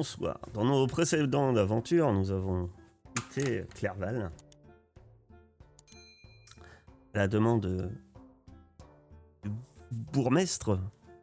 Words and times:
Bonsoir. 0.00 0.38
Dans 0.54 0.64
nos 0.64 0.86
précédentes 0.86 1.58
aventures, 1.58 2.10
nous 2.10 2.30
avons 2.30 2.70
quitté 3.14 3.66
Clairval. 3.74 4.30
À 7.12 7.18
la 7.18 7.28
demande 7.28 7.92
du 9.42 9.50
bourgmestre, 9.90 10.78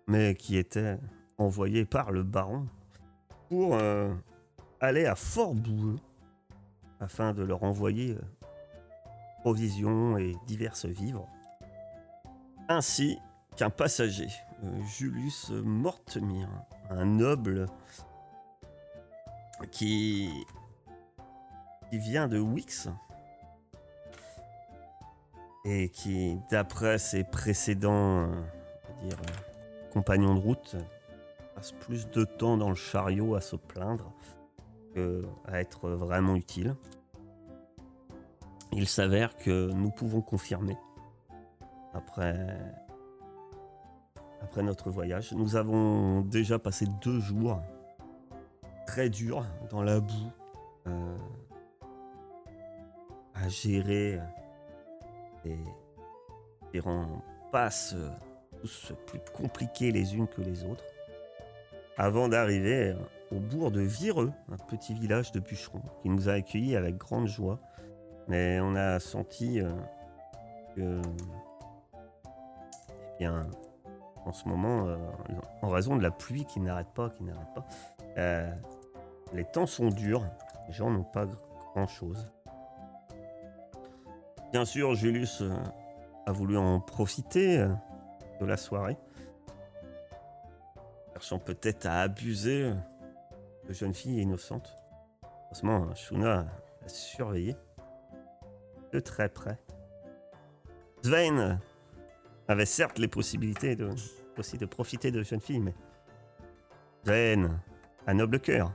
mais 0.06 0.36
qui 0.36 0.58
était 0.58 1.00
envoyé 1.40 1.86
par 1.86 2.12
le 2.12 2.22
baron 2.22 2.68
pour 3.50 3.74
euh, 3.74 4.14
aller 4.80 5.08
à 5.08 5.16
Fort 5.16 5.56
Boueux 5.56 5.96
afin 7.00 7.34
de 7.34 7.42
leur 7.42 7.64
envoyer 7.64 8.12
euh, 8.12 8.22
provisions 9.40 10.20
et 10.20 10.36
diverses 10.46 10.86
vivres, 10.86 11.28
ainsi 12.70 13.18
qu'un 13.56 13.72
passager, 13.72 14.30
euh, 14.64 14.84
Julius 14.84 15.50
Mortemir, 15.50 16.48
un 16.92 17.06
noble 17.06 17.66
qui, 19.66 20.46
vient 21.92 22.28
de 22.28 22.40
Wix 22.40 22.90
et 25.66 25.90
qui, 25.90 26.38
d'après 26.52 26.98
ses 26.98 27.24
précédents 27.24 28.22
euh, 28.22 28.28
euh, 29.06 29.12
compagnons 29.92 30.36
de 30.36 30.40
route, 30.40 30.76
passe 31.56 31.72
plus 31.72 32.10
de 32.10 32.24
temps 32.24 32.58
dans 32.58 32.70
le 32.70 32.76
chariot 32.76 33.36
à 33.36 33.42
se 33.42 33.56
plaindre 33.56 34.14
que 34.94 35.26
à 35.46 35.60
être 35.60 35.90
vraiment 35.90 36.36
utile. 36.36 36.76
Il 38.74 38.88
s'avère 38.88 39.38
que 39.38 39.72
nous 39.72 39.90
pouvons 39.90 40.22
confirmer, 40.22 40.78
après, 41.94 42.58
après 44.42 44.62
notre 44.62 44.90
voyage, 44.90 45.34
nous 45.34 45.56
avons 45.56 46.22
déjà 46.22 46.60
passé 46.60 46.86
deux 47.02 47.20
jours 47.20 47.62
très 48.88 49.10
durs 49.10 49.46
dans 49.70 49.84
la 49.84 50.00
boue 50.00 50.32
euh, 50.88 51.18
à 53.36 53.48
gérer 53.50 54.20
des 55.44 55.60
différents 56.64 57.22
passes 57.52 57.94
euh, 57.96 58.96
plus 59.06 59.20
compliquées 59.34 59.92
les 59.92 60.16
unes 60.16 60.28
que 60.28 60.42
les 60.42 60.64
autres 60.64 60.84
avant 61.98 62.30
d'arriver 62.30 62.96
au 63.32 63.40
bourg 63.40 63.72
de 63.72 63.82
Vireux, 63.82 64.32
un 64.52 64.58
petit 64.58 64.94
village 64.94 65.32
de 65.32 65.40
bûcherons 65.40 65.82
qui 66.02 66.10
nous 66.10 66.30
a 66.30 66.34
accueillis 66.34 66.76
avec 66.76 66.98
grande 66.98 67.28
joie. 67.28 67.60
Mais 68.28 68.60
on 68.62 68.76
a 68.76 69.00
senti 69.00 69.62
euh, 69.62 69.70
que, 70.76 71.02
eh 73.16 73.20
bien, 73.20 73.48
en 74.26 74.34
ce 74.34 74.48
moment, 74.48 74.88
euh, 74.88 74.98
en 75.62 75.70
raison 75.70 75.96
de 75.96 76.04
la 76.04 76.12
pluie 76.12 76.46
qui 76.46 76.60
n'arrête 76.60 76.94
pas, 76.94 77.10
qui 77.10 77.24
n'arrête 77.24 77.54
pas, 77.56 77.66
euh, 78.18 78.52
les 79.34 79.46
temps 79.46 79.66
sont 79.66 79.90
durs. 79.90 80.26
Les 80.68 80.74
gens 80.74 80.90
n'ont 80.90 81.04
pas 81.04 81.26
grand-chose. 81.74 82.32
Bien 84.52 84.66
sûr, 84.66 84.96
Julius 84.96 85.42
euh, 85.42 85.52
a 86.26 86.32
voulu 86.32 86.58
en 86.58 86.80
profiter 86.80 87.60
euh, 87.60 87.70
de 88.40 88.46
la 88.46 88.58
soirée, 88.58 88.98
cherchant 91.14 91.40
peut-être 91.40 91.86
à 91.86 92.02
abuser 92.02 92.72
de 93.68 93.74
jeunes 93.74 93.94
filles 93.94 94.22
innocentes. 94.22 94.74
Heureusement, 95.46 95.94
Shuna 95.96 96.48
a 96.86 96.88
surveillé 96.88 97.56
de 98.94 99.00
très 99.00 99.30
près. 99.30 99.58
Sven 101.04 101.60
avait 102.48 102.66
certes 102.66 103.00
les 103.00 103.08
possibilités 103.08 103.76
de, 103.76 103.90
aussi 104.38 104.58
de 104.58 104.66
profiter 104.66 105.12
de 105.12 105.24
jeunes 105.24 105.42
filles, 105.42 105.60
mais 105.60 105.76
Sven 107.04 107.60
a 108.06 108.14
noble 108.14 108.40
cœur. 108.40 108.72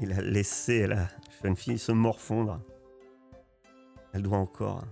Il 0.00 0.12
a 0.12 0.22
laissé 0.22 0.86
la 0.86 1.08
jeune 1.42 1.56
fille 1.56 1.78
se 1.78 1.92
morfondre. 1.92 2.60
Elle 4.12 4.22
doit 4.22 4.38
encore 4.38 4.84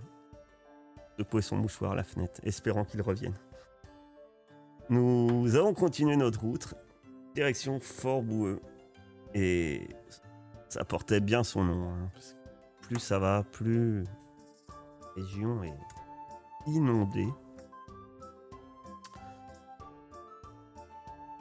secouer 1.17 1.41
son 1.41 1.57
mouchoir 1.57 1.93
à 1.93 1.95
la 1.95 2.03
fenêtre, 2.03 2.39
espérant 2.43 2.85
qu'il 2.85 3.01
revienne. 3.01 3.33
Nous 4.89 5.55
avons 5.55 5.73
continué 5.73 6.15
notre 6.15 6.39
route, 6.41 6.73
direction 7.35 7.79
Fort 7.79 8.21
Boueux. 8.21 8.61
Et 9.33 9.87
ça 10.69 10.85
portait 10.85 11.19
bien 11.19 11.43
son 11.43 11.63
nom. 11.63 11.89
hein, 11.89 12.11
plus 12.81 12.99
ça 12.99 13.19
va, 13.19 13.43
plus 13.51 14.03
la 14.03 15.23
région 15.23 15.63
est 15.63 15.77
inondée. 16.67 17.27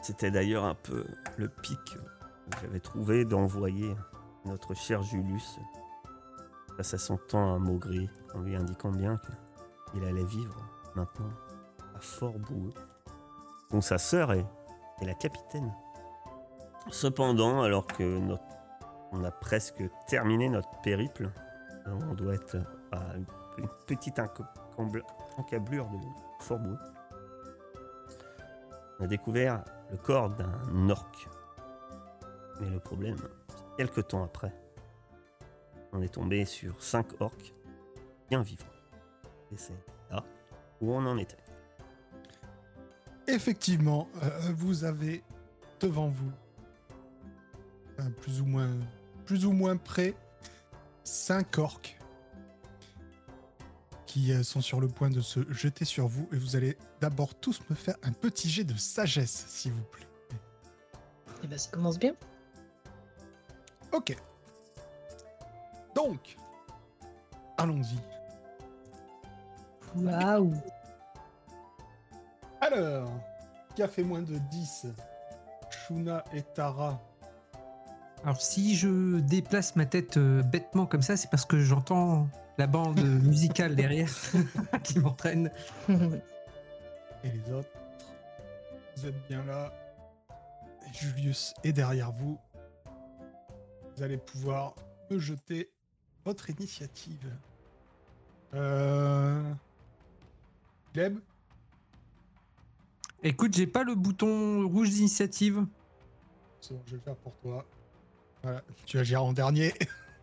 C'était 0.02 0.30
d'ailleurs 0.30 0.64
un 0.64 0.74
peu 0.74 1.04
le 1.36 1.48
pic 1.48 1.78
j'avais 2.60 2.80
trouvé 2.80 3.24
d'envoyer 3.24 3.94
notre 4.44 4.74
cher 4.74 5.02
Julius 5.02 5.58
face 6.76 6.94
à 6.94 6.98
son 6.98 7.16
temps 7.16 7.54
à 7.54 7.58
Maugry, 7.58 8.08
en 8.34 8.40
lui 8.40 8.54
indiquant 8.54 8.90
bien 8.90 9.20
qu'il 9.90 10.04
allait 10.04 10.24
vivre 10.24 10.56
maintenant 10.94 11.30
à 11.96 12.00
Fort 12.00 12.38
Boueux, 12.38 12.72
dont 13.70 13.80
sa 13.80 13.98
sœur 13.98 14.32
est, 14.32 14.46
la 15.02 15.14
capitaine. 15.14 15.72
Cependant, 16.90 17.62
alors 17.62 17.86
que 17.86 18.20
on 19.12 19.24
a 19.24 19.30
presque 19.30 19.82
terminé 20.06 20.48
notre 20.48 20.70
périple, 20.82 21.30
on 21.86 22.14
doit 22.14 22.34
être 22.34 22.56
à 22.92 23.16
une, 23.16 23.26
petite 23.86 24.20
encablure 25.36 25.86
de 25.86 25.98
Fort 26.40 26.58
Boueux, 26.58 26.78
on 29.00 29.04
a 29.04 29.06
découvert 29.06 29.64
le 29.90 29.96
corps 29.96 30.30
d'un 30.30 30.90
orc. 30.90 31.37
Mais 32.60 32.68
le 32.68 32.80
problème, 32.80 33.16
c'est 33.48 33.76
quelques 33.76 34.08
temps 34.08 34.24
après, 34.24 34.52
on 35.92 36.02
est 36.02 36.08
tombé 36.08 36.44
sur 36.44 36.82
cinq 36.82 37.06
orcs 37.20 37.54
bien 38.28 38.42
vivants. 38.42 38.66
Et 39.52 39.56
c'est 39.56 39.78
là 40.10 40.24
où 40.80 40.92
on 40.92 41.04
en 41.06 41.18
était. 41.18 41.36
Effectivement, 43.26 44.08
euh, 44.22 44.52
vous 44.56 44.84
avez 44.84 45.22
devant 45.80 46.08
vous, 46.08 46.32
euh, 48.00 48.08
plus 48.22 48.40
ou 48.40 48.46
moins, 48.46 48.70
plus 49.26 49.46
ou 49.46 49.52
moins 49.52 49.76
près, 49.76 50.14
cinq 51.04 51.58
orques 51.58 51.98
qui 54.06 54.32
euh, 54.32 54.42
sont 54.42 54.62
sur 54.62 54.80
le 54.80 54.88
point 54.88 55.10
de 55.10 55.20
se 55.20 55.40
jeter 55.52 55.84
sur 55.84 56.08
vous 56.08 56.28
et 56.32 56.38
vous 56.38 56.56
allez 56.56 56.78
d'abord 57.00 57.34
tous 57.34 57.60
me 57.68 57.74
faire 57.74 57.96
un 58.02 58.12
petit 58.12 58.48
jet 58.48 58.64
de 58.64 58.74
sagesse, 58.74 59.44
s'il 59.48 59.72
vous 59.72 59.84
plaît. 59.84 60.08
Eh 61.44 61.46
ben, 61.46 61.58
ça 61.58 61.70
commence 61.70 61.98
bien. 61.98 62.14
Ok. 63.92 64.16
Donc, 65.94 66.36
allons-y. 67.56 67.98
Waouh. 69.96 70.52
Alors, 72.60 73.10
qui 73.74 73.82
a 73.82 73.88
fait 73.88 74.02
moins 74.02 74.22
de 74.22 74.36
10 74.50 74.86
Shuna 75.70 76.24
et 76.34 76.42
Tara. 76.42 77.00
Alors 78.24 78.40
si 78.40 78.76
je 78.76 79.20
déplace 79.20 79.76
ma 79.76 79.86
tête 79.86 80.16
euh, 80.16 80.42
bêtement 80.42 80.86
comme 80.86 81.02
ça, 81.02 81.16
c'est 81.16 81.30
parce 81.30 81.44
que 81.44 81.60
j'entends 81.60 82.28
la 82.58 82.66
bande 82.66 83.00
musicale 83.22 83.76
derrière 83.76 84.10
qui 84.82 84.98
m'entraîne. 84.98 85.50
Et 87.24 87.30
les 87.30 87.52
autres, 87.52 87.68
vous 88.96 89.06
êtes 89.06 89.28
bien 89.28 89.44
là. 89.44 89.72
Et 90.86 90.92
Julius 90.96 91.54
est 91.64 91.72
derrière 91.72 92.12
vous. 92.12 92.38
Vous 93.98 94.04
allez 94.04 94.16
pouvoir 94.16 94.76
me 95.10 95.18
jeter 95.18 95.72
votre 96.24 96.50
initiative. 96.50 97.36
Euh... 98.54 99.52
Gleb 100.94 101.18
Écoute, 103.24 103.56
j'ai 103.56 103.66
pas 103.66 103.82
le 103.82 103.96
bouton 103.96 104.68
rouge 104.68 104.90
d'initiative. 104.90 105.66
C'est 106.60 106.74
bon, 106.74 106.82
je 106.86 106.92
vais 106.92 106.98
le 106.98 107.02
faire 107.02 107.16
pour 107.16 107.34
toi. 107.38 107.66
Voilà, 108.44 108.62
tu 108.86 109.00
agiras 109.00 109.22
en 109.22 109.32
dernier. 109.32 109.74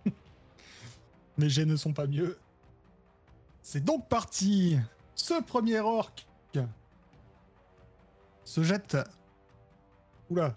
Mes 1.37 1.49
jets 1.49 1.65
ne 1.65 1.75
sont 1.75 1.91
pas 1.91 2.07
mieux. 2.07 2.39
C'est 3.61 3.83
donc 3.83 4.07
parti. 4.07 4.79
Ce 5.15 5.43
premier 5.43 5.81
orc 5.81 6.25
se 8.45 8.63
jette. 8.63 8.97
Oula. 10.29 10.55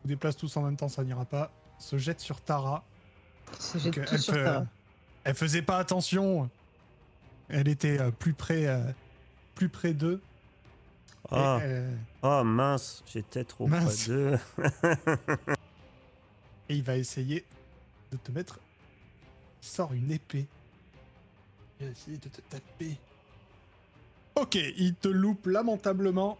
Vous 0.00 0.08
déplace 0.08 0.38
tous 0.38 0.56
en 0.56 0.62
même 0.62 0.78
temps, 0.78 0.88
ça 0.88 1.04
n'ira 1.04 1.26
pas. 1.26 1.52
Se 1.84 1.98
jette 1.98 2.20
sur 2.20 2.40
Tara. 2.40 2.82
Ça 3.58 3.78
jette 3.78 3.94
Donc, 3.94 4.08
elle, 4.10 4.18
sur 4.18 4.32
fait- 4.32 4.44
ta- 4.44 4.66
elle 5.24 5.34
faisait 5.34 5.60
pas 5.62 5.76
attention. 5.78 6.48
Elle 7.50 7.68
était 7.68 8.00
euh, 8.00 8.10
plus 8.10 8.32
près, 8.32 8.66
euh, 8.66 8.80
plus 9.54 9.68
près 9.68 9.92
d'eux. 9.92 10.22
Ah, 11.30 11.58
euh, 11.62 11.94
oh 12.22 12.42
mince, 12.42 13.02
j'étais 13.06 13.44
trop 13.44 13.66
Mince. 13.66 14.04
près 14.04 14.14
d'eux. 14.14 14.38
Et 16.70 16.76
il 16.76 16.82
va 16.82 16.96
essayer 16.96 17.44
de 18.10 18.16
te 18.16 18.32
mettre. 18.32 18.60
Il 19.62 19.68
sort 19.68 19.92
une 19.92 20.10
épée. 20.10 20.46
Il 21.80 21.86
va 21.86 21.92
essayer 21.92 22.16
de 22.16 22.28
te 22.30 22.40
taper. 22.42 22.96
Ok, 24.36 24.54
il 24.54 24.94
te 24.94 25.08
loupe 25.08 25.46
lamentablement. 25.46 26.38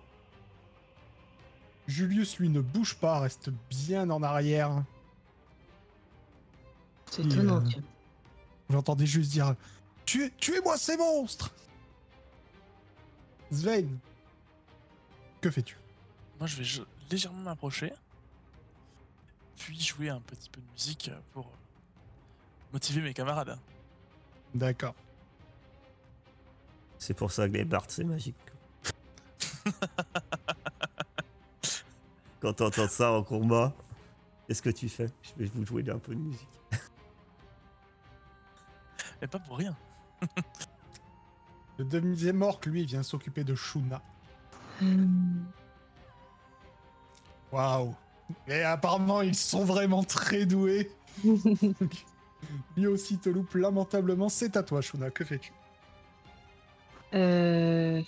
Julius, 1.86 2.38
lui, 2.38 2.48
ne 2.48 2.60
bouge 2.62 2.94
pas, 2.94 3.20
reste 3.20 3.50
bien 3.68 4.08
en 4.08 4.22
arrière. 4.22 4.82
C'est 7.14 7.22
étonnant, 7.26 7.58
euh, 7.64 7.68
tiens. 7.68 7.82
Vous 8.68 8.76
entendez 8.76 9.06
juste 9.06 9.30
dire 9.30 9.54
Tuez- 10.04 10.32
Tuez-moi 10.38 10.76
ces 10.76 10.96
monstres 10.96 11.54
Sven, 13.52 13.98
que 15.40 15.48
fais-tu? 15.50 15.76
Moi, 16.40 16.48
je 16.48 16.56
vais 16.56 16.64
je- 16.64 16.82
légèrement 17.08 17.38
m'approcher, 17.42 17.92
puis 19.56 19.78
jouer 19.80 20.08
un 20.08 20.20
petit 20.20 20.48
peu 20.50 20.60
de 20.60 20.66
musique 20.72 21.10
pour 21.32 21.48
motiver 22.72 23.00
mes 23.00 23.14
camarades. 23.14 23.56
D'accord. 24.54 24.96
C'est 26.98 27.14
pour 27.14 27.30
ça 27.30 27.46
que 27.48 27.52
les 27.52 27.64
bards, 27.64 27.84
c'est 27.88 28.02
magique. 28.02 28.34
Quand 32.40 32.54
t'entends 32.54 32.88
ça 32.88 33.12
en 33.12 33.22
combat, 33.22 33.72
qu'est-ce 34.48 34.62
que 34.62 34.70
tu 34.70 34.88
fais? 34.88 35.06
Je 35.22 35.44
vais 35.44 35.50
vous 35.54 35.64
jouer 35.64 35.88
un 35.90 35.98
peu 35.98 36.14
de 36.14 36.20
musique. 36.20 36.48
Mais 39.24 39.28
pas 39.28 39.38
pour 39.38 39.56
rien. 39.56 39.74
Le 41.78 41.84
deuxième 41.86 42.42
orc, 42.42 42.60
lui, 42.66 42.84
vient 42.84 43.02
s'occuper 43.02 43.42
de 43.42 43.54
Shuna. 43.54 44.02
Euh, 44.82 45.06
Waouh 47.50 47.94
Et 48.46 48.60
apparemment, 48.60 49.22
ils 49.22 49.34
sont 49.34 49.64
vraiment 49.64 50.04
très 50.04 50.44
doués. 50.44 50.90
Lui 52.76 52.86
aussi 52.86 53.16
te 53.16 53.30
loupe 53.30 53.54
lamentablement. 53.54 54.28
C'est 54.28 54.58
à 54.58 54.62
toi, 54.62 54.82
Shuna. 54.82 55.10
Que 55.10 55.24
fais-tu? 55.24 55.54
Euh, 57.14 58.02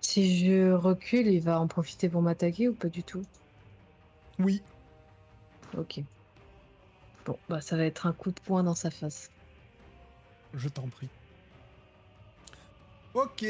Si 0.00 0.38
je 0.38 0.72
recule, 0.72 1.26
il 1.26 1.42
va 1.42 1.60
en 1.60 1.66
profiter 1.66 2.08
pour 2.08 2.22
m'attaquer 2.22 2.70
ou 2.70 2.74
pas 2.74 2.88
du 2.88 3.02
tout? 3.02 3.26
Oui. 4.38 4.62
Ok. 5.76 6.00
Bon, 7.24 7.38
bah 7.48 7.60
ça 7.60 7.76
va 7.76 7.84
être 7.84 8.06
un 8.06 8.12
coup 8.12 8.30
de 8.30 8.40
poing 8.40 8.62
dans 8.62 8.74
sa 8.74 8.90
face. 8.90 9.30
Je 10.52 10.68
t'en 10.68 10.88
prie. 10.88 11.08
Ok. 13.14 13.44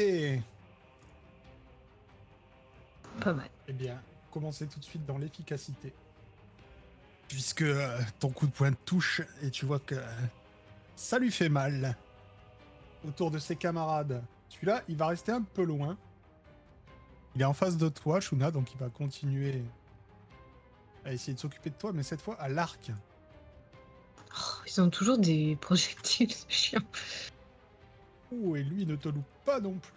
Pas 3.21 3.33
mal. 3.33 3.49
Eh 3.67 3.73
bien, 3.73 4.01
commencez 4.31 4.67
tout 4.67 4.79
de 4.79 4.85
suite 4.85 5.05
dans 5.05 5.17
l'efficacité. 5.17 5.93
Puisque 7.27 7.63
euh, 7.63 7.99
ton 8.19 8.29
coup 8.29 8.47
de 8.47 8.51
poing 8.51 8.73
touche 8.85 9.21
et 9.41 9.49
tu 9.49 9.65
vois 9.65 9.79
que 9.79 9.95
euh, 9.95 10.05
ça 10.95 11.19
lui 11.19 11.31
fait 11.31 11.49
mal. 11.49 11.95
Autour 13.07 13.31
de 13.31 13.39
ses 13.39 13.55
camarades. 13.55 14.23
Celui-là, 14.49 14.83
il 14.87 14.95
va 14.95 15.07
rester 15.07 15.31
un 15.31 15.41
peu 15.41 15.63
loin. 15.63 15.97
Il 17.35 17.41
est 17.41 17.45
en 17.45 17.53
face 17.53 17.77
de 17.77 17.89
toi, 17.89 18.21
Shuna, 18.21 18.51
donc 18.51 18.71
il 18.73 18.77
va 18.77 18.89
continuer 18.89 19.63
à 21.03 21.11
essayer 21.11 21.33
de 21.33 21.39
s'occuper 21.39 21.69
de 21.69 21.75
toi, 21.75 21.91
mais 21.93 22.03
cette 22.03 22.21
fois 22.21 22.35
à 22.35 22.47
l'arc. 22.49 22.91
Oh, 24.37 24.61
ils 24.67 24.81
ont 24.81 24.89
toujours 24.89 25.17
des 25.17 25.55
projectiles, 25.61 26.31
c'est 26.33 26.49
chiant. 26.51 26.81
Oh, 28.31 28.55
et 28.55 28.63
lui 28.63 28.85
ne 28.85 28.95
te 28.95 29.09
loupe 29.09 29.23
pas 29.45 29.59
non 29.59 29.73
plus. 29.73 29.93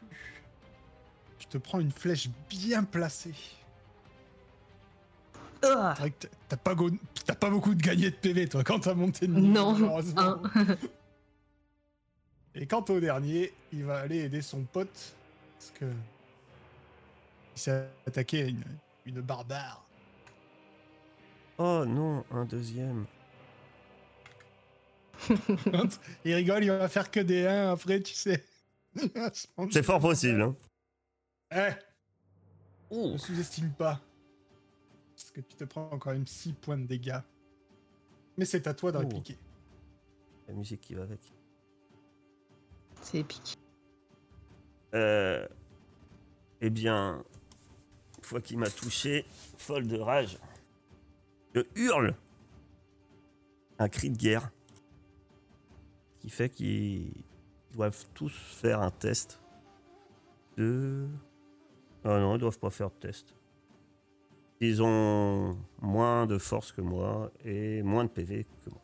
Tu 1.38 1.46
te 1.46 1.58
prends 1.58 1.81
une 1.81 1.93
flèche 1.93 2.29
bien 2.49 2.85
placée. 2.85 3.35
Ah, 5.62 5.93
C'est 5.96 6.00
vrai 6.02 6.11
que 6.12 6.26
t'as- 6.49 6.56
pas, 6.56 6.75
go- 6.75 6.90
t'as 7.25 7.35
pas 7.35 7.50
beaucoup 7.50 7.75
de 7.75 7.82
gagné 7.82 8.11
de 8.11 8.17
PV, 8.17 8.49
toi, 8.49 8.62
quand 8.62 8.81
t'as 8.81 8.94
monté 8.94 9.26
de 9.26 9.32
niveau, 9.35 9.46
non, 9.52 9.73
malheureusement. 9.73 10.37
Et 12.55 12.67
quant 12.67 12.85
au 12.88 13.00
dernier, 13.00 13.52
il 13.73 13.85
va 13.85 13.99
aller 14.00 14.19
aider 14.19 14.43
son 14.43 14.62
pote. 14.62 15.14
Parce 15.58 15.70
que. 15.73 15.85
Il 17.56 17.61
s'est 17.61 17.88
attaqué 18.06 18.43
à 18.44 18.46
une, 18.46 18.62
une 19.06 19.20
barbare. 19.20 19.85
Oh 21.58 21.85
non, 21.87 22.25
un 22.31 22.44
deuxième. 22.44 23.06
il 26.25 26.35
rigole, 26.35 26.65
il 26.65 26.70
va 26.70 26.88
faire 26.88 27.11
que 27.11 27.20
des 27.20 27.47
1 27.47 27.73
après, 27.73 28.00
tu 28.00 28.15
sais. 28.15 28.44
C'est 29.70 29.82
fort 29.82 30.00
possible, 30.00 30.43
hein. 30.43 30.56
Eh 31.50 32.94
Ne 32.94 33.17
sous-estime 33.19 33.73
pas. 33.73 34.00
Parce 35.15 35.31
que 35.31 35.41
tu 35.41 35.56
te 35.56 35.65
prends 35.65 35.99
quand 35.99 36.12
même 36.12 36.26
6 36.26 36.52
points 36.54 36.78
de 36.78 36.87
dégâts. 36.87 37.21
Mais 38.37 38.45
c'est 38.45 38.66
à 38.66 38.75
toi 38.75 38.93
de 38.93 38.99
répliquer. 38.99 39.37
La 40.47 40.54
musique 40.54 40.81
qui 40.81 40.95
va 40.95 41.02
avec. 41.02 41.21
C'est 43.02 43.19
épique. 43.19 43.59
Euh, 44.95 45.47
eh 46.61 46.71
bien, 46.71 47.25
une 48.19 48.25
fois 48.25 48.40
qu'il 48.40 48.59
m'a 48.59 48.71
touché, 48.71 49.26
folle 49.59 49.87
de 49.87 49.99
rage, 49.99 50.38
je 51.54 51.62
hurle 51.75 52.14
un 53.78 53.88
cri 53.88 54.11
de 54.11 54.16
guerre 54.16 54.50
qui 56.21 56.31
fait 56.31 56.49
qu'ils 56.49 57.13
doivent 57.73 58.05
tous 58.15 58.33
faire 58.33 58.81
un 58.83 58.91
test 58.91 59.41
de. 60.57 61.07
Ah 62.05 62.19
non, 62.21 62.37
ils 62.37 62.41
doivent 62.41 62.59
pas 62.59 62.71
faire 62.71 62.91
de 62.91 62.95
test. 62.97 63.35
Ils 64.61 64.83
ont 64.83 65.57
moins 65.81 66.27
de 66.27 66.39
force 66.39 66.73
que 66.73 66.81
moi 66.81 67.31
et 67.45 67.83
moins 67.83 68.05
de 68.05 68.09
PV 68.11 68.45
que 68.65 68.71
moi. 68.71 68.81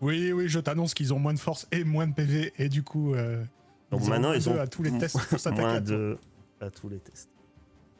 Oui, 0.00 0.32
oui, 0.32 0.48
je 0.48 0.60
t'annonce 0.60 0.94
qu'ils 0.94 1.12
ont 1.14 1.18
moins 1.18 1.34
de 1.34 1.38
force 1.38 1.66
et 1.72 1.84
moins 1.84 2.06
de 2.06 2.12
PV. 2.14 2.52
Et 2.58 2.68
du 2.68 2.82
coup. 2.82 3.14
euh, 3.14 3.44
Donc 3.90 4.02
ils 4.02 4.08
maintenant, 4.10 4.32
ils 4.32 4.48
ont 4.48 4.58
à 4.58 4.66
tous 4.66 4.82
les 4.82 4.96
tests 4.98 5.18
pour 5.28 5.38
s'attaquer 5.38 5.62
moins 5.62 5.80
de 5.80 6.18
à 6.60 6.70
tous 6.70 6.88
les 6.88 6.98
tests. 6.98 7.30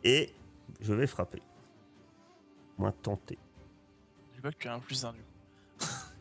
Et 0.03 0.31
je 0.81 0.93
vais 0.93 1.07
frapper. 1.07 1.43
Moins 2.77 2.93
tenter. 2.93 3.39
Je 4.37 4.41
vois 4.43 4.51
que 4.53 4.59
tu 4.59 4.69
as 4.69 4.75
un 4.75 4.81
plus 4.81 5.05
un 5.05 5.13
du 5.13 5.21
coup. 5.21 5.34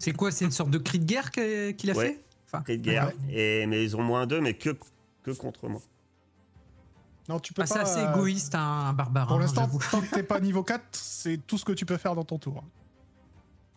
C'est 0.04 0.12
quoi 0.12 0.32
C'est 0.32 0.44
une 0.44 0.52
sorte 0.52 0.70
de 0.70 0.78
cri 0.78 1.00
de 1.00 1.06
guerre 1.06 1.32
qu'il 1.32 1.90
a 1.90 1.94
Ouais. 1.94 2.08
fait 2.08 2.24
enfin, 2.46 2.62
Cri 2.64 2.78
de 2.78 2.84
guerre. 2.84 3.08
Ouais. 3.28 3.34
Et, 3.34 3.66
mais 3.68 3.82
ils 3.82 3.96
ont 3.96 4.04
moins 4.04 4.28
d'eux, 4.28 4.42
mais 4.42 4.54
que, 4.54 4.78
que 5.24 5.32
contre 5.32 5.70
moi. 5.70 5.80
Non, 7.30 7.40
tu 7.40 7.54
peux 7.54 7.62
ah, 7.62 7.66
C'est 7.66 7.76
pas. 7.76 7.82
assez 7.82 8.02
euh, 8.02 8.12
égoïste, 8.14 8.54
un, 8.54 8.60
un 8.90 8.94
barbare. 8.94 9.28
Pour 9.28 9.38
hein, 9.38 9.40
l'instant, 9.40 9.70
tant 9.92 10.02
que 10.02 10.14
t'es 10.14 10.24
pas 10.24 10.42
niveau 10.42 10.62
4, 10.66 10.84
c'est 10.92 11.38
tout 11.48 11.58
ce 11.58 11.64
que 11.64 11.72
tu 11.72 11.86
peux 11.86 11.96
faire 11.96 12.16
dans 12.16 12.26
ton 12.26 12.38
tour. 12.38 12.62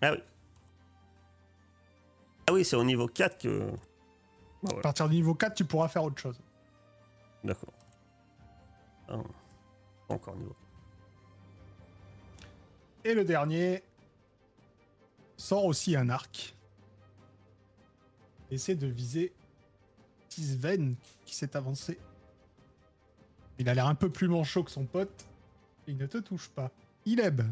Ah 0.02 0.12
oui. 0.12 0.18
Ah 2.48 2.52
oui, 2.52 2.64
c'est 2.64 2.76
au 2.76 2.82
niveau 2.84 3.06
4 3.06 3.38
que. 3.38 3.70
Bah 4.64 4.72
À 4.78 4.80
partir 4.80 5.08
du 5.08 5.14
niveau 5.14 5.34
4, 5.34 5.54
tu 5.54 5.64
pourras 5.64 5.86
faire 5.86 6.02
autre 6.02 6.20
chose. 6.20 6.40
D'accord. 7.44 7.72
Ah, 9.08 9.18
encore 10.08 10.34
niveau. 10.34 10.56
Et 13.04 13.14
le 13.14 13.22
dernier 13.22 13.84
sort 15.36 15.64
aussi 15.64 15.96
un 15.96 16.08
arc. 16.08 16.54
Essaie 18.50 18.74
de 18.74 18.86
viser 18.86 19.32
Tisven 20.28 20.94
qui 21.24 21.34
s'est 21.34 21.56
avancé. 21.56 21.98
Il 23.58 23.68
a 23.68 23.74
l'air 23.74 23.86
un 23.86 23.94
peu 23.94 24.10
plus 24.10 24.28
manchot 24.28 24.62
que 24.62 24.70
son 24.70 24.84
pote. 24.84 25.24
Il 25.86 25.96
ne 25.96 26.06
te 26.06 26.18
touche 26.18 26.48
pas. 26.48 26.70
Ileb, 27.04 27.42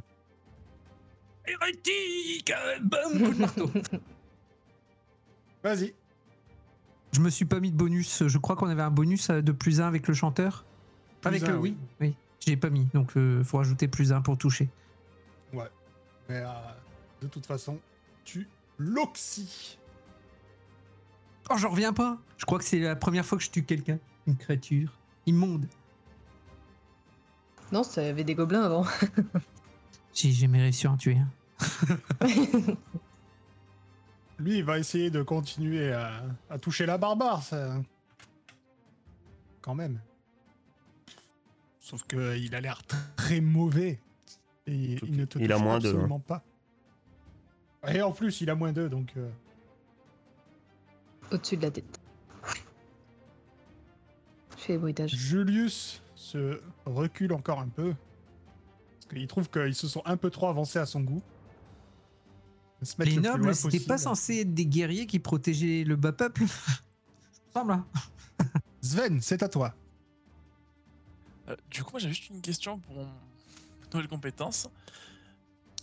Hérétique 1.47 2.53
Bam 2.83 3.23
Coup 3.23 3.35
de 3.35 3.39
marteau. 3.39 3.71
vas-y. 5.63 5.95
Je 7.13 7.21
me 7.21 7.31
suis 7.31 7.45
pas 7.45 7.61
mis 7.61 7.71
de 7.71 7.77
bonus. 7.77 8.27
Je 8.27 8.39
crois 8.39 8.57
qu'on 8.57 8.69
avait 8.69 8.83
un 8.83 8.91
bonus 8.91 9.31
euh, 9.31 9.41
de 9.41 9.53
plus 9.53 9.81
1 9.81 9.87
avec 9.87 10.09
le 10.09 10.15
chanteur. 10.15 10.65
Plus 11.21 11.29
avec 11.29 11.43
un, 11.45 11.53
le 11.53 11.59
oui. 11.59 11.77
Oui. 12.01 12.17
Je 12.41 12.51
l'ai 12.51 12.57
pas 12.57 12.71
mis. 12.71 12.87
Donc 12.95 13.13
il 13.15 13.45
faut 13.45 13.59
rajouter 13.59 13.89
plus 13.89 14.13
1 14.13 14.23
pour 14.23 14.37
toucher. 14.39 14.69
Mais 16.29 16.41
euh, 16.41 16.47
de 17.25 17.29
toute 17.29 17.47
façon, 17.47 17.81
tu 18.25 18.49
l'oxy. 18.79 19.79
Oh, 21.51 21.57
j'en 21.57 21.71
reviens 21.71 21.93
pas. 21.93 22.19
Je 22.39 22.45
crois 22.45 22.59
que 22.59 22.65
c'est 22.65 22.79
la 22.79 22.97
première 22.97 23.25
fois 23.25 23.39
que 23.39 23.45
je 23.45 23.51
tue 23.51 23.65
quelqu'un. 23.65 23.99
Une 24.27 24.37
créature 24.37 24.99
immonde. 25.27 25.67
Non, 27.73 27.83
ça 27.83 28.03
avait 28.03 28.25
des 28.25 28.35
gobelins 28.35 28.63
avant. 28.63 28.85
J'ai 30.15 30.31
jamais 30.31 30.61
réussi 30.61 30.87
à 30.87 30.93
en 30.93 30.97
tuer 30.97 31.17
un. 31.19 31.31
Lui, 34.39 34.59
il 34.59 34.65
va 34.65 34.79
essayer 34.79 35.11
de 35.11 35.23
continuer 35.23 35.93
à, 35.93 36.23
à 36.51 36.59
toucher 36.59 36.87
la 36.87 36.99
barbare, 36.99 37.43
ça. 37.43 37.81
Quand 39.63 39.75
même. 39.75 40.01
Sauf 41.79 42.03
que 42.05 42.37
il 42.37 42.55
a 42.55 42.61
l'air 42.61 42.83
très 43.17 43.41
mauvais. 43.41 44.01
Et 44.67 44.99
il 45.03 45.17
ne 45.17 45.25
te 45.25 45.39
qu'il 45.39 45.53
a 45.53 45.57
touche 45.57 45.65
moins 45.65 45.79
deux, 45.79 45.89
hein. 45.89 45.93
absolument 45.93 46.21
pas. 46.21 46.43
Et 47.89 48.01
en 48.03 48.13
plus, 48.13 48.41
il 48.41 48.51
a 48.51 48.55
moins 48.55 48.73
d'eux, 48.73 48.89
donc... 48.89 49.13
euh, 49.17 49.29
Au-dessus 51.33 51.57
de 51.57 51.63
la 51.63 51.71
tête. 51.71 52.01
Je 54.57 54.63
fais 54.63 54.73
les 54.75 54.79
bruitages. 54.79 55.11
Julius 55.15 56.03
se 56.15 56.61
recule 56.87 57.33
encore 57.33 57.59
un 57.61 57.69
peu. 57.69 57.95
Parce 58.95 59.07
qu'il 59.07 59.27
trouve 59.27 59.51
qu'ils 59.51 59.75
se 59.75 59.89
sont 59.89 60.03
un 60.07 60.17
peu 60.17 60.31
trop 60.31 60.49
avancés 60.49 60.79
à 60.79 60.87
son 60.87 61.01
goût. 61.01 61.23
Se 62.83 62.95
Les 63.03 63.05
le 63.07 63.13
plus 63.13 63.23
loin 63.23 63.37
nobles, 63.39 63.55
c'était 63.55 63.79
pas 63.81 63.95
possible. 63.95 63.99
censé 63.99 64.41
être 64.41 64.55
des 64.55 64.67
guerriers 64.67 65.07
qui 65.07 65.19
protégeaient 65.19 65.85
le 65.85 65.97
bas 65.97 66.13
peuple. 66.13 66.43
Semble. 67.55 67.73
hein. 67.73 67.87
Sven, 68.83 69.21
c'est 69.23 69.43
à 69.43 69.49
toi. 69.49 69.75
Euh, 71.49 71.57
du 71.71 71.83
coup, 71.83 71.93
moi 71.93 72.01
j'avais 72.01 72.13
juste 72.15 72.29
une 72.31 72.41
question 72.43 72.79
pour 72.79 72.95
mon 72.95 73.09
nouvelle 73.93 74.09
compétence. 74.09 74.69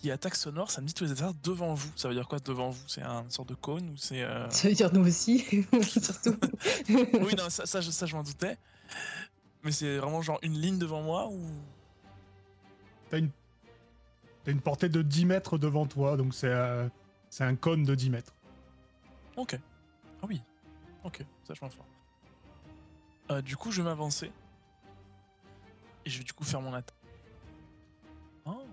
Qui 0.02 0.10
attaque 0.10 0.34
sonore, 0.36 0.72
ça 0.72 0.82
me 0.82 0.88
dit 0.88 0.96
tous 0.96 1.04
les 1.04 1.12
adversaires 1.12 1.38
devant 1.44 1.76
vous. 1.76 1.92
Ça 1.96 2.08
veut 2.08 2.16
dire 2.16 2.28
quoi 2.28 2.40
devant 2.40 2.72
vous? 2.72 2.84
C'est 2.88 3.04
un 3.04 3.24
sorte 3.30 3.50
de 3.50 3.54
cône 3.54 3.88
ou 3.92 3.98
c'est. 3.98 4.24
euh, 4.24 4.50
Ça 4.50 4.68
veut 4.68 4.74
dire 4.74 4.92
nous 4.92 5.06
aussi, 5.08 5.46
surtout. 5.84 6.36
Oui, 6.90 7.36
non, 7.38 7.50
ça, 7.52 7.68
ça, 7.68 7.82
je, 7.82 7.92
ça, 7.92 8.08
je 8.08 8.16
m'en 8.16 8.24
doutais. 8.24 8.58
Mais 9.64 9.72
c'est 9.72 9.98
vraiment 10.00 10.24
genre 10.24 10.40
une 10.42 10.58
ligne 10.60 10.80
devant 10.80 11.04
moi 11.04 11.28
ou? 11.30 11.40
T'as 13.12 13.20
une... 13.20 13.30
t'as 14.44 14.52
une 14.52 14.62
portée 14.62 14.90
de 14.90 15.04
10 15.04 15.26
mètres 15.26 15.60
devant 15.60 15.86
toi, 15.86 16.18
donc 16.18 16.34
c'est 16.34 16.48
euh, 16.48 16.90
c'est 17.30 17.44
un 17.44 17.56
cône 17.56 17.84
de 17.84 17.94
10 17.94 18.10
mètres. 18.10 18.34
Ok. 19.38 19.56
Ah 20.24 20.26
oui. 20.28 20.42
Ok, 21.04 21.24
ça 21.44 21.54
je 21.54 21.64
m'en 21.64 21.70
fort. 21.70 21.86
Euh, 23.30 23.42
du 23.44 23.56
coup, 23.56 23.70
je 23.72 23.84
vais 23.84 23.88
m'avancer. 23.88 24.32
Et 26.06 26.10
je 26.10 26.18
vais 26.18 26.24
du 26.24 26.34
coup 26.34 26.44
faire 26.44 26.60
mon 26.62 26.74
attaque. 26.74 26.96
Oh. 28.46 28.64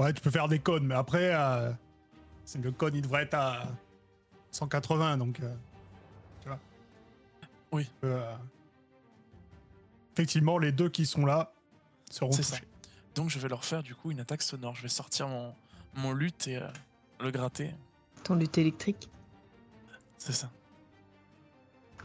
Ouais, 0.00 0.12
tu 0.14 0.20
peux 0.22 0.30
faire 0.30 0.48
des 0.48 0.58
cônes, 0.58 0.86
mais 0.86 0.94
après, 0.94 1.34
euh, 1.34 1.70
c'est- 2.44 2.58
le 2.58 2.72
cône 2.72 2.94
il 2.94 3.02
devrait 3.02 3.24
être 3.24 3.34
à 3.34 3.66
180, 4.50 5.18
donc. 5.18 5.38
euh, 5.40 5.54
tu 6.42 6.48
vois. 6.48 6.58
Oui. 7.72 7.88
Euh, 8.04 8.34
Effectivement, 10.14 10.58
les 10.58 10.72
deux 10.72 10.88
qui 10.88 11.06
sont 11.06 11.24
là 11.24 11.52
seront 12.10 12.32
C'est 12.32 12.42
ça. 12.42 12.56
touchés. 12.56 12.68
Donc 13.14 13.30
je 13.30 13.38
vais 13.38 13.48
leur 13.48 13.64
faire 13.64 13.82
du 13.82 13.94
coup 13.94 14.10
une 14.10 14.20
attaque 14.20 14.42
sonore. 14.42 14.74
Je 14.74 14.82
vais 14.82 14.88
sortir 14.88 15.28
mon, 15.28 15.54
mon 15.94 16.12
lutte 16.12 16.48
et 16.48 16.56
euh, 16.56 16.66
le 17.20 17.30
gratter. 17.30 17.74
Ton 18.24 18.34
lutte 18.34 18.58
électrique. 18.58 19.08
C'est 20.18 20.32
ça. 20.32 20.50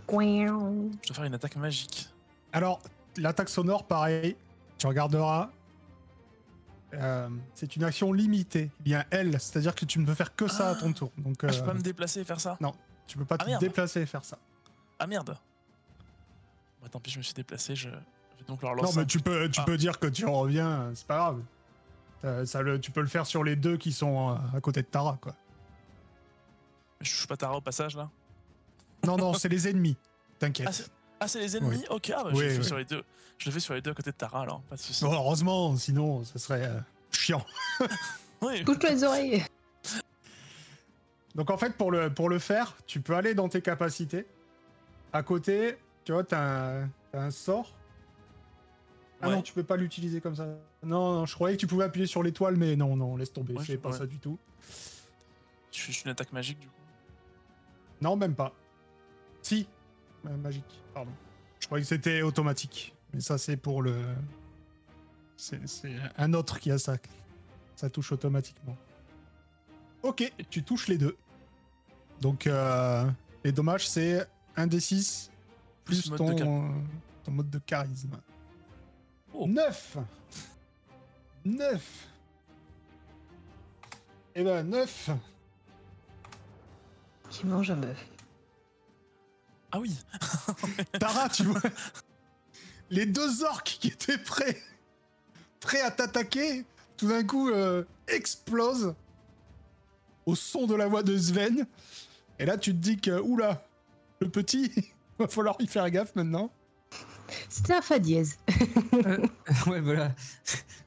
Je 0.07 0.45
dois 1.07 1.15
faire 1.15 1.23
une 1.25 1.33
attaque 1.33 1.55
magique. 1.57 2.07
Alors, 2.53 2.79
l'attaque 3.17 3.49
sonore, 3.49 3.85
pareil, 3.85 4.37
tu 4.77 4.87
regarderas. 4.87 5.49
Euh, 6.97 7.29
c'est 7.53 7.75
une 7.75 7.83
action 7.83 8.11
limitée. 8.13 8.71
Il 8.85 8.91
y 8.91 8.95
a 8.95 8.99
un 9.01 9.05
L, 9.11 9.31
c'est-à-dire 9.39 9.75
que 9.75 9.85
tu 9.85 9.99
ne 9.99 10.05
peux 10.05 10.13
faire 10.13 10.35
que 10.35 10.47
ça 10.47 10.69
à 10.69 10.75
ton 10.75 10.91
tour. 10.93 11.11
Donc, 11.17 11.37
Ah, 11.43 11.47
je 11.49 11.57
peux 11.59 11.63
euh, 11.63 11.67
pas 11.67 11.73
me 11.73 11.81
déplacer 11.81 12.21
et 12.21 12.23
faire 12.25 12.39
ça 12.39 12.57
tu 13.07 13.17
peux 13.19 13.25
pas 13.25 13.35
Ah, 13.39 13.43
te 13.43 13.49
merde. 13.49 13.61
déplacer 13.61 14.01
et 14.01 14.05
faire 14.07 14.23
ça. 14.25 14.39
Ah 14.97 15.05
merde 15.05 15.37
Bah 16.81 16.87
tant 16.89 16.99
pis, 16.99 17.11
je 17.11 17.19
me 17.19 17.23
suis 17.23 17.35
déplacé. 17.35 17.75
Je, 17.75 17.89
je 17.89 17.93
vais 17.95 18.45
donc 18.47 18.61
leur 18.63 18.75
Non, 18.75 18.81
lancer. 18.83 18.97
mais 18.99 19.05
tu 19.05 19.19
peux, 19.19 19.47
tu 19.49 19.59
Ah. 19.61 19.63
peux 19.63 19.77
dire 19.77 19.99
que 19.99 20.07
tu 20.07 20.25
reviens, 20.25 20.69
euh, 20.69 20.91
c'est 20.95 21.05
pas 21.05 21.17
grave. 21.17 21.43
Euh, 22.23 22.45
ça, 22.45 22.61
le, 22.63 22.79
tu 22.81 22.89
peux 22.89 23.01
le 23.01 23.07
faire 23.07 23.27
sur 23.27 23.43
les 23.43 23.55
deux 23.55 23.77
qui 23.77 23.91
sont 23.91 24.31
euh, 24.31 24.57
à 24.57 24.61
côté 24.61 24.81
de 24.81 24.87
Tara, 24.87 25.17
quoi. 25.21 25.35
Je 27.01 27.11
touche 27.11 27.27
pas 27.27 27.37
Tara 27.37 27.57
au 27.57 27.61
passage 27.61 27.95
là 27.95 28.09
Non, 29.05 29.17
non, 29.17 29.33
c'est 29.35 29.49
les 29.49 29.67
ennemis. 29.67 29.97
Ah, 29.99 30.35
T'inquiète. 30.39 30.89
Ah, 31.19 31.27
c'est 31.27 31.39
les 31.39 31.57
ennemis 31.57 31.83
Ok, 31.89 32.11
ah, 32.15 32.23
bah, 32.23 32.29
je, 32.33 32.41
le 32.41 32.49
fais 32.49 32.57
oui. 32.57 32.63
sur 32.65 32.77
les 32.77 32.85
deux. 32.85 33.03
je 33.37 33.45
le 33.45 33.51
fais 33.51 33.59
sur 33.59 33.73
les 33.73 33.81
deux 33.81 33.91
à 33.91 33.93
côté 33.93 34.11
de 34.11 34.15
Tara 34.15 34.41
alors, 34.41 34.61
pas 34.61 34.75
de 34.75 34.81
soucis. 34.81 35.03
Bon, 35.03 35.13
heureusement, 35.13 35.75
sinon, 35.77 36.23
ce 36.23 36.37
serait 36.39 36.65
euh, 36.65 36.79
chiant. 37.11 37.45
Couche-toi 38.39 38.89
les 38.91 39.03
oreilles. 39.03 39.45
Donc 41.35 41.49
en 41.49 41.57
fait, 41.57 41.75
pour 41.75 41.91
le, 41.91 42.13
pour 42.13 42.29
le 42.29 42.39
faire, 42.39 42.75
tu 42.87 43.01
peux 43.01 43.15
aller 43.15 43.33
dans 43.33 43.49
tes 43.49 43.61
capacités. 43.61 44.25
À 45.11 45.23
côté, 45.23 45.77
tu 46.03 46.11
vois, 46.13 46.23
t'as 46.23 46.83
un, 46.83 46.89
t'as 47.11 47.19
un 47.21 47.31
sort. 47.31 47.73
Ah 49.21 49.29
Ouais. 49.29 49.35
non, 49.35 49.41
tu 49.41 49.53
peux 49.53 49.63
pas 49.63 49.77
l'utiliser 49.77 50.21
comme 50.21 50.35
ça. 50.35 50.45
Non, 50.83 51.13
non, 51.13 51.25
je 51.25 51.33
croyais 51.33 51.55
que 51.55 51.61
tu 51.61 51.67
pouvais 51.67 51.85
appuyer 51.85 52.05
sur 52.05 52.21
l'étoile, 52.21 52.57
mais 52.57 52.75
non, 52.75 52.95
non, 52.95 53.15
laisse 53.17 53.33
tomber, 53.33 53.53
Ouais, 53.53 53.63
c'est 53.65 53.77
pas 53.77 53.89
ouais. 53.89 53.97
ça 53.97 54.05
du 54.05 54.19
tout. 54.19 54.37
Je 55.71 55.81
fais 55.81 55.91
une 56.05 56.11
attaque 56.11 56.31
magique 56.31 56.59
du 56.59 56.67
coup. 56.67 56.73
Non, 58.01 58.15
même 58.15 58.35
pas. 58.35 58.53
Si, 59.41 59.67
magique, 60.31 60.81
pardon. 60.93 61.11
Je 61.59 61.65
croyais 61.67 61.83
que 61.83 61.87
c'était 61.89 62.21
automatique, 62.21 62.93
mais 63.13 63.21
ça 63.21 63.37
c'est 63.37 63.57
pour 63.57 63.81
le... 63.81 64.03
C'est 65.37 65.67
c'est 65.67 65.95
un 66.17 66.33
autre 66.33 66.59
qui 66.59 66.71
a 66.71 66.77
ça. 66.77 66.95
Ça 67.75 67.89
touche 67.89 68.11
automatiquement. 68.11 68.77
Ok, 70.03 70.31
tu 70.49 70.63
touches 70.63 70.87
les 70.87 70.97
deux. 70.97 71.17
Donc, 72.21 72.47
euh, 72.47 73.09
les 73.43 73.51
dommages, 73.51 73.87
c'est 73.89 74.25
1 74.55 74.67
d 74.67 74.79
6 74.79 75.31
plus, 75.83 76.01
Plus 76.01 76.09
mode 76.11 76.17
ton, 76.19 76.33
de 76.33 76.37
char- 76.37 76.47
euh, 76.47 76.69
ton 77.25 77.31
mode 77.31 77.49
de 77.49 77.59
charisme. 77.59 78.17
Oh. 79.33 79.45
9 79.47 79.97
9 81.43 82.07
Eh 84.35 84.43
ben, 84.43 84.63
9 84.63 85.09
Qui 87.29 87.45
mange 87.45 87.71
un 87.71 87.75
bœuf. 87.77 87.97
Ah 89.75 89.79
oui 89.81 89.93
Tara, 90.99 91.27
tu 91.27 91.43
vois 91.43 91.59
Les 92.89 93.05
deux 93.05 93.43
orques 93.43 93.77
qui 93.81 93.89
étaient 93.89 94.17
prêts, 94.17 94.57
prêts 95.59 95.81
à 95.81 95.91
t'attaquer, 95.91 96.63
tout 96.95 97.09
d'un 97.09 97.25
coup 97.25 97.49
euh, 97.49 97.83
explosent 98.07 98.95
au 100.25 100.33
son 100.33 100.65
de 100.65 100.75
la 100.75 100.87
voix 100.87 101.03
de 101.03 101.17
Sven. 101.17 101.67
Et 102.39 102.45
là, 102.45 102.57
tu 102.57 102.71
te 102.71 102.77
dis 102.77 102.97
que, 102.97 103.19
oula, 103.19 103.67
le 104.21 104.29
petit, 104.29 104.71
va 105.19 105.27
falloir 105.27 105.57
y 105.59 105.67
faire 105.67 105.89
gaffe 105.89 106.15
maintenant. 106.15 106.49
C'était 107.49 107.73
un 107.73 107.81
fa 107.81 107.99
dièse. 107.99 108.37
ouais, 109.67 109.81
voilà. 109.81 110.15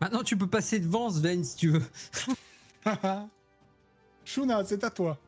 Maintenant, 0.00 0.22
tu 0.22 0.38
peux 0.38 0.48
passer 0.48 0.80
devant 0.80 1.10
Sven 1.10 1.44
si 1.44 1.56
tu 1.56 1.72
veux. 1.72 1.84
Shuna, 4.24 4.64
c'est 4.64 4.82
à 4.82 4.88
toi. 4.88 5.18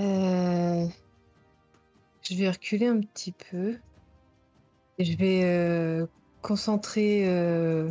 Euh, 0.00 0.86
Je 2.22 2.34
vais 2.36 2.48
reculer 2.48 2.86
un 2.86 3.00
petit 3.00 3.32
peu. 3.32 3.78
Et 4.98 5.04
je 5.04 5.16
vais 5.16 5.42
euh, 5.44 6.06
concentrer. 6.40 7.28
euh, 7.28 7.90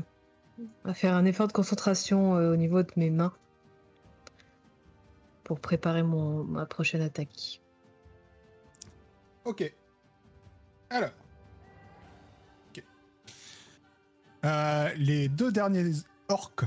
faire 0.94 1.16
un 1.16 1.26
effort 1.26 1.48
de 1.48 1.54
concentration 1.54 2.36
euh, 2.36 2.54
au 2.54 2.56
niveau 2.56 2.84
de 2.84 2.92
mes 2.96 3.10
mains. 3.10 3.34
Pour 5.44 5.60
préparer 5.60 6.04
mon, 6.04 6.44
ma 6.44 6.66
prochaine 6.66 7.02
attaque. 7.02 7.62
Ok. 9.44 9.74
Alors. 10.90 11.10
Ok. 12.70 12.84
Euh, 14.46 14.94
les 14.96 15.28
deux 15.28 15.52
derniers 15.52 15.92
orques, 16.30 16.66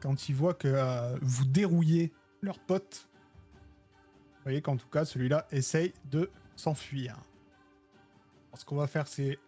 quand 0.00 0.28
ils 0.28 0.34
voient 0.34 0.54
que 0.54 1.16
vous 1.22 1.44
dérouillez 1.44 2.12
leur 2.42 2.58
pote, 2.58 3.08
vous 4.40 4.44
voyez 4.44 4.62
qu'en 4.62 4.78
tout 4.78 4.88
cas, 4.88 5.04
celui-là 5.04 5.46
essaye 5.50 5.92
de 6.06 6.30
s'enfuir. 6.56 7.14
Ce 8.54 8.64
qu'on 8.64 8.76
va 8.76 8.86
faire, 8.86 9.06
c'est 9.06 9.38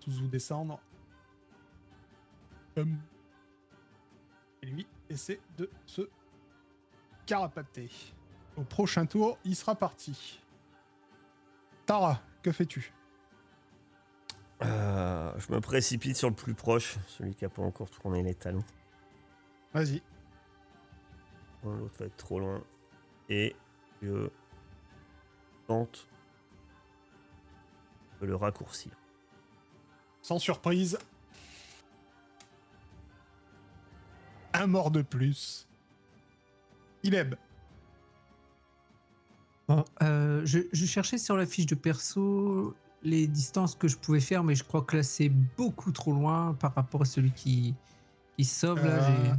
tous 0.00 0.20
vous 0.20 0.26
descendre. 0.26 0.80
Hum. 2.76 2.98
Et 4.62 4.66
lui 4.66 4.86
essaie 5.08 5.40
de 5.56 5.70
se 5.86 6.02
carapater. 7.24 7.88
Au 8.56 8.64
prochain 8.64 9.06
tour, 9.06 9.38
il 9.44 9.54
sera 9.54 9.76
parti. 9.76 10.40
Tara, 11.86 12.20
que 12.42 12.50
fais-tu? 12.50 12.92
Euh, 14.62 15.32
je 15.38 15.52
me 15.52 15.60
précipite 15.60 16.16
sur 16.16 16.28
le 16.28 16.34
plus 16.34 16.54
proche, 16.54 16.96
celui 17.06 17.36
qui 17.36 17.44
a 17.44 17.48
pas 17.48 17.62
encore 17.62 17.88
tourné 17.90 18.24
les 18.24 18.34
talons. 18.34 18.64
Vas-y. 19.72 20.02
L'autre 21.62 21.94
va 22.00 22.06
être 22.06 22.16
trop 22.16 22.40
loin. 22.40 22.60
Et 23.28 23.54
je 24.02 24.28
tente 25.66 26.06
de 28.20 28.26
le 28.26 28.36
raccourcir. 28.36 28.92
Sans 30.22 30.38
surprise. 30.38 30.98
Un 34.54 34.66
mort 34.66 34.90
de 34.90 35.02
plus. 35.02 35.66
Ileb. 37.02 37.34
Bon, 39.68 39.84
euh, 40.02 40.40
je, 40.44 40.60
je 40.72 40.86
cherchais 40.86 41.18
sur 41.18 41.36
la 41.36 41.46
fiche 41.46 41.66
de 41.66 41.74
perso 41.74 42.74
les 43.02 43.26
distances 43.28 43.76
que 43.76 43.86
je 43.86 43.96
pouvais 43.96 44.20
faire, 44.20 44.42
mais 44.42 44.54
je 44.56 44.64
crois 44.64 44.82
que 44.82 44.96
là 44.96 45.02
c'est 45.02 45.28
beaucoup 45.28 45.92
trop 45.92 46.12
loin 46.12 46.54
par 46.54 46.74
rapport 46.74 47.02
à 47.02 47.04
celui 47.04 47.30
qui, 47.32 47.74
sauve. 48.42 48.84
Là, 48.84 49.08
Euh, 49.08 49.34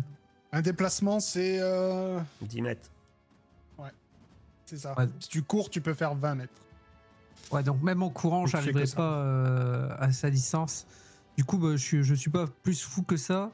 un 0.53 0.61
déplacement, 0.61 1.19
c'est. 1.19 1.57
euh, 1.59 2.19
10 2.41 2.61
mètres. 2.61 2.89
C'est 4.69 4.77
ça. 4.77 4.93
Ouais. 4.95 5.07
Si 5.19 5.29
tu 5.29 5.41
cours, 5.41 5.71
tu 5.71 5.81
peux 5.81 5.95
faire 5.95 6.13
20 6.13 6.35
mètres. 6.35 6.61
Ouais, 7.51 7.63
donc 7.63 7.81
même 7.81 8.03
en 8.03 8.11
courant, 8.11 8.45
j'arriverai 8.45 8.85
pas 8.95 9.17
euh, 9.17 9.95
à 9.97 10.11
sa 10.11 10.29
distance. 10.29 10.85
Du 11.35 11.43
coup, 11.43 11.57
bah, 11.57 11.71
je, 11.71 11.83
suis, 11.83 12.03
je 12.03 12.13
suis 12.13 12.29
pas 12.29 12.45
plus 12.45 12.83
fou 12.83 13.01
que 13.01 13.17
ça. 13.17 13.51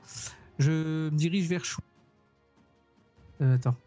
Je 0.59 1.09
me 1.09 1.15
dirige 1.15 1.47
vers 1.47 1.63
Chou. 1.63 1.79
Euh, 3.39 3.55
attends. 3.55 3.77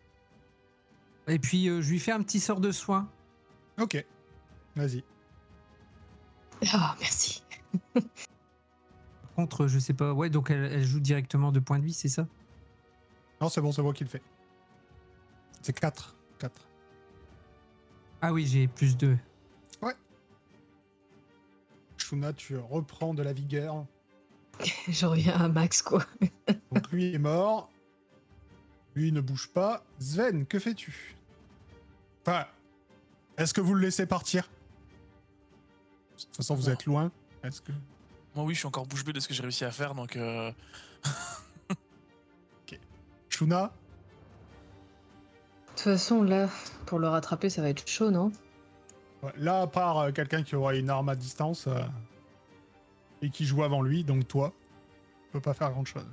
Et 1.27 1.39
puis, 1.39 1.69
euh, 1.69 1.83
je 1.83 1.91
lui 1.91 1.99
fais 1.99 2.13
un 2.13 2.23
petit 2.23 2.41
sort 2.41 2.61
de 2.61 2.73
soin. 2.73 3.11
Ok. 3.79 4.03
Vas-y. 4.75 5.05
Ah, 6.73 6.97
merci. 6.99 7.43
Par 7.93 8.03
contre, 9.37 9.67
je 9.67 9.79
sais 9.79 9.93
pas. 9.93 10.15
Ouais, 10.15 10.31
donc 10.31 10.51
elle, 10.51 10.65
elle 10.65 10.85
joue 10.85 11.01
directement 11.01 11.53
de 11.53 11.61
points 11.61 11.79
de 11.79 11.85
vie, 11.85 11.93
c'est 11.93 12.09
ça? 12.09 12.27
Non, 13.43 13.51
c'est 13.51 13.61
bon, 13.61 13.71
c'est 13.71 13.83
moi 13.83 13.93
qui 13.93 14.05
le 14.05 14.09
fais. 14.09 14.23
C'est 15.61 15.79
4. 15.79 16.17
4. 16.39 16.68
Ah 18.21 18.33
oui, 18.33 18.47
j'ai 18.47 18.69
plus 18.69 18.97
2. 18.97 19.17
Shuna, 21.97 22.33
tu 22.33 22.57
reprends 22.57 23.13
de 23.13 23.23
la 23.23 23.33
vigueur. 23.35 23.85
Je 24.89 25.05
reviens 25.05 25.35
à 25.35 25.49
max, 25.49 25.83
quoi. 25.83 26.05
Donc 26.73 26.91
lui 26.91 27.13
est 27.15 27.19
mort. 27.19 27.69
Lui 28.95 29.13
ne 29.13 29.21
bouge 29.21 29.49
pas. 29.49 29.85
Sven, 29.99 30.47
que 30.47 30.59
fais-tu? 30.59 31.17
Enfin, 32.25 32.47
est-ce 33.37 33.53
que 33.53 33.61
vous 33.61 33.75
le 33.75 33.81
laissez 33.83 34.07
partir? 34.07 34.45
De 36.17 36.23
toute 36.23 36.37
façon, 36.37 36.55
vous 36.55 36.71
êtes 36.71 36.87
loin. 36.87 37.13
Est-ce 37.43 37.61
que 37.61 37.73
Moi, 38.35 38.45
oui, 38.45 38.55
je 38.55 38.61
suis 38.61 38.67
encore 38.69 38.87
bouche 38.87 39.05
bée 39.05 39.13
de 39.13 39.21
ce 39.21 39.29
que 39.29 39.35
j'ai 39.35 39.43
réussi 39.43 39.65
à 39.67 39.71
faire, 39.71 39.95
donc. 39.95 40.17
euh, 40.17 40.51
Shuna? 43.29 43.67
De 43.67 43.71
toute 45.79 45.93
façon, 45.93 46.23
là, 46.25 46.49
pour 46.87 46.99
le 46.99 47.09
rattraper, 47.09 47.51
ça 47.51 47.63
va 47.63 47.69
être 47.69 47.87
chaud, 47.89 48.11
non? 48.11 48.33
Ouais, 49.23 49.33
Là, 49.37 49.63
à 49.63 49.67
part 49.69 49.99
euh, 49.99 50.13
quelqu'un 50.13 50.43
qui 50.43 50.57
aurait 50.57 50.81
une 50.81 50.91
arme 50.91 51.09
à 51.09 51.15
distance 51.15 51.69
euh, 51.69 51.81
et 53.23 53.31
qui 53.31 53.47
joue 53.47 53.63
avant 53.63 53.81
lui, 53.81 54.03
donc 54.03 54.27
toi, 54.27 54.53
tu 55.27 55.33
peux 55.33 55.41
pas 55.41 55.55
faire 55.55 55.71
grand 55.71 55.85
chose. 55.85 56.07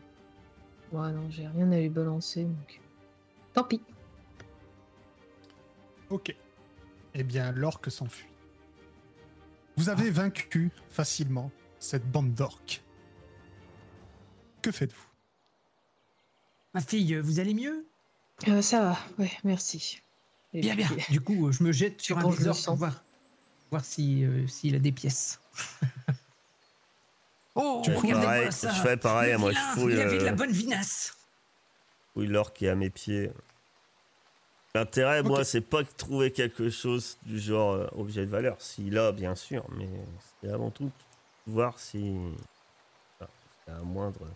Ouais, 0.91 1.11
non, 1.11 1.27
j'ai 1.31 1.47
rien 1.47 1.71
à 1.71 1.79
lui 1.79 1.89
balancer, 1.89 2.43
donc. 2.43 2.79
Tant 3.53 3.63
pis. 3.63 3.81
Ok. 6.11 6.35
Eh 7.15 7.23
bien, 7.23 7.51
l'orque 7.51 7.89
s'enfuit. 7.89 8.29
Vous 9.77 9.89
avez 9.89 10.11
vaincu 10.11 10.71
facilement 10.89 11.49
cette 11.79 12.09
bande 12.09 12.35
d'orques. 12.35 12.83
Que 14.61 14.71
faites-vous? 14.71 15.09
Ma 16.75 16.81
fille, 16.81 17.15
vous 17.15 17.39
allez 17.39 17.55
mieux? 17.55 17.87
Euh, 18.47 18.61
ça 18.61 18.81
va, 18.81 18.97
ouais, 19.17 19.31
merci. 19.43 20.01
Et 20.53 20.61
Bien, 20.61 20.75
bien. 20.75 20.87
Du 21.09 21.21
coup, 21.21 21.47
euh, 21.47 21.51
je 21.51 21.63
me 21.63 21.71
jette 21.71 22.01
sur 22.01 22.17
un 22.25 22.31
sens. 22.31 22.65
pour 22.65 22.75
voir, 22.75 23.03
voir 23.71 23.83
si, 23.83 24.23
euh, 24.23 24.47
s'il 24.47 24.75
a 24.75 24.79
des 24.79 24.91
pièces. 24.91 25.39
oh, 27.55 27.81
Tu 27.83 27.93
regardez-moi 27.93 28.51
ça. 28.51 28.73
je 28.73 28.81
fais 28.81 28.97
pareil, 28.97 29.33
Le 29.33 29.37
moi, 29.37 29.51
je 29.51 29.59
fouille, 29.73 29.93
Il 29.93 29.99
avait 29.99 30.17
de 30.17 30.25
la 30.25 30.33
bonne 30.33 30.51
vinasse. 30.51 31.15
Oui, 32.15 32.27
l'or 32.27 32.53
qui 32.53 32.65
est 32.65 32.69
à 32.69 32.75
mes 32.75 32.89
pieds. 32.89 33.31
L'intérêt, 34.73 35.23
moi, 35.23 35.45
c'est 35.45 35.61
pas 35.61 35.83
de 35.83 35.87
trouver 35.95 36.31
quelque 36.31 36.69
chose 36.69 37.17
du 37.23 37.39
genre 37.39 37.73
euh, 37.73 37.87
objet 37.95 38.25
de 38.25 38.31
valeur. 38.31 38.61
S'il 38.61 38.97
a, 38.97 39.13
bien 39.13 39.35
sûr, 39.35 39.65
mais 39.77 39.87
c'est 40.41 40.49
avant 40.49 40.69
tout 40.69 40.91
voir 41.47 41.79
si 41.79 41.99
il 41.99 42.35
y 43.67 43.71
a 43.71 43.77
un 43.77 43.83
moindre 43.83 44.27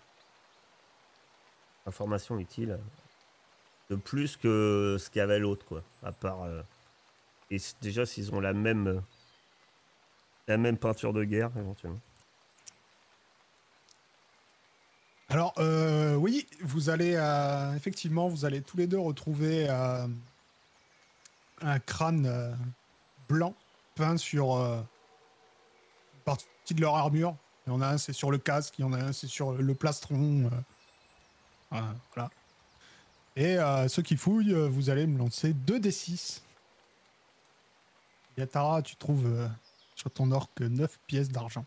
information 1.85 2.39
utile 2.39 2.77
de 3.89 3.95
plus 3.95 4.37
que 4.37 4.97
ce 4.99 5.09
qu'avait 5.09 5.39
l'autre, 5.39 5.65
quoi. 5.65 5.83
À 6.03 6.11
part. 6.11 6.43
euh, 6.43 6.61
et 7.51 7.57
déjà, 7.81 8.05
s'ils 8.05 8.33
ont 8.33 8.39
la 8.39 8.53
même. 8.53 8.87
euh, 8.87 8.99
la 10.47 10.57
même 10.57 10.77
peinture 10.77 11.13
de 11.13 11.23
guerre, 11.23 11.51
éventuellement. 11.57 11.99
Alors, 15.29 15.53
euh, 15.59 16.15
oui, 16.15 16.47
vous 16.61 16.89
allez 16.89 17.13
euh, 17.15 17.75
effectivement, 17.75 18.27
vous 18.27 18.45
allez 18.45 18.63
tous 18.63 18.75
les 18.77 18.87
deux 18.87 18.97
retrouver 18.97 19.69
un 19.69 20.09
crâne 21.85 22.57
blanc 23.27 23.53
peint 23.93 24.17
sur 24.17 24.55
une 24.55 24.83
partie 26.25 26.73
de 26.73 26.81
leur 26.81 26.95
armure. 26.95 27.35
Il 27.67 27.73
y 27.73 27.75
en 27.75 27.81
a 27.81 27.89
un, 27.89 27.99
c'est 27.99 28.13
sur 28.13 28.31
le 28.31 28.39
casque, 28.39 28.79
il 28.79 28.81
y 28.81 28.85
en 28.85 28.93
a 28.93 28.97
un, 28.97 29.13
c'est 29.13 29.27
sur 29.27 29.51
le 29.51 29.75
plastron. 29.75 30.49
voilà. 31.69 32.31
Et 33.35 33.57
euh, 33.57 33.87
ceux 33.87 34.01
qui 34.01 34.17
fouillent, 34.17 34.53
euh, 34.53 34.67
vous 34.67 34.89
allez 34.89 35.07
me 35.07 35.17
lancer 35.17 35.53
2 35.53 35.79
d 35.79 35.91
6. 35.91 36.43
Yatara, 38.37 38.81
tu 38.81 38.95
trouves 38.95 39.25
euh, 39.25 39.47
sur 39.95 40.11
ton 40.11 40.31
orque 40.31 40.61
9 40.61 40.99
pièces 41.07 41.29
d'argent. 41.29 41.65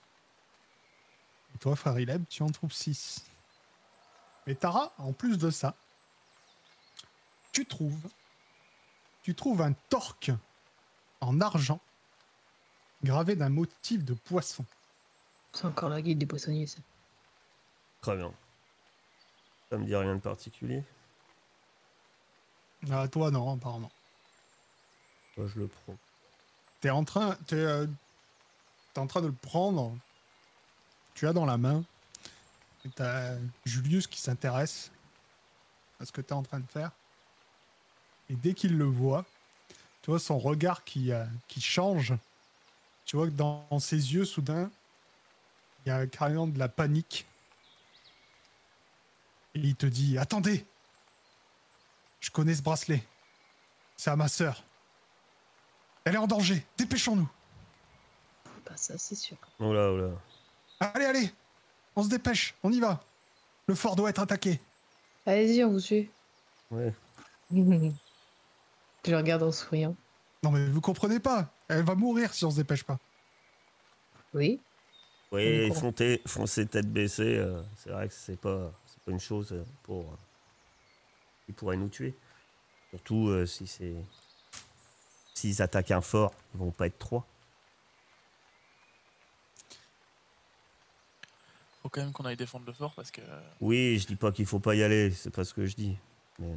Et 1.54 1.58
toi, 1.58 1.76
frère 1.76 1.98
Ileb, 1.98 2.24
tu 2.28 2.42
en 2.42 2.50
trouves 2.50 2.72
6. 2.72 3.24
Mais 4.46 4.54
Tara, 4.54 4.92
en 4.98 5.12
plus 5.12 5.38
de 5.38 5.50
ça, 5.50 5.76
tu 7.52 7.66
trouves, 7.66 8.08
tu 9.22 9.34
trouves 9.34 9.62
un 9.62 9.72
torque 9.88 10.32
en 11.20 11.40
argent 11.40 11.80
gravé 13.04 13.36
d'un 13.36 13.50
motif 13.50 14.04
de 14.04 14.14
poisson. 14.14 14.64
C'est 15.52 15.66
encore 15.66 15.90
la 15.90 16.00
guide 16.00 16.18
des 16.18 16.26
poissonniers, 16.26 16.66
ça. 16.66 16.78
Très 18.00 18.16
bien. 18.16 18.32
Ça 19.70 19.78
me 19.78 19.84
dit 19.84 19.94
rien 19.94 20.16
de 20.16 20.20
particulier. 20.20 20.82
Ah, 22.90 23.06
toi, 23.08 23.30
non, 23.30 23.54
apparemment. 23.54 23.90
Moi, 25.36 25.46
je 25.54 25.60
le 25.60 25.68
prends. 25.68 25.96
T'es 26.80 26.90
en 26.90 27.04
train, 27.04 27.36
t'es, 27.46 27.56
euh, 27.56 27.86
t'es 28.92 29.00
en 29.00 29.06
train 29.06 29.22
de 29.22 29.28
le 29.28 29.32
prendre. 29.32 29.96
Tu 31.14 31.28
as 31.28 31.32
dans 31.32 31.46
la 31.46 31.56
main. 31.56 31.84
Et 32.84 32.90
t'as 32.90 33.36
Julius 33.64 34.08
qui 34.08 34.20
s'intéresse 34.20 34.90
à 36.00 36.04
ce 36.04 36.10
que 36.10 36.20
t'es 36.20 36.32
en 36.32 36.42
train 36.42 36.58
de 36.58 36.66
faire. 36.66 36.90
Et 38.28 38.34
dès 38.34 38.54
qu'il 38.54 38.76
le 38.76 38.84
voit, 38.84 39.24
tu 40.02 40.10
vois 40.10 40.18
son 40.18 40.38
regard 40.38 40.82
qui, 40.82 41.12
euh, 41.12 41.24
qui 41.46 41.60
change. 41.60 42.14
Tu 43.04 43.16
vois 43.16 43.26
que 43.26 43.32
dans, 43.32 43.64
dans 43.70 43.78
ses 43.78 44.14
yeux, 44.14 44.24
soudain, 44.24 44.70
il 45.84 45.90
y 45.90 45.92
a 45.92 46.06
carrément 46.06 46.48
de 46.48 46.58
la 46.58 46.68
panique. 46.68 47.26
Et 49.54 49.60
il 49.60 49.76
te 49.76 49.86
dit 49.86 50.18
Attendez 50.18 50.66
Je 52.22 52.30
connais 52.30 52.54
ce 52.54 52.62
bracelet. 52.62 53.02
C'est 53.96 54.10
à 54.10 54.16
ma 54.16 54.28
sœur. 54.28 54.64
Elle 56.04 56.14
est 56.14 56.18
en 56.18 56.26
danger. 56.26 56.64
Dépêchons-nous. 56.78 57.28
Pas 58.64 58.76
ça, 58.76 58.96
c'est 58.96 59.16
sûr. 59.16 59.36
Oh 59.58 59.72
là, 59.72 59.90
oh 59.90 59.98
là. 59.98 60.10
Allez, 60.80 61.04
allez. 61.04 61.34
On 61.96 62.02
se 62.02 62.08
dépêche. 62.08 62.54
On 62.62 62.72
y 62.72 62.80
va. 62.80 63.00
Le 63.66 63.74
fort 63.74 63.96
doit 63.96 64.08
être 64.08 64.20
attaqué. 64.20 64.60
Allez-y, 65.26 65.64
on 65.64 65.72
vous 65.72 65.80
suit. 65.80 66.08
Ouais. 66.70 66.94
Je 67.50 69.14
regarde 69.14 69.42
en 69.42 69.52
souriant. 69.52 69.96
Non, 70.44 70.52
mais 70.52 70.66
vous 70.68 70.80
comprenez 70.80 71.18
pas. 71.18 71.52
Elle 71.68 71.84
va 71.84 71.96
mourir 71.96 72.32
si 72.32 72.44
on 72.44 72.50
se 72.50 72.56
dépêche 72.56 72.84
pas. 72.84 72.98
Oui. 74.32 74.60
Oui, 75.32 75.72
foncer 76.26 76.66
tête 76.66 76.92
baissée, 76.92 77.38
euh, 77.38 77.62
c'est 77.76 77.90
vrai 77.90 78.06
que 78.08 78.14
c'est 78.14 78.38
pas, 78.38 78.70
c'est 78.86 79.02
pas 79.02 79.12
une 79.12 79.20
chose 79.20 79.52
euh, 79.52 79.64
pour 79.82 80.00
euh, 80.00 80.16
qui 81.46 81.52
pourrait 81.52 81.76
nous 81.76 81.88
tuer. 81.88 82.14
Surtout 82.90 83.28
euh, 83.28 83.46
si 83.46 83.66
c'est 83.66 83.94
s'ils 85.34 85.62
attaquent 85.62 85.90
un 85.92 86.00
fort, 86.00 86.32
ils 86.54 86.58
vont 86.60 86.70
pas 86.70 86.86
être 86.86 86.98
trois. 86.98 87.26
Faut 91.82 91.88
quand 91.88 92.02
même 92.02 92.12
qu'on 92.12 92.24
aille 92.24 92.36
défendre 92.36 92.64
le 92.66 92.72
fort 92.72 92.94
parce 92.94 93.10
que. 93.10 93.22
Oui, 93.60 93.98
je 93.98 94.06
dis 94.06 94.16
pas 94.16 94.30
qu'il 94.30 94.46
faut 94.46 94.60
pas 94.60 94.74
y 94.74 94.82
aller, 94.82 95.10
c'est 95.10 95.30
pas 95.34 95.44
ce 95.44 95.52
que 95.52 95.66
je 95.66 95.74
dis. 95.74 95.96
Mais 96.38 96.54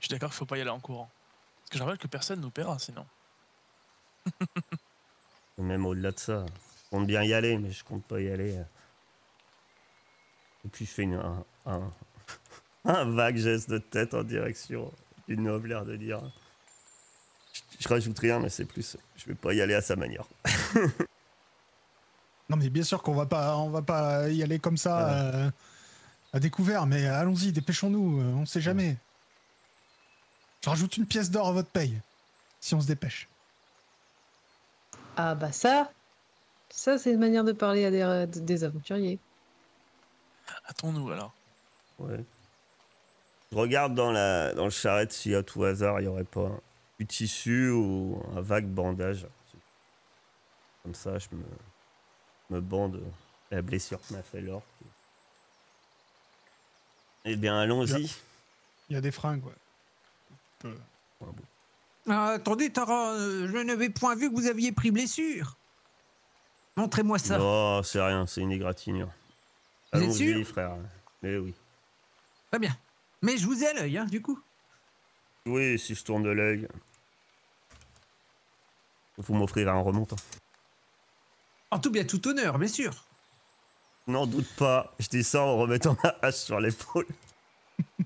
Je 0.00 0.06
suis 0.06 0.08
d'accord 0.08 0.30
qu'il 0.30 0.38
faut 0.38 0.46
pas 0.46 0.56
y 0.56 0.60
aller 0.62 0.70
en 0.70 0.80
courant. 0.80 1.10
Parce 1.60 1.70
que 1.70 1.78
je 1.78 1.82
rappelle 1.82 1.98
que 1.98 2.06
personne 2.06 2.40
nous 2.40 2.50
paiera 2.50 2.78
sinon. 2.78 3.06
même 5.58 5.84
au-delà 5.84 6.10
de 6.12 6.18
ça, 6.18 6.46
je 6.46 6.90
compte 6.90 7.06
bien 7.06 7.22
y 7.22 7.34
aller, 7.34 7.58
mais 7.58 7.70
je 7.70 7.84
compte 7.84 8.04
pas 8.04 8.20
y 8.20 8.30
aller. 8.30 8.56
euh. 8.56 8.64
Et 10.64 10.68
puis 10.68 10.86
je 10.86 10.90
fais 10.90 11.02
une- 11.02 11.14
un, 11.16 11.44
un, 11.66 11.90
un 12.84 13.04
vague 13.04 13.36
geste 13.36 13.70
de 13.70 13.78
tête 13.78 14.14
en 14.14 14.22
direction 14.24 14.92
du 15.28 15.36
noble, 15.36 15.68
l'air 15.68 15.84
de 15.84 15.96
dire. 15.96 16.20
Je, 17.52 17.60
je 17.80 17.88
rajoute 17.88 18.18
rien, 18.18 18.40
mais 18.40 18.48
c'est 18.50 18.64
plus, 18.64 18.96
je 19.16 19.26
vais 19.26 19.34
pas 19.34 19.54
y 19.54 19.60
aller 19.60 19.74
à 19.74 19.82
sa 19.82 19.96
manière. 19.96 20.26
Non, 22.50 22.58
mais 22.58 22.68
bien 22.68 22.82
sûr 22.82 23.02
qu'on 23.02 23.14
va 23.14 23.24
pas, 23.24 23.56
on 23.56 23.70
va 23.70 23.80
pas 23.80 24.28
y 24.28 24.42
aller 24.42 24.58
comme 24.58 24.76
ça 24.76 25.08
euh, 25.08 25.50
à 26.34 26.40
découvert. 26.40 26.84
Mais 26.84 27.06
allons-y, 27.06 27.52
dépêchons-nous. 27.52 28.20
euh, 28.20 28.34
On 28.34 28.44
sait 28.44 28.60
jamais. 28.60 28.98
Je 30.62 30.68
rajoute 30.68 30.94
une 30.98 31.06
pièce 31.06 31.30
d'or 31.30 31.48
à 31.48 31.52
votre 31.52 31.70
paye 31.70 31.98
si 32.60 32.74
on 32.74 32.82
se 32.82 32.86
dépêche. 32.86 33.28
Ah 35.16 35.34
bah 35.34 35.52
ça, 35.52 35.90
ça 36.68 36.98
c'est 36.98 37.12
une 37.12 37.18
manière 37.20 37.44
de 37.44 37.52
parler 37.52 37.86
à 37.86 38.26
des, 38.26 38.40
des 38.40 38.62
aventuriers. 38.64 39.18
Hâtons-nous 40.68 41.10
alors. 41.12 41.32
Ouais. 41.98 42.22
Je 43.54 43.58
regarde 43.60 43.94
dans, 43.94 44.10
la, 44.10 44.52
dans 44.52 44.64
le 44.64 44.70
charrette 44.70 45.12
si 45.12 45.32
à 45.32 45.44
tout 45.44 45.62
hasard 45.62 46.00
il 46.00 46.02
n'y 46.02 46.08
aurait 46.08 46.24
pas 46.24 46.50
du 46.98 47.06
tissu 47.06 47.70
ou 47.70 48.20
un 48.36 48.40
vague 48.40 48.66
bandage. 48.66 49.28
Comme 50.82 50.96
ça, 50.96 51.18
je 51.20 51.28
me, 51.30 51.44
me 52.50 52.60
bande 52.60 53.00
la 53.52 53.62
blessure 53.62 54.00
que 54.00 54.12
m'a 54.12 54.24
fait 54.24 54.40
l'orque. 54.40 54.64
Eh 57.24 57.36
bien, 57.36 57.56
allons-y. 57.60 58.12
Il 58.90 58.94
y 58.94 58.96
a 58.96 59.00
des 59.00 59.12
fringues, 59.12 59.44
ouais. 59.46 60.64
Euh, 60.64 60.74
Ah, 62.08 62.30
attendez, 62.30 62.70
Tara, 62.70 63.12
euh, 63.12 63.46
je 63.46 63.58
n'avais 63.58 63.88
point 63.88 64.16
vu 64.16 64.30
que 64.30 64.34
vous 64.34 64.48
aviez 64.48 64.72
pris 64.72 64.90
blessure. 64.90 65.56
Montrez-moi 66.76 67.20
ça. 67.20 67.38
Non, 67.38 67.84
c'est 67.84 68.02
rien, 68.02 68.26
c'est 68.26 68.40
une 68.40 68.50
égratignure. 68.50 69.10
Allons-y, 69.92 70.42
frère. 70.42 70.76
Mais 71.22 71.36
oui. 71.36 71.54
Très 72.50 72.58
bien. 72.58 72.76
Mais 73.24 73.38
je 73.38 73.46
vous 73.46 73.64
ai 73.64 73.68
à 73.68 73.72
l'œil, 73.72 73.96
hein, 73.96 74.04
du 74.04 74.20
coup. 74.20 74.38
Oui, 75.46 75.78
si 75.78 75.94
je 75.94 76.04
tourne 76.04 76.22
de 76.22 76.28
l'œil. 76.28 76.68
Vous 79.16 79.32
m'offrirez 79.32 79.70
un 79.70 79.80
remontant. 79.80 80.16
En 81.70 81.78
tout 81.78 81.90
bien, 81.90 82.04
tout 82.04 82.28
honneur, 82.28 82.58
bien 82.58 82.68
sûr. 82.68 82.92
N'en 84.06 84.26
doute 84.26 84.52
pas, 84.58 84.92
je 84.98 85.08
dis 85.08 85.24
ça 85.24 85.40
en 85.40 85.56
remettant 85.56 85.96
ma 86.04 86.14
hache 86.20 86.34
sur 86.34 86.60
l'épaule. 86.60 87.06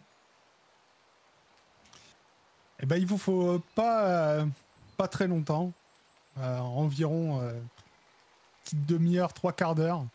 Eh 2.80 2.86
ben, 2.86 2.94
il 2.94 3.06
vous 3.08 3.18
faut 3.18 3.60
pas, 3.74 4.06
euh, 4.06 4.46
pas 4.96 5.08
très 5.08 5.26
longtemps. 5.26 5.72
Euh, 6.38 6.58
environ 6.58 7.40
euh, 7.40 7.52
petite 8.62 8.86
demi-heure, 8.86 9.32
trois 9.32 9.52
quarts 9.52 9.74
d'heure. 9.74 10.06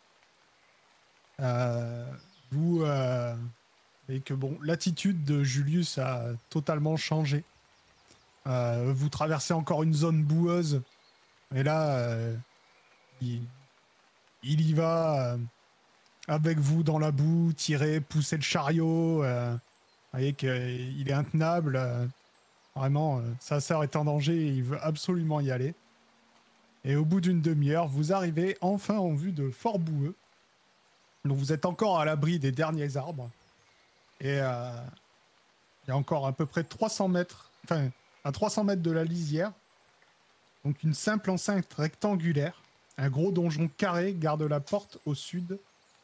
Euh, 1.42 2.10
vous 2.52 2.84
euh, 2.84 3.36
et 4.10 4.20
que 4.20 4.34
bon, 4.34 4.58
l'attitude 4.62 5.24
de 5.24 5.44
Julius 5.44 5.98
a 5.98 6.26
totalement 6.50 6.98
changé. 6.98 7.44
Euh, 8.48 8.92
vous 8.94 9.10
traversez 9.10 9.54
encore 9.54 9.84
une 9.84 9.94
zone 9.94 10.24
boueuse. 10.24 10.82
Et 11.56 11.64
là, 11.64 11.96
euh, 11.98 12.36
il, 13.22 13.42
y 14.44 14.74
va 14.74 15.34
euh, 15.34 15.38
avec 16.28 16.60
vous 16.60 16.84
dans 16.84 17.00
la 17.00 17.12
boue, 17.12 17.54
tirer, 17.54 18.02
pousser 18.02 18.36
le 18.36 18.42
chariot. 18.42 19.24
vous 19.24 19.60
voyez 20.12 20.34
qu'il 20.34 21.06
est 21.08 21.14
intenable. 21.14 21.80
Vraiment, 22.76 23.22
sa 23.40 23.60
sœur 23.62 23.84
est 23.84 23.96
en 23.96 24.06
danger 24.06 24.36
et 24.36 24.48
il 24.48 24.64
veut 24.64 24.84
absolument 24.84 25.40
y 25.40 25.52
aller. 25.52 25.76
Et 26.86 26.96
au 26.96 27.06
bout 27.06 27.22
d'une 27.22 27.40
demi-heure, 27.40 27.88
vous 27.88 28.12
arrivez 28.12 28.58
enfin 28.60 28.98
en 28.98 29.14
vue 29.14 29.32
de 29.32 29.50
Fort 29.50 29.80
Boueux. 29.80 30.16
Donc 31.24 31.38
vous 31.38 31.54
êtes 31.54 31.66
encore 31.66 32.00
à 32.00 32.06
l'abri 32.06 32.40
des 32.40 32.52
derniers 32.52 32.98
arbres. 32.98 33.30
Et 34.20 34.40
euh, 34.40 34.72
il 35.84 35.90
y 35.90 35.92
a 35.92 35.98
encore 35.98 36.28
à 36.28 36.34
peu 36.34 36.46
près 36.46 36.64
300 36.64 37.08
mètres, 37.10 37.50
enfin 37.66 37.90
à 38.24 38.32
300 38.32 38.64
mètres 38.64 38.82
de 38.82 38.92
la 38.92 39.04
lisière. 39.04 39.52
Donc 40.64 40.82
une 40.84 40.94
simple 40.94 41.30
enceinte 41.30 41.72
rectangulaire. 41.74 42.62
Un 42.98 43.10
gros 43.10 43.32
donjon 43.32 43.70
carré 43.70 44.14
garde 44.14 44.44
la 44.44 44.60
porte 44.60 45.00
au 45.06 45.16
sud 45.16 45.60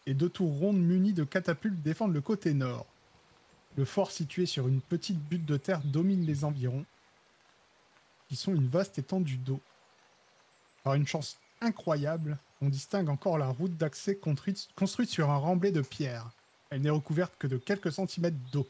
et 0.06 0.14
deux 0.14 0.30
tours 0.30 0.58
rondes 0.58 0.82
munies 0.82 1.14
de 1.14 1.24
catapultes 1.24 1.82
défendent 1.82 2.14
le 2.14 2.22
côté 2.22 2.54
nord. 2.54 2.86
Le 3.78 3.86
fort 3.86 4.12
situé 4.12 4.46
sur 4.46 4.68
une 4.68 4.82
petite 4.82 5.20
butte 5.20 5.46
de 5.46 5.58
terre 5.58 5.82
domine 5.84 6.26
les 6.26 6.44
environs, 6.44 6.86
qui 8.28 8.36
sont 8.36 8.54
une 8.54 8.68
vaste 8.68 8.98
étendue 8.98 9.38
d'eau. 9.38 9.60
Par 10.84 10.96
une 10.96 11.08
chance 11.08 11.38
incroyable, 11.62 12.38
on 12.62 12.70
distingue 12.70 13.10
encore 13.10 13.38
la 13.38 13.50
route 13.50 13.78
d'accès 13.78 14.16
construite, 14.16 15.10
sur 15.10 15.30
un 15.30 15.38
remblai 15.38 15.72
de 15.72 15.82
pierre. 15.82 16.30
Elle 16.70 16.82
n'est 16.82 16.90
recouverte 16.90 17.34
que 17.40 17.48
de 17.48 17.58
quelques 17.58 17.92
centimètres 17.92 18.38
d'eau. 18.52 18.68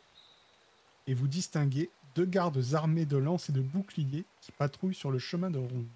Et 1.07 1.13
vous 1.13 1.27
distinguez 1.27 1.89
deux 2.15 2.25
gardes 2.25 2.63
armés 2.73 3.05
de 3.05 3.17
lances 3.17 3.49
et 3.49 3.53
de 3.53 3.61
boucliers 3.61 4.25
qui 4.41 4.51
patrouillent 4.51 4.95
sur 4.95 5.11
le 5.11 5.19
chemin 5.19 5.49
de 5.49 5.57
ronde. 5.59 5.87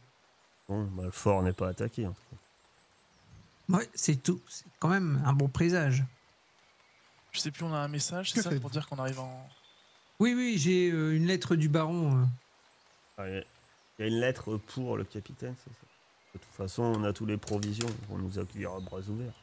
Bon, 0.68 0.84
bah, 0.86 1.04
le 1.06 1.12
fort 1.12 1.44
n'est 1.44 1.54
pas 1.54 1.70
attaqué. 1.70 2.06
en 2.06 2.12
tout 2.12 2.22
cas. 2.32 3.78
Ouais, 3.78 3.90
c'est 3.94 4.22
tout. 4.22 4.42
C'est 4.48 4.66
quand 4.80 4.90
même 4.90 5.22
un 5.26 5.34
bon 5.34 5.48
présage. 5.48 6.04
Je 7.32 7.40
sais 7.40 7.52
plus, 7.52 7.64
on 7.64 7.74
a 7.74 7.78
un 7.78 7.88
message, 7.88 8.32
c'est 8.32 8.42
ça 8.42 8.52
pour 8.60 8.70
dire 8.70 8.88
qu'on 8.88 8.98
arrive 9.00 9.20
en. 9.20 9.50
Oui, 10.20 10.34
oui, 10.36 10.58
j'ai 10.58 10.92
euh, 10.92 11.16
une 11.16 11.26
lettre 11.26 11.56
du 11.56 11.68
baron. 11.70 12.22
euh. 12.22 12.26
Ah, 13.18 13.28
Il 13.30 13.36
y 14.00 14.04
a- 14.04 14.08
une 14.08 14.20
lettre 14.20 14.58
pour 14.58 14.98
le 14.98 15.04
capitaine, 15.04 15.56
c'est 15.64 15.72
ça 15.72 15.86
De 16.36 16.40
toute 16.40 16.54
façon, 16.54 16.84
on 16.84 17.04
a 17.04 17.14
tous 17.14 17.26
les 17.26 17.38
provisions. 17.38 17.88
On 18.12 18.18
nous 18.18 18.38
accueillera 18.40 18.78
à 18.78 18.80
bras 18.80 19.00
ouverts. 19.00 19.34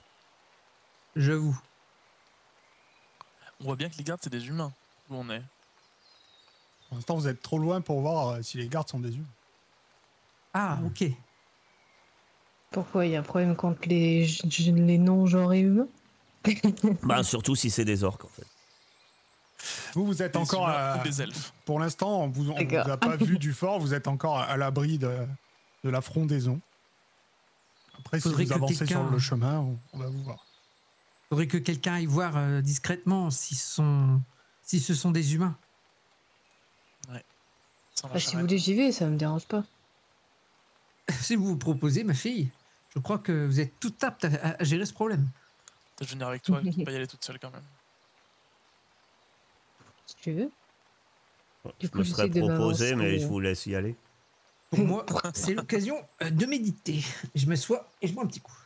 J'avoue. 1.16 1.58
On 3.60 3.64
voit 3.64 3.76
bien 3.76 3.88
que 3.88 3.96
les 3.98 4.04
gardes, 4.04 4.20
c'est 4.22 4.30
des 4.30 4.46
humains. 4.48 4.72
Où 5.10 5.16
on 5.16 5.28
est. 5.30 5.42
Pour 6.88 6.96
l'instant, 6.96 7.14
vous 7.16 7.28
êtes 7.28 7.42
trop 7.42 7.58
loin 7.58 7.80
pour 7.80 8.00
voir 8.00 8.28
euh, 8.28 8.42
si 8.42 8.58
les 8.58 8.68
gardes 8.68 8.88
sont 8.88 9.00
des 9.00 9.14
humains. 9.14 9.26
Ah, 10.54 10.78
ok. 10.84 11.04
Pourquoi 12.70 13.06
il 13.06 13.12
y 13.12 13.16
a 13.16 13.20
un 13.20 13.24
problème 13.24 13.54
contre 13.56 13.88
les, 13.88 14.26
les 14.26 14.98
non-genrés 14.98 15.60
humains 15.60 15.88
Bah, 17.02 17.22
surtout 17.22 17.54
si 17.54 17.70
c'est 17.70 17.84
des 17.84 18.02
orques, 18.04 18.24
en 18.24 18.28
fait. 18.28 18.46
Vous, 19.94 20.06
vous 20.06 20.22
êtes 20.22 20.32
Des 20.32 20.38
encore 20.38 20.68
humains 20.68 20.74
à... 20.74 20.98
ou 20.98 21.02
des 21.02 21.20
elfes. 21.20 21.52
Pour 21.64 21.80
l'instant, 21.80 22.22
on 22.22 22.28
vous, 22.28 22.50
on 22.50 22.64
vous 22.64 22.90
a 22.90 22.96
pas 22.96 23.16
vu 23.16 23.38
du 23.38 23.52
fort, 23.52 23.78
vous 23.78 23.92
êtes 23.92 24.08
encore 24.08 24.38
à, 24.38 24.44
à 24.44 24.56
l'abri 24.56 24.96
de, 24.98 25.14
de 25.84 25.90
la 25.90 26.00
frondaison. 26.00 26.60
Après, 27.98 28.20
si 28.20 28.32
vous 28.32 28.52
avancez 28.52 28.86
sur 28.86 29.04
le 29.04 29.18
chemin, 29.18 29.58
on, 29.58 29.78
on 29.92 29.98
va 29.98 30.06
vous 30.06 30.22
voir. 30.22 30.46
Faudrait 31.30 31.46
que 31.46 31.58
quelqu'un 31.58 31.94
aille 31.94 32.06
voir 32.06 32.36
euh, 32.36 32.60
discrètement 32.60 33.30
si, 33.30 33.54
sont... 33.54 34.20
si 34.62 34.80
ce 34.80 34.94
sont 34.94 35.12
des 35.12 35.34
humains. 35.34 35.56
La 37.08 37.22
Bah, 38.02 38.18
Si 38.18 38.34
vous 38.34 38.40
voulez, 38.40 38.58
j'y 38.58 38.74
vais, 38.74 38.90
ça 38.90 39.06
me 39.06 39.16
dérange 39.16 39.46
pas. 39.46 39.64
Si 41.20 41.36
vous 41.36 41.46
vous 41.46 41.56
proposez, 41.56 42.04
ma 42.04 42.14
fille, 42.14 42.50
je 42.94 43.00
crois 43.00 43.18
que 43.18 43.46
vous 43.46 43.60
êtes 43.60 43.78
tout 43.80 43.94
apte 44.02 44.24
à, 44.24 44.56
à 44.58 44.64
gérer 44.64 44.84
ce 44.84 44.92
problème. 44.92 45.28
Peut-être 45.96 46.10
venir 46.10 46.28
avec 46.28 46.42
toi, 46.42 46.60
tu 46.64 46.72
peux 46.72 46.84
pas 46.84 46.92
y 46.92 46.96
aller 46.96 47.06
toute 47.06 47.24
seule 47.24 47.38
quand 47.38 47.50
même. 47.50 47.62
Si 50.06 50.16
tu 50.16 50.32
veux. 50.32 50.50
je 51.80 51.86
coup, 51.86 51.98
me 51.98 52.04
serais 52.04 52.28
proposé, 52.28 52.96
mais 52.96 53.18
je 53.18 53.24
euh. 53.24 53.28
vous 53.28 53.38
laisse 53.38 53.66
y 53.66 53.76
aller. 53.76 53.94
Pour 54.70 54.80
moi, 54.80 55.06
c'est 55.34 55.54
l'occasion 55.54 55.96
euh, 56.22 56.30
de 56.30 56.46
méditer. 56.46 57.04
Je 57.36 57.46
m'assois 57.46 57.88
et 58.02 58.08
je 58.08 58.14
bois 58.14 58.24
un 58.24 58.26
petit 58.26 58.40
coup. 58.40 58.59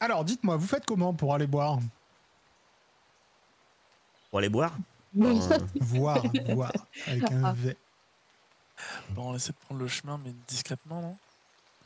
Alors, 0.00 0.24
dites-moi, 0.24 0.56
vous 0.56 0.66
faites 0.66 0.86
comment 0.86 1.12
pour 1.14 1.34
aller 1.34 1.46
boire 1.46 1.78
Pour 4.30 4.38
aller 4.38 4.48
boire 4.48 4.76
Euh, 5.18 5.58
Voir, 5.80 6.22
voir, 6.50 6.72
avec 7.06 7.30
un 7.32 7.44
Ah. 7.44 7.52
V. 7.56 7.76
Bon, 9.10 9.30
on 9.30 9.34
essaie 9.34 9.52
de 9.52 9.56
prendre 9.66 9.80
le 9.80 9.88
chemin, 9.88 10.20
mais 10.24 10.32
discrètement, 10.46 11.00
non? 11.02 11.16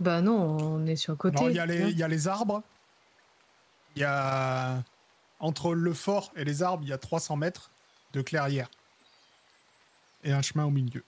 Bah 0.00 0.20
non, 0.20 0.58
on 0.60 0.86
est 0.86 0.96
sur 0.96 1.12
le 1.12 1.16
côté. 1.16 1.42
Il 1.46 1.52
y, 1.52 1.58
a 1.58 1.64
les- 1.66 1.82
hein. 1.84 1.88
il 1.88 1.96
y 1.96 2.02
a 2.02 2.08
les 2.08 2.28
arbres. 2.28 2.62
Il 3.96 4.02
y 4.02 4.04
a... 4.04 4.82
Entre 5.40 5.74
le 5.74 5.94
fort 5.94 6.32
et 6.36 6.44
les 6.44 6.62
arbres, 6.62 6.82
il 6.84 6.88
y 6.88 6.92
a 6.92 6.98
300 6.98 7.36
mètres 7.36 7.70
de 8.12 8.20
clairière. 8.22 8.68
Et 10.24 10.32
un 10.32 10.42
chemin 10.42 10.64
au 10.64 10.70
milieu. 10.70 11.04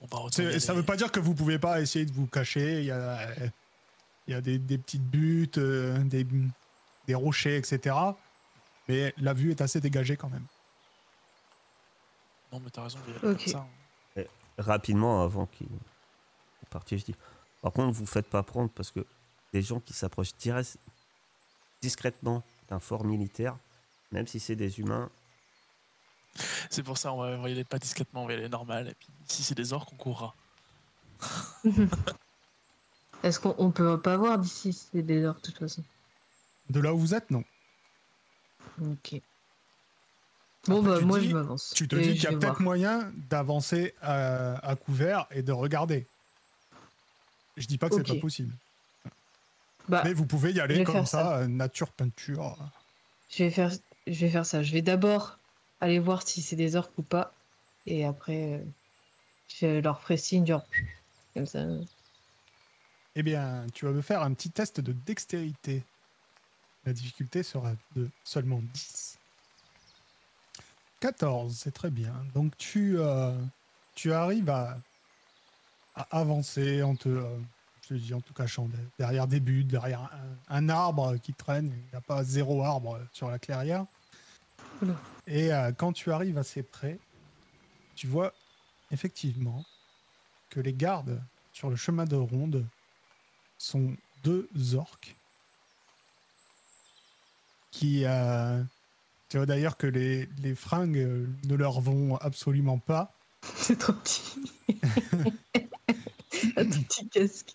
On 0.00 0.06
va 0.06 0.28
C'est- 0.30 0.60
Ça 0.60 0.72
veut 0.74 0.82
pas 0.82 0.96
dire 0.96 1.10
que 1.10 1.20
vous 1.20 1.34
pouvez 1.34 1.58
pas 1.58 1.80
essayer 1.80 2.04
de 2.06 2.12
vous 2.12 2.26
cacher. 2.26 2.80
Il 2.80 2.84
y 2.86 2.90
a, 2.90 3.28
il 4.26 4.32
y 4.32 4.34
a 4.34 4.40
des, 4.40 4.58
des 4.58 4.78
petites 4.78 5.02
buttes, 5.04 5.58
euh, 5.58 5.98
des, 6.04 6.26
des 7.06 7.14
rochers, 7.14 7.56
etc. 7.56 7.94
Mais 8.88 9.12
la 9.18 9.32
vue 9.32 9.50
est 9.50 9.60
assez 9.60 9.80
dégagée 9.80 10.16
quand 10.16 10.28
même. 10.30 10.46
Non, 12.52 12.60
mais 12.60 12.70
t'as 12.70 12.84
raison, 12.84 12.98
on 13.00 13.10
va 13.10 13.12
y 13.12 13.16
aller 13.18 13.28
Ok. 13.34 13.38
comme 13.44 13.52
ça. 13.52 13.66
hein. 14.16 14.22
rapidement 14.58 15.22
avant 15.22 15.46
qu'il 15.46 15.68
parte, 16.70 16.94
je 16.96 17.04
dis. 17.04 17.14
Par 17.60 17.72
contre, 17.72 17.92
vous 17.96 18.06
faites 18.06 18.28
pas 18.28 18.42
prendre 18.42 18.70
parce 18.70 18.90
que 18.90 19.04
des 19.52 19.62
gens 19.62 19.80
qui 19.80 19.92
s'approchent 19.92 20.34
direct- 20.36 20.78
discrètement 21.80 22.42
d'un 22.68 22.78
fort 22.80 23.04
militaire, 23.04 23.56
même 24.10 24.26
si 24.26 24.40
c'est 24.40 24.56
des 24.56 24.78
humains, 24.80 25.10
C'est 26.70 26.82
pour 26.82 26.96
ça, 26.96 27.12
on 27.12 27.18
va, 27.18 27.26
on 27.38 27.42
va 27.42 27.48
y 27.50 27.52
aller 27.52 27.64
pas 27.64 27.78
discrètement, 27.78 28.22
on 28.24 28.26
va 28.26 28.32
y 28.32 28.36
aller 28.36 28.48
normal. 28.48 28.88
Et 28.88 28.94
puis, 28.94 29.08
si 29.26 29.42
c'est 29.42 29.54
des 29.54 29.72
orques, 29.74 29.92
on 29.92 29.96
courra. 29.96 30.34
Est-ce 33.22 33.38
qu'on 33.40 33.54
on 33.58 33.70
peut 33.70 34.00
pas 34.00 34.16
voir 34.16 34.38
d'ici 34.38 34.72
si 34.72 34.88
c'est 34.92 35.02
des 35.02 35.22
heures 35.22 35.36
de 35.36 35.40
toute 35.40 35.58
façon? 35.58 35.82
De 36.70 36.80
là 36.80 36.92
où 36.94 36.98
vous 36.98 37.14
êtes, 37.14 37.30
non. 37.30 37.44
Ok. 38.80 39.20
Bon 40.66 40.78
Après, 40.80 41.00
bah 41.00 41.06
moi 41.06 41.20
dis- 41.20 41.28
je 41.28 41.34
m'avance. 41.34 41.72
Tu 41.74 41.88
te 41.88 41.96
dis 41.96 42.14
qu'il 42.14 42.24
y 42.24 42.26
a 42.26 42.32
peut-être 42.38 42.60
moyen 42.60 43.12
d'avancer 43.28 43.94
à, 44.00 44.54
à 44.66 44.76
couvert 44.76 45.26
et 45.30 45.42
de 45.42 45.52
regarder. 45.52 46.06
Je 47.56 47.66
dis 47.66 47.78
pas 47.78 47.88
que 47.88 47.96
Ok. 47.96 48.02
c'est 48.06 48.14
pas 48.14 48.20
possible. 48.20 48.54
Bah, 49.88 50.02
Mais 50.04 50.12
vous 50.14 50.26
pouvez 50.26 50.52
y 50.52 50.60
aller 50.60 50.84
comme 50.84 51.04
ça. 51.06 51.38
euh, 51.38 51.48
nature, 51.48 51.92
peinture. 51.92 52.56
je 53.28 53.44
vais 53.44 53.50
faire, 53.50 53.70
je 54.06 54.20
vais 54.20 54.30
faire 54.30 54.46
ça. 54.46 54.62
Je 54.62 54.72
vais 54.72 54.82
d'abord 54.82 55.38
aller 55.80 55.98
voir 55.98 56.26
si 56.26 56.40
c'est 56.40 56.56
des 56.56 56.76
orques 56.76 56.96
ou 56.98 57.02
pas, 57.02 57.34
et 57.86 58.04
après 58.04 58.54
euh, 58.54 58.64
je 59.48 59.80
leur 59.80 60.00
ferai 60.00 60.16
signe 60.16 60.46
genre 60.46 60.64
comme 61.34 61.46
ça. 61.46 61.66
Eh 63.14 63.22
bien, 63.22 63.66
tu 63.74 63.84
vas 63.84 63.92
me 63.92 64.00
faire 64.00 64.22
un 64.22 64.32
petit 64.32 64.50
test 64.50 64.80
de 64.80 64.92
dextérité. 64.92 65.82
La 66.84 66.92
difficulté 66.92 67.42
sera 67.42 67.72
de 67.94 68.08
seulement 68.24 68.60
10. 68.74 69.18
14, 71.00 71.54
c'est 71.56 71.72
très 71.72 71.90
bien. 71.90 72.14
Donc 72.34 72.56
tu, 72.56 72.98
euh, 72.98 73.36
tu 73.94 74.12
arrives 74.12 74.48
à, 74.50 74.78
à 75.94 76.02
avancer 76.18 76.82
en 76.82 76.96
te, 76.96 77.08
euh, 77.08 77.38
je 77.82 77.88
te 77.88 77.94
dis 77.94 78.14
en 78.14 78.20
tout 78.20 78.32
cachant 78.32 78.66
de- 78.66 78.76
derrière 78.98 79.26
des 79.26 79.40
buts, 79.40 79.64
derrière 79.64 80.02
un, 80.48 80.56
un 80.56 80.68
arbre 80.68 81.16
qui 81.16 81.34
traîne. 81.34 81.66
Il 81.66 81.90
n'y 81.90 81.96
a 81.96 82.00
pas 82.00 82.24
zéro 82.24 82.62
arbre 82.64 83.00
sur 83.12 83.28
la 83.30 83.38
clairière. 83.38 83.84
Oula. 84.80 84.94
Et 85.26 85.52
euh, 85.52 85.72
quand 85.72 85.92
tu 85.92 86.12
arrives 86.12 86.38
assez 86.38 86.62
près, 86.62 86.98
tu 87.94 88.06
vois 88.06 88.32
effectivement 88.90 89.64
que 90.50 90.60
les 90.60 90.72
gardes 90.72 91.20
sur 91.52 91.68
le 91.68 91.76
chemin 91.76 92.04
de 92.04 92.16
ronde 92.16 92.64
sont 93.62 93.96
deux 94.24 94.48
orques 94.74 95.14
qui 97.70 98.04
euh, 98.04 98.62
tu 99.28 99.36
vois 99.36 99.46
d'ailleurs 99.46 99.76
que 99.76 99.86
les, 99.86 100.28
les 100.42 100.54
fringues 100.54 100.98
euh, 100.98 101.28
ne 101.44 101.54
leur 101.54 101.80
vont 101.80 102.16
absolument 102.16 102.78
pas 102.78 103.14
C'est 103.56 103.78
trop 103.78 103.92
petit. 103.92 104.40
Un 106.56 106.64
tout 106.64 106.82
petit 106.82 107.08
casque. 107.08 107.54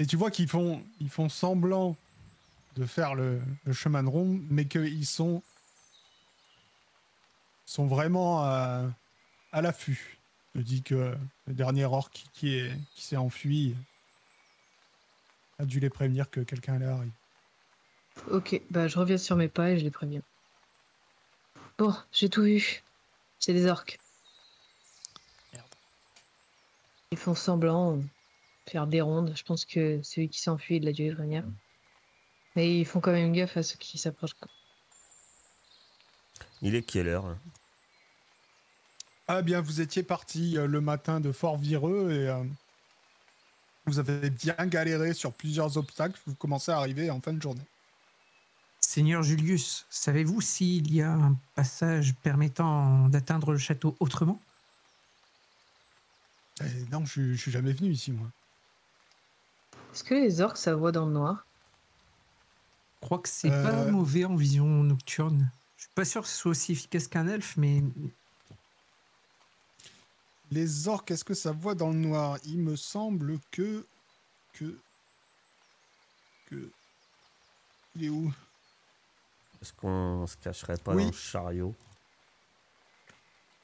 Et 0.00 0.06
tu 0.06 0.16
vois 0.16 0.30
qu'ils 0.30 0.48
font, 0.48 0.82
ils 1.00 1.08
font 1.08 1.28
semblant 1.28 1.96
de 2.76 2.84
faire 2.84 3.14
le, 3.14 3.40
le 3.64 3.72
chemin 3.72 4.02
de 4.02 4.08
ronde, 4.08 4.40
mais 4.50 4.66
qu'ils 4.66 5.06
sont, 5.06 5.42
sont 7.64 7.86
vraiment 7.86 8.42
à, 8.42 8.86
à 9.52 9.62
l'affût. 9.62 10.18
Je 10.54 10.60
dis 10.62 10.82
que 10.82 11.16
le 11.46 11.54
dernier 11.54 11.84
orc 11.84 12.10
qui 12.32 12.68
s'est 12.96 13.16
enfui 13.16 13.76
a 15.58 15.64
dû 15.64 15.80
les 15.80 15.90
prévenir 15.90 16.30
que 16.30 16.40
quelqu'un 16.40 16.74
allait 16.74 16.86
arriver. 16.86 17.12
Ok, 18.30 18.60
bah 18.70 18.88
je 18.88 18.98
reviens 18.98 19.18
sur 19.18 19.36
mes 19.36 19.48
pas 19.48 19.70
et 19.70 19.78
je 19.78 19.84
les 19.84 19.90
préviens. 19.90 20.22
Bon, 21.78 21.94
j'ai 22.12 22.28
tout 22.28 22.42
vu. 22.42 22.82
C'est 23.38 23.52
des 23.52 23.66
orques. 23.66 23.98
Merde. 25.52 25.66
Ils 27.12 27.18
font 27.18 27.34
semblant 27.34 27.96
de 27.96 28.04
faire 28.68 28.86
des 28.86 29.00
rondes. 29.00 29.32
Je 29.36 29.44
pense 29.44 29.64
que 29.64 30.00
celui 30.02 30.28
qui 30.28 30.40
s'enfuit, 30.40 30.76
il 30.76 30.88
a 30.88 30.92
dû 30.92 31.04
les 31.04 31.14
prévenir. 31.14 31.44
Mais 32.56 32.80
ils 32.80 32.84
font 32.84 33.00
quand 33.00 33.12
même 33.12 33.32
gaffe 33.32 33.56
à 33.56 33.62
ceux 33.62 33.76
qui 33.78 33.98
s'approchent. 33.98 34.34
Il 36.62 36.74
est 36.74 36.82
quelle 36.82 37.08
heure 37.08 37.26
hein 37.26 37.38
Ah 39.28 39.42
bien, 39.42 39.60
vous 39.60 39.80
étiez 39.80 40.02
parti 40.02 40.58
euh, 40.58 40.66
le 40.66 40.80
matin 40.80 41.20
de 41.20 41.30
Fort 41.30 41.56
Vireux 41.56 42.10
et 42.10 42.28
euh, 42.28 42.42
vous 43.88 43.98
avez 43.98 44.30
bien 44.30 44.54
galéré 44.66 45.14
sur 45.14 45.32
plusieurs 45.32 45.76
obstacles. 45.76 46.18
Vous 46.26 46.34
commencez 46.34 46.70
à 46.70 46.76
arriver 46.78 47.10
en 47.10 47.20
fin 47.20 47.32
de 47.32 47.42
journée. 47.42 47.64
Seigneur 48.80 49.22
Julius, 49.22 49.86
savez-vous 49.90 50.40
s'il 50.40 50.92
y 50.94 51.02
a 51.02 51.12
un 51.12 51.36
passage 51.54 52.14
permettant 52.22 53.08
d'atteindre 53.08 53.52
le 53.52 53.58
château 53.58 53.96
autrement? 54.00 54.40
Eh, 56.60 56.64
non, 56.90 57.04
je, 57.04 57.10
suis- 57.10 57.36
je 57.36 57.40
suis 57.40 57.50
jamais 57.52 57.72
venu 57.72 57.90
ici, 57.90 58.12
moi. 58.12 58.28
Est-ce 59.92 60.04
que 60.04 60.14
les 60.14 60.40
orques, 60.40 60.56
ça 60.56 60.74
voit 60.74 60.92
dans 60.92 61.06
le 61.06 61.12
noir? 61.12 61.44
Je 63.00 63.06
crois 63.06 63.18
que 63.18 63.28
c'est 63.28 63.50
pas 63.50 63.72
Euh. 63.74 63.90
mauvais 63.90 64.24
en 64.24 64.34
vision 64.36 64.66
nocturne. 64.66 65.50
Je 65.76 65.82
suis 65.82 65.92
pas 65.94 66.04
sûr 66.04 66.22
que 66.22 66.28
ce 66.28 66.36
soit 66.36 66.50
aussi 66.50 66.72
efficace 66.72 67.06
qu'un 67.06 67.28
elfe, 67.28 67.56
mais 67.56 67.82
Les 70.50 70.88
orques, 70.88 71.10
est-ce 71.10 71.24
que 71.24 71.34
ça 71.34 71.52
voit 71.52 71.74
dans 71.74 71.88
le 71.88 71.98
noir? 71.98 72.38
Il 72.44 72.58
me 72.58 72.76
semble 72.76 73.38
que. 73.50 73.86
que. 74.54 74.78
que. 76.46 76.70
Il 77.96 78.04
est 78.04 78.08
où? 78.08 78.32
Est-ce 79.60 79.72
qu'on 79.72 80.26
se 80.26 80.36
cacherait 80.36 80.78
pas 80.78 80.94
Oui. 80.94 81.04
dans 81.04 81.10
le 81.10 81.16
chariot? 81.16 81.74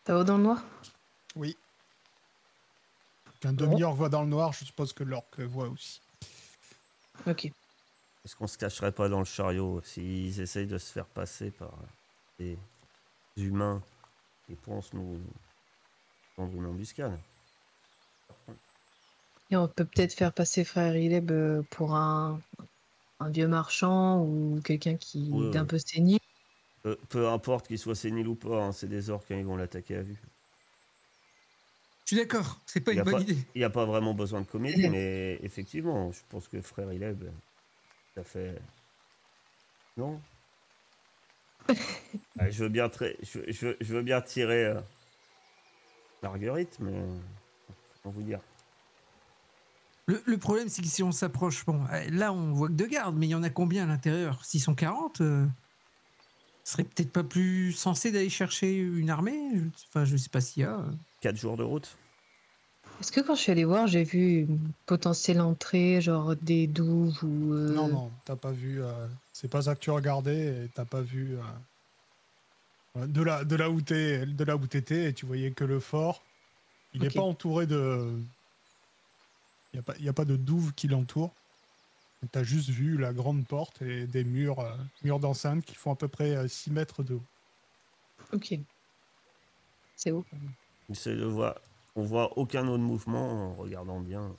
Ça 0.07 0.15
voit 0.15 0.25
dans 0.25 0.37
le 0.37 0.43
noir? 0.43 0.63
Oui. 1.37 1.57
Qu'un 3.41 3.53
demi-orc 3.53 3.95
voit 3.95 4.09
dans 4.09 4.23
le 4.23 4.29
noir, 4.29 4.53
je 4.53 4.65
suppose 4.65 4.93
que 4.93 5.05
l'orque 5.05 5.41
voit 5.41 5.69
aussi. 5.69 6.01
Ok. 7.27 7.47
Est-ce 7.47 8.37
qu'on 8.37 8.47
se 8.47 8.59
cacherait 8.59 8.93
pas 8.93 9.09
dans 9.09 9.19
le 9.21 9.25
chariot 9.25 9.81
S'ils 9.85 10.41
essayent 10.41 10.67
de 10.67 10.79
se 10.79 10.93
faire 10.93 11.07
passer 11.07 11.51
par 11.51 11.73
des 12.39 12.59
humains 13.37 13.83
qui 14.47 14.55
pensent 14.55 14.93
nous 14.93 15.21
prendre 16.35 16.55
une 16.55 16.67
embuscade 16.67 17.19
Et 19.51 19.57
on 19.57 19.69
peut 19.69 19.85
peut-être 19.87 20.13
faire 20.15 20.33
passer 20.35 20.65
frère 20.65 20.97
Ileb 20.97 21.31
euh, 21.31 21.63
pour 21.71 21.95
un, 21.95 22.41
un 23.21 23.31
vieux 23.31 23.49
marchand 23.49 24.23
ou 24.25 24.61
quelqu'un 24.65 24.97
qui 24.97 25.31
Ouais, 25.31 25.51
d'un 25.51 25.63
ouais. 25.63 25.67
peu 25.67 25.79
sénile. 25.79 26.21
peu, 26.83 26.97
peu 27.09 27.29
importe 27.29 27.67
qu'ils 27.67 27.79
soient 27.81 27.95
séniles 27.97 28.29
ou 28.29 28.37
pas, 28.37 28.63
hein, 28.65 28.73
c'est 28.73 28.87
des 28.89 29.11
orques, 29.11 29.31
hein, 29.33 29.39
ils 29.39 29.45
vont 29.45 29.57
l'attaquer 29.57 29.97
à 29.97 30.03
vue. 30.03 30.23
je 32.07 32.15
suis 32.15 32.17
d'accord, 32.17 32.63
c'est 32.67 32.81
pas 32.81 32.93
une 32.93 33.03
bonne 33.03 33.15
pas- 33.15 33.23
idée. 33.23 33.37
Il 33.55 33.59
n'y 33.59 33.65
a 33.65 33.71
pas 33.71 33.85
vraiment 33.87 34.15
besoin 34.15 34.41
de 34.43 34.47
comédie, 34.47 34.89
mais 34.89 35.39
effectivement, 35.43 36.13
je 36.13 36.23
pense 36.29 36.49
que 36.49 36.61
frère 36.61 36.93
Ileb, 36.93 37.25
ça 38.17 38.25
fait. 38.25 38.63
Non? 39.97 40.23
Ah, 42.39 42.51
je, 42.51 42.63
veux 42.65 42.69
bien 42.69 42.87
tra- 42.89 43.15
je, 43.23 43.51
je 43.53 43.67
veux- 43.67 43.77
je 43.81 43.95
veux 43.95 44.03
bien 44.03 44.21
tirer 44.21 44.65
euh, 44.67 44.81
Marguerite, 46.29 46.79
mais. 46.81 46.93
Comment 48.03 48.15
vous 48.15 48.23
dire 48.23 48.41
Le, 50.07 50.23
le 50.27 50.39
problème, 50.39 50.69
c'est 50.69 50.83
que 50.83 50.89
si 50.89 51.03
on 51.03 51.13
s'approche, 51.13 51.65
bon, 51.65 51.85
euh, 51.93 52.11
là, 52.11 52.33
on 52.33 52.53
voit 52.53 52.69
que 52.69 52.75
deux 52.75 52.87
gardes, 52.87 53.17
mais 53.17 53.27
il 53.27 53.31
y 53.31 53.35
en 53.35 53.43
a 53.43 53.51
combien 53.51 53.85
à 53.85 53.87
l'intérieur? 53.87 54.45
640 54.45 55.21
euh, 55.21 55.47
Ce 56.65 56.73
serait 56.73 56.85
peut-être 56.85 57.13
pas 57.13 57.25
plus 57.25 57.73
sensé 57.73 58.11
d'aller 58.13 58.29
chercher 58.31 58.75
une 58.77 59.11
armée? 59.11 59.39
Je- 59.55 59.85
Enfin, 59.89 60.05
je 60.05 60.17
sais 60.17 60.29
pas 60.29 60.41
s'il 60.41 60.63
y 60.63 60.67
a. 60.67 60.79
euh. 60.79 60.93
4 61.21 61.37
jours 61.37 61.57
de 61.57 61.63
route 61.63 61.97
Est-ce 63.01 63.11
que 63.13 63.21
quand 63.21 63.35
je 63.35 63.41
suis 63.41 63.53
allée 63.53 63.65
voir, 63.65 63.87
j'ai 63.87 64.05
vu 64.05 64.41
une 64.43 64.59
potentielle 64.87 65.41
entrée, 65.41 66.01
genre 66.03 66.37
des 66.37 66.67
douves 66.67 67.23
ou. 67.25 67.55
euh, 67.55 67.73
Non, 67.73 67.89
non, 67.89 68.11
t'as 68.27 68.37
pas 68.37 68.53
vu. 68.53 68.83
euh, 68.83 69.07
c'est 69.33 69.49
pas 69.51 69.63
ça 69.63 69.75
que 69.75 69.81
tu 69.81 69.91
regardais 69.91 70.65
et 70.65 70.69
t'as 70.75 70.85
pas 70.85 71.01
vu. 71.01 71.37
euh, 71.39 71.43
de, 72.97 73.23
là, 73.23 73.45
de 73.45 73.57
là 73.57 73.71
où 73.71 73.81
t'es- 73.81 74.25
de 74.27 74.45
là 74.45 74.57
où 74.57 74.67
t'étais, 74.67 75.11
et 75.11 75.13
tu 75.13 75.27
voyais 75.27 75.51
que 75.51 75.65
le 75.65 75.81
fort. 75.81 76.23
Il 76.93 77.01
n'est 77.01 77.11
pas 77.11 77.23
entouré 77.23 77.67
de. 77.67 78.17
Il 79.73 79.77
n'y 79.77 79.81
a, 79.81 79.83
pas- 79.83 79.97
y 79.99 80.09
a 80.09 80.13
pas 80.13 80.25
de 80.25 80.37
douve 80.37 80.73
qui 80.75 80.87
l'entoure. 80.87 81.33
Tu 82.33 82.39
as 82.39 82.45
juste 82.45 82.71
vu 82.71 82.97
la 82.97 83.13
grande 83.13 83.45
porte 83.47 83.83
et 83.83 84.07
des 84.07 84.25
murs, 84.25 84.61
euh, 84.61 84.75
murs 85.03 85.19
d'enceinte 85.19 85.65
qui 85.65 85.75
font 85.75 85.93
à 85.93 85.97
peu 85.97 86.09
près 86.09 86.47
6 86.49 86.71
mètres 86.71 87.03
de 87.03 87.15
haut. 87.15 87.23
Ok. 88.33 88.55
C'est 89.97 90.11
où 90.13 90.25
J'essaie 90.89 91.17
de 91.17 91.25
voir. 91.25 91.57
On 91.97 92.03
voit 92.03 92.37
aucun 92.39 92.67
autre 92.69 92.83
mouvement 92.83 93.51
en 93.51 93.55
regardant 93.57 94.01
bien. 94.01 94.35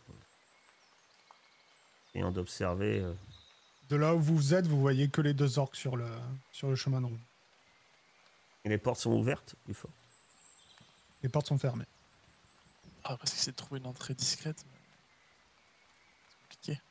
Et 2.16 2.24
en 2.24 2.32
d'observer. 2.32 3.02
euh, 3.02 3.14
De 3.90 3.98
là 3.98 4.16
où 4.16 4.20
vous 4.20 4.54
êtes, 4.54 4.66
vous 4.68 4.80
voyez 4.80 5.10
que 5.10 5.22
les 5.22 5.34
deux 5.34 5.60
orques 5.60 5.76
sur 5.76 5.96
le, 5.98 6.08
sur 6.52 6.70
le 6.70 6.76
chemin 6.76 7.02
de 7.02 7.06
ronde. 7.08 7.20
Et 8.66 8.70
les 8.70 8.78
portes 8.78 9.00
sont 9.00 9.12
ouvertes 9.14 9.56
du 9.68 9.74
fort. 9.74 9.92
Les 11.24 11.30
portes 11.30 11.48
sont 11.48 11.58
fermées. 11.58 11.86
Ah, 13.04 13.16
parce 13.18 13.32
que 13.32 13.38
c'est 13.38 13.52
de 13.52 13.56
trouver 13.56 13.80
une 13.80 13.88
entrée 13.88 14.14
discrète. 14.16 14.66
mais 14.66 14.80
C'est 16.30 16.42
compliqué. 16.42 16.82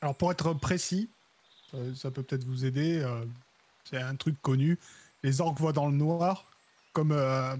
Alors 0.00 0.14
pour 0.16 0.32
être 0.32 0.52
précis, 0.54 1.08
euh, 1.74 1.94
ça 1.94 2.10
peut 2.10 2.22
peut-être 2.22 2.44
vous 2.44 2.64
aider. 2.64 2.98
euh, 3.00 3.24
c'est 3.84 3.98
un 4.00 4.16
truc 4.16 4.40
connu. 4.42 4.78
Les 5.22 5.40
orques 5.40 5.58
voient 5.58 5.72
dans 5.72 5.86
le 5.86 5.92
noir 5.94 6.44
comme 6.92 7.12
euh, 7.12 7.54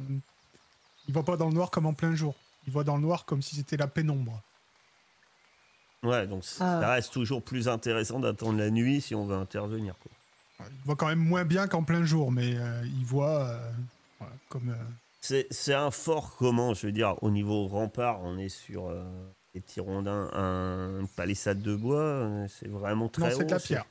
ils 1.07 1.12
voient 1.14 1.24
pas 1.24 1.37
dans 1.37 1.48
le 1.48 1.55
noir 1.55 1.70
comme 1.70 1.87
en 1.87 1.94
plein 1.94 2.14
jour. 2.14 2.35
Ils 2.66 2.72
voient 2.72 2.85
dans 2.85 2.96
le 2.96 3.03
noir 3.03 3.24
comme 3.24 3.42
si 3.42 3.57
c'était 3.57 3.77
la 3.77 3.87
pénombre. 3.87 4.42
Ouais, 6.03 6.27
donc 6.27 6.44
c- 6.44 6.59
Ah. 6.61 6.81
ça 6.81 6.90
reste 6.92 7.12
toujours 7.12 7.42
plus 7.42 7.68
intéressant 7.68 8.20
d'attendre 8.20 8.59
la 8.59 8.70
nuit 8.70 9.01
si 9.01 9.14
on 9.14 9.27
veut 9.27 9.37
intervenir. 9.37 9.94
Quoi. 9.98 10.12
Ils 10.60 10.84
voient 10.84 10.96
quand 10.96 11.06
même 11.08 11.18
moins 11.18 11.44
bien 11.44 11.68
qu'en 11.68 11.82
plein 11.84 12.04
jour, 12.04 12.32
mais 12.32 12.56
euh, 12.56 12.82
ils 12.84 13.04
voient 13.04 13.44
euh, 13.48 13.70
voilà, 14.18 14.34
comme. 14.48 14.70
euh, 14.70 14.74
C'est 15.20 15.46
c'est 15.50 15.74
un 15.74 15.90
fort 15.90 16.36
comment 16.36 16.74
Je 16.74 16.86
veux 16.86 16.92
dire, 16.92 17.14
au 17.22 17.30
niveau 17.30 17.68
rempart, 17.68 18.20
on 18.22 18.38
est 18.38 18.48
sur 18.48 18.88
euh, 18.88 19.04
des 19.54 19.60
petits 19.60 19.80
rondins, 19.80 20.28
un, 20.32 21.00
une 21.00 21.08
palissade 21.08 21.62
de 21.62 21.76
bois. 21.76 22.28
C'est 22.48 22.68
vraiment 22.68 23.08
très 23.08 23.22
non, 23.22 23.30
c'est 23.30 23.38
de 23.44 23.44
haut, 23.44 23.50
la 23.50 23.60
pierre. 23.60 23.84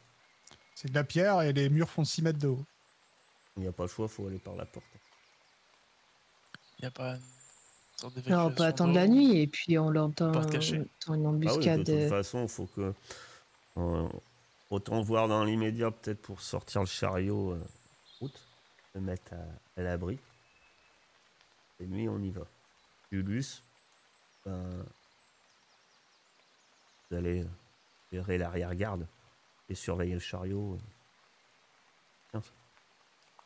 C'est 0.76 0.90
de 0.90 0.96
la 0.96 1.04
pierre 1.04 1.42
et 1.42 1.54
les 1.54 1.70
murs 1.70 1.90
font 1.90 2.04
6 2.04 2.22
mètres 2.22 2.40
de 2.40 2.48
haut. 2.50 2.66
Il 3.56 3.62
n'y 3.64 3.68
a 3.68 3.72
pas 3.72 3.84
le 3.84 3.90
choix, 3.90 4.08
faut 4.08 4.28
aller 4.28 4.38
par 4.38 4.56
la 4.56 4.66
porte. 4.66 4.86
Il 6.80 6.84
n'y 6.84 6.88
a 6.88 6.92
pas 6.92 7.16
une 7.16 8.32
Non, 8.32 8.46
on 8.46 8.52
peut 8.52 8.64
attendre 8.64 8.94
la 8.94 9.08
nuit 9.08 9.40
et 9.40 9.48
puis 9.48 9.80
on 9.80 9.90
l'entend 9.90 10.32
une 10.34 10.86
Ah 11.10 11.16
oui, 11.16 11.22
de 11.22 11.26
embuscade. 11.26 11.84
toute 11.86 12.10
façon, 12.10 12.44
il 12.44 12.50
faut 12.50 12.68
que. 12.68 12.94
Autant 14.70 15.02
voir 15.02 15.28
dans 15.28 15.44
l'immédiat, 15.44 15.92
peut-être 15.92 16.22
pour 16.22 16.42
sortir 16.42 16.82
le 16.82 16.88
chariot 16.88 17.52
euh, 17.54 17.64
route, 18.20 18.48
se 18.94 19.00
mettre 19.00 19.34
à, 19.34 19.80
à 19.80 19.84
l'abri. 19.84 20.20
Et 21.80 21.86
nuit, 21.86 22.10
on 22.10 22.20
y 22.22 22.32
va. 22.32 22.42
Julius, 23.12 23.64
ben, 24.46 24.86
vous 27.10 27.16
allez 27.18 27.44
euh, 27.44 27.48
gérer 28.12 28.38
l'arrière-garde 28.38 29.08
et 29.70 29.76
surveiller 29.76 30.14
le 30.16 30.20
chariot. 30.20 30.74
euh. 30.74 30.80
Tiens, 32.32 32.42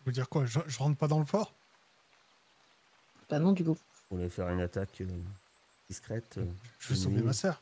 Vous 0.05 0.11
dire 0.11 0.29
quoi? 0.29 0.45
Je, 0.45 0.59
je 0.67 0.79
rentre 0.79 0.97
pas 0.97 1.07
dans 1.07 1.19
le 1.19 1.25
fort? 1.25 1.53
Bah 3.29 3.39
non, 3.39 3.51
du 3.51 3.63
coup. 3.63 3.77
Vous 4.09 4.17
voulez 4.17 4.29
faire 4.29 4.49
une 4.49 4.59
attaque 4.61 5.01
euh, 5.01 5.07
discrète 5.89 6.37
euh, 6.37 6.45
Je 6.79 6.89
vais 6.89 6.95
sauver 6.95 7.17
Oui. 7.17 7.23
ma 7.23 7.33
sœur. 7.33 7.61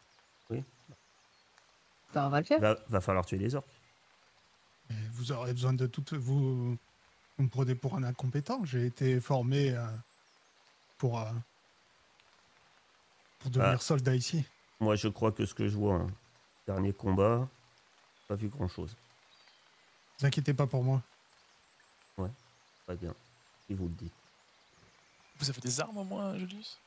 Bah, 2.13 2.25
on 2.25 2.29
va 2.29 2.39
le 2.39 2.45
faire. 2.45 2.59
va, 2.59 2.75
va 2.87 3.01
falloir 3.01 3.25
tuer 3.25 3.37
les 3.37 3.55
orques. 3.55 3.67
Et 4.89 4.93
Vous 5.11 5.31
aurez 5.31 5.53
besoin 5.53 5.73
de 5.73 5.85
toutes. 5.87 6.13
Vous, 6.13 6.71
vous 7.37 7.43
me 7.43 7.49
prenez 7.49 7.75
pour 7.75 7.95
un 7.95 8.03
incompétent. 8.03 8.63
J'ai 8.65 8.85
été 8.85 9.19
formé 9.19 9.71
euh, 9.75 9.85
pour, 10.97 11.19
euh, 11.19 11.31
pour 13.39 13.51
devenir 13.51 13.73
Ah. 13.75 13.77
soldat 13.77 14.15
ici. 14.15 14.43
Moi, 14.79 14.95
je 14.95 15.07
crois 15.07 15.31
que 15.31 15.45
ce 15.45 15.53
que 15.53 15.67
je 15.67 15.75
vois, 15.77 15.95
hein, 15.95 16.07
dernier 16.65 16.93
combat, 16.93 17.47
pas 18.27 18.35
vu 18.35 18.47
grand-chose. 18.47 18.91
Ne 18.91 20.19
vous 20.19 20.25
inquiétez 20.27 20.53
pas 20.53 20.67
pour 20.67 20.83
moi. 20.83 21.01
Très 22.87 22.95
bien. 22.97 23.13
Si 23.67 23.75
vous 23.75 23.87
le 23.87 23.93
dites. 23.93 24.13
Vous 25.37 25.47
avez 25.47 25.61
des 25.61 25.79
armes 25.79 25.97
au 25.97 26.03
moins, 26.03 26.35
Julius? 26.39 26.79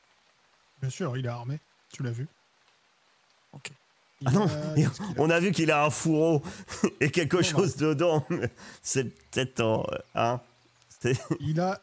Bien 0.81 0.89
sûr, 0.89 1.15
il 1.15 1.25
est 1.25 1.29
armé. 1.29 1.61
Tu 1.93 2.03
l'as 2.03 2.11
vu. 2.11 2.27
Ok. 3.53 3.71
Ah 4.25 4.31
non, 4.31 4.45
a- 4.47 4.79
On 5.17 5.29
a 5.29 5.39
vu 5.39 5.51
qu'il 5.51 5.71
a 5.71 5.85
un 5.85 5.89
fourreau 5.89 6.41
et 6.99 7.09
quelque 7.11 7.35
Non, 7.37 7.41
non. 7.41 7.47
chose 7.49 7.75
dedans. 7.75 8.25
C'est 8.81 9.05
peut-être 9.31 9.61
en. 9.61 9.85
Hein 10.15 10.39
Il 11.39 11.59
a 11.59 11.79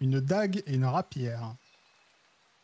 une 0.00 0.20
dague 0.20 0.62
et 0.66 0.74
une 0.74 0.84
rapière. 0.84 1.54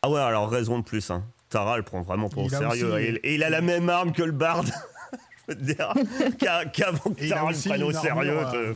ah 0.01 0.09
ouais, 0.09 0.19
alors 0.21 0.49
raison 0.49 0.79
de 0.79 0.83
plus. 0.83 1.09
Hein. 1.11 1.23
Tara, 1.49 1.75
elle 1.77 1.83
prend 1.83 2.01
vraiment 2.01 2.29
pas 2.29 2.41
au 2.41 2.49
sérieux. 2.49 2.93
aussi- 2.93 3.03
Et, 3.23 3.35
il 3.35 3.43
a 3.43 3.49
la 3.49 3.61
même 3.61 3.89
arme 3.89 4.13
que 4.13 4.23
le 4.23 4.31
barde. 4.31 4.67
Je 5.11 5.45
peux 5.47 5.55
te 5.55 5.63
dire 5.63 5.93
qu'a- 6.39 6.65
qu'avant 6.65 7.11
que 7.13 7.27
Tara 7.27 7.51
le 7.51 7.57
prenne 7.57 7.83
au 7.83 7.91
sérieux. 7.91 8.39
euh. 8.53 8.73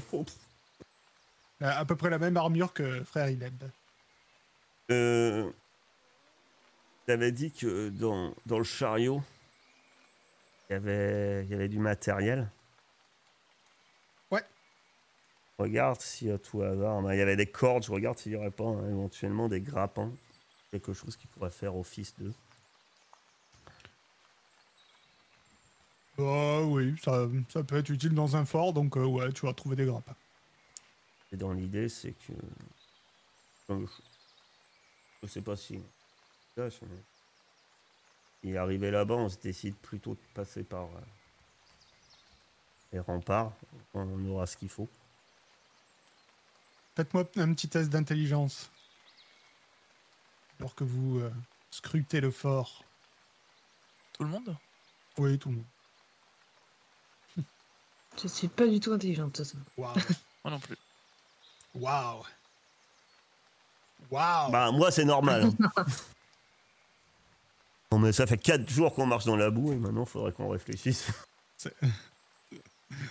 Il 1.61 1.65
a 1.67 1.79
à 1.79 1.85
peu 1.85 1.95
près 1.95 2.09
la 2.09 2.17
même 2.19 2.35
armure 2.35 2.73
que 2.73 3.03
frère 3.05 3.29
Ileb. 3.29 3.63
Euh, 4.91 5.49
T'avais 7.07 7.31
dit 7.31 7.51
que 7.51 7.89
dans, 7.89 8.33
dans 8.47 8.57
le 8.57 8.63
chariot, 8.63 9.21
il 10.69 10.73
y 10.73 10.75
avait, 10.75 11.43
il 11.45 11.51
y 11.51 11.53
avait 11.53 11.67
du 11.67 11.79
matériel. 11.79 12.49
Ouais. 14.31 14.43
Regarde 15.57 16.01
si 16.01 16.29
à 16.31 16.37
tout 16.37 16.61
hasard, 16.61 17.01
ben, 17.01 17.13
il 17.13 17.19
y 17.19 17.21
avait 17.21 17.35
des 17.35 17.45
cordes, 17.45 17.83
je 17.83 17.91
regarde 17.91 18.17
s'il 18.17 18.31
n'y 18.33 18.37
aurait 18.37 18.51
pas 18.51 18.65
hein, 18.65 18.89
éventuellement 18.89 19.47
des 19.47 19.61
grappins. 19.61 20.11
Quelque 20.71 20.93
chose 20.93 21.15
qui 21.15 21.27
pourrait 21.27 21.51
faire 21.51 21.75
office 21.75 22.15
de. 22.17 22.31
Bah 26.17 26.61
oui, 26.61 26.95
ça, 27.03 27.27
ça 27.49 27.63
peut 27.63 27.77
être 27.77 27.89
utile 27.89 28.13
dans 28.13 28.35
un 28.35 28.45
fort, 28.45 28.73
donc 28.73 28.97
euh, 28.97 29.05
ouais, 29.05 29.31
tu 29.33 29.45
vas 29.45 29.53
trouver 29.53 29.75
des 29.75 29.85
grappins. 29.85 30.15
Et 31.31 31.37
dans 31.37 31.53
l'idée, 31.53 31.89
c'est 31.89 32.13
que. 32.13 32.33
Je 33.69 33.85
je 35.23 35.27
sais 35.27 35.41
pas 35.41 35.55
si. 35.55 35.79
Et 38.45 38.57
arrivé 38.57 38.91
là-bas, 38.91 39.15
on 39.15 39.27
se 39.27 39.37
décide 39.37 39.75
plutôt 39.75 40.13
de 40.13 40.19
passer 40.35 40.63
par 40.63 40.83
euh, 40.83 41.01
les 42.93 42.99
remparts. 42.99 43.51
On 43.95 44.23
aura 44.27 44.45
ce 44.45 44.55
qu'il 44.55 44.69
faut. 44.69 44.87
Faites-moi 46.95 47.25
un 47.37 47.53
petit 47.55 47.67
test 47.67 47.89
d'intelligence. 47.89 48.69
Alors 50.59 50.75
que 50.75 50.83
vous 50.83 51.19
euh, 51.19 51.33
scrutez 51.71 52.21
le 52.21 52.29
fort. 52.29 52.83
Tout 54.13 54.23
le 54.23 54.29
monde? 54.29 54.55
Oui, 55.17 55.39
tout 55.39 55.49
le 55.49 55.55
monde. 55.55 55.65
Je 58.21 58.27
suis 58.27 58.47
pas 58.47 58.67
du 58.67 58.79
tout 58.79 58.93
intelligente, 58.93 59.43
ça. 59.43 59.57
Waouh. 59.75 59.95
Moi 60.43 60.51
non 60.51 60.59
plus. 60.59 60.77
Waouh. 61.73 62.23
Waouh. 64.11 64.51
Bah, 64.51 64.71
moi, 64.71 64.91
c'est 64.91 65.03
normal. 65.03 65.49
non, 67.95 67.99
mais 68.01 68.11
ça 68.11 68.27
fait 68.27 68.37
4 68.37 68.69
jours 68.69 68.93
qu'on 68.93 69.05
marche 69.05 69.23
dans 69.23 69.37
la 69.37 69.49
boue 69.49 69.71
et 69.71 69.77
maintenant, 69.77 70.03
il 70.03 70.09
faudrait 70.09 70.33
qu'on 70.33 70.49
réfléchisse. 70.49 71.07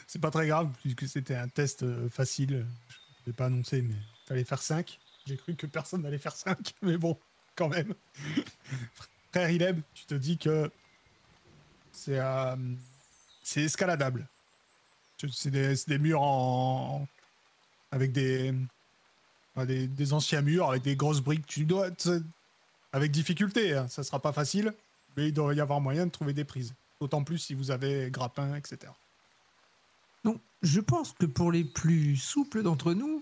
C'est 0.06 0.20
pas 0.20 0.30
très 0.30 0.46
grave, 0.46 0.70
puisque 0.82 1.08
c'était 1.08 1.36
un 1.36 1.48
test 1.48 1.84
euh, 1.84 2.10
facile. 2.10 2.66
Je 2.88 3.20
ne 3.22 3.26
vais 3.26 3.32
pas 3.32 3.46
annoncer, 3.46 3.80
mais 3.80 3.94
fallait 4.26 4.44
faire 4.44 4.60
5. 4.60 4.98
J'ai 5.26 5.38
cru 5.38 5.54
que 5.54 5.66
personne 5.66 6.02
n'allait 6.02 6.18
faire 6.18 6.36
5, 6.36 6.74
mais 6.82 6.98
bon, 6.98 7.16
quand 7.56 7.70
même. 7.70 7.94
Frère 9.32 9.48
Ileb, 9.48 9.80
tu 9.94 10.04
te 10.04 10.14
dis 10.14 10.36
que 10.36 10.70
c'est 11.90 12.18
euh, 12.18 12.54
escaladable. 13.56 14.28
C'est 15.32 15.50
des, 15.50 15.98
murs 15.98 16.20
en. 16.20 17.08
avec 17.90 18.12
des, 18.12 18.52
des. 19.56 19.88
des 19.88 20.12
anciens 20.12 20.42
murs, 20.42 20.68
avec 20.68 20.82
des 20.82 20.94
grosses 20.94 21.22
briques. 21.22 21.46
Tu 21.46 21.64
dois. 21.64 21.88
Avec 22.94 23.10
difficulté, 23.10 23.74
hein, 23.74 23.88
ça 23.88 24.04
sera 24.04 24.20
pas 24.20 24.32
facile, 24.32 24.72
mais 25.16 25.26
il 25.26 25.32
doit 25.32 25.52
y 25.52 25.60
avoir 25.60 25.80
moyen 25.80 26.06
de 26.06 26.12
trouver 26.12 26.32
des 26.32 26.44
prises. 26.44 26.74
D'autant 27.00 27.24
plus 27.24 27.38
si 27.38 27.52
vous 27.52 27.72
avez 27.72 28.08
grappin, 28.08 28.54
etc. 28.54 28.92
Donc, 30.22 30.40
je 30.62 30.78
pense 30.78 31.12
que 31.12 31.26
pour 31.26 31.50
les 31.50 31.64
plus 31.64 32.16
souples 32.16 32.62
d'entre 32.62 32.94
nous, 32.94 33.20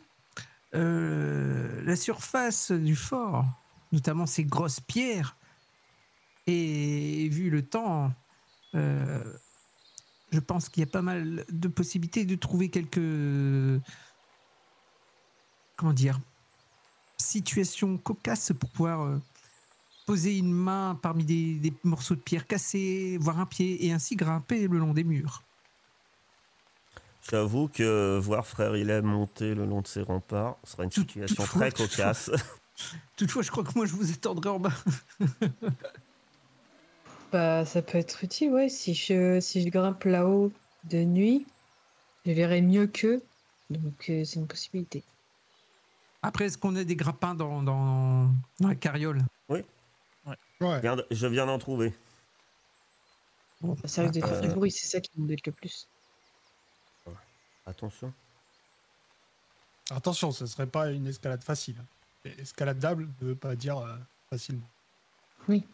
euh, 0.75 1.83
la 1.87 1.97
surface 1.97 2.71
du 2.71 2.95
fort, 2.95 3.47
notamment 3.93 4.27
ces 4.27 4.45
grosses 4.45 4.81
pierres, 4.81 5.39
et 6.47 7.31
vu 7.31 7.49
le 7.49 7.65
temps, 7.65 8.13
euh, 8.75 9.25
je 10.33 10.41
pense 10.41 10.69
qu'il 10.69 10.83
y 10.83 10.85
a 10.85 10.91
pas 10.91 11.01
mal 11.01 11.47
de 11.49 11.69
possibilités 11.69 12.27
de 12.27 12.35
trouver 12.35 12.69
quelques. 12.69 13.81
Comment 15.77 15.95
dire 15.95 16.21
Situations 17.17 17.97
cocasses 17.97 18.53
pour 18.53 18.69
pouvoir 18.69 19.01
euh, 19.01 19.19
poser 20.07 20.37
une 20.39 20.53
main 20.53 20.99
parmi 21.01 21.25
des, 21.25 21.55
des 21.55 21.73
morceaux 21.85 22.15
de 22.15 22.21
pierre 22.21 22.47
cassés, 22.47 23.17
voir 23.21 23.39
un 23.39 23.47
pied, 23.47 23.87
et 23.87 23.93
ainsi 23.93 24.17
grimper 24.17 24.67
le 24.69 24.79
long 24.79 24.93
des 24.93 25.05
murs. 25.05 25.43
J'avoue 27.31 27.69
que 27.69 28.19
voir 28.19 28.47
frère 28.47 28.77
Ilem 28.77 29.05
monter 29.05 29.55
le 29.55 29.65
long 29.65 29.81
de 29.81 29.87
ses 29.87 30.03
remparts 30.03 30.57
sera 30.65 30.85
une 30.85 30.91
Tout- 30.91 31.03
situation 31.03 31.37
toutefois, 31.37 31.61
très 31.61 31.71
toutefois. 31.71 32.05
cocasse. 32.05 32.31
Toutefois, 33.17 33.43
je 33.43 33.51
crois 33.51 33.63
que 33.63 33.71
moi, 33.77 33.87
je 33.87 33.93
vous 33.93 34.11
étendrai 34.11 34.49
en 34.51 34.59
bas. 34.59 34.73
Bah, 37.33 37.65
ça 37.65 37.81
peut 37.81 37.97
être 37.99 38.23
utile, 38.25 38.51
ouais. 38.51 38.69
Si 38.69 38.95
je, 38.95 39.41
si 39.41 39.63
je 39.63 39.69
grimpe 39.69 40.05
là-haut 40.05 40.53
de 40.85 40.99
nuit, 41.03 41.47
je 42.27 42.33
verrai 42.33 42.61
mieux 42.61 42.87
qu'eux. 42.87 43.23
Donc, 43.71 44.11
euh, 44.11 44.23
c'est 44.25 44.39
une 44.39 44.47
possibilité. 44.47 45.03
Après, 46.23 46.45
est-ce 46.47 46.59
qu'on 46.59 46.77
a 46.77 46.85
des 46.85 46.95
grappins 46.97 47.35
dans, 47.35 47.63
dans, 47.63 48.27
dans 48.61 48.69
la 48.69 48.75
carriole? 48.75 49.23
Ouais. 50.63 50.77
Je 50.77 50.81
viens 50.83 50.97
de- 50.97 51.07
Je 51.11 51.27
viens 51.27 51.47
d'en 51.47 51.59
trouver. 51.59 51.93
Bon, 53.61 53.75
Bah, 53.75 53.89
Ça 53.89 54.03
risque 54.03 54.15
de 54.15 54.21
faire 54.21 54.33
Euh. 54.35 54.41
du 54.41 54.49
bruit, 54.49 54.71
c'est 54.71 54.87
ça 54.87 55.01
qui 55.01 55.11
m'embête 55.17 55.47
le 55.47 55.53
plus. 55.53 55.87
Attention. 57.67 58.13
Attention, 59.91 60.33
ce 60.33 60.47
serait 60.47 60.67
pas 60.67 60.91
une 60.91 61.07
escalade 61.07 61.43
facile. 61.45 61.77
Escaladable 62.25 63.09
ne 63.21 63.29
veut 63.29 63.35
pas 63.37 63.55
dire 63.55 63.79
euh, 63.79 63.97
facilement. 64.31 64.67
Oui. 65.49 65.65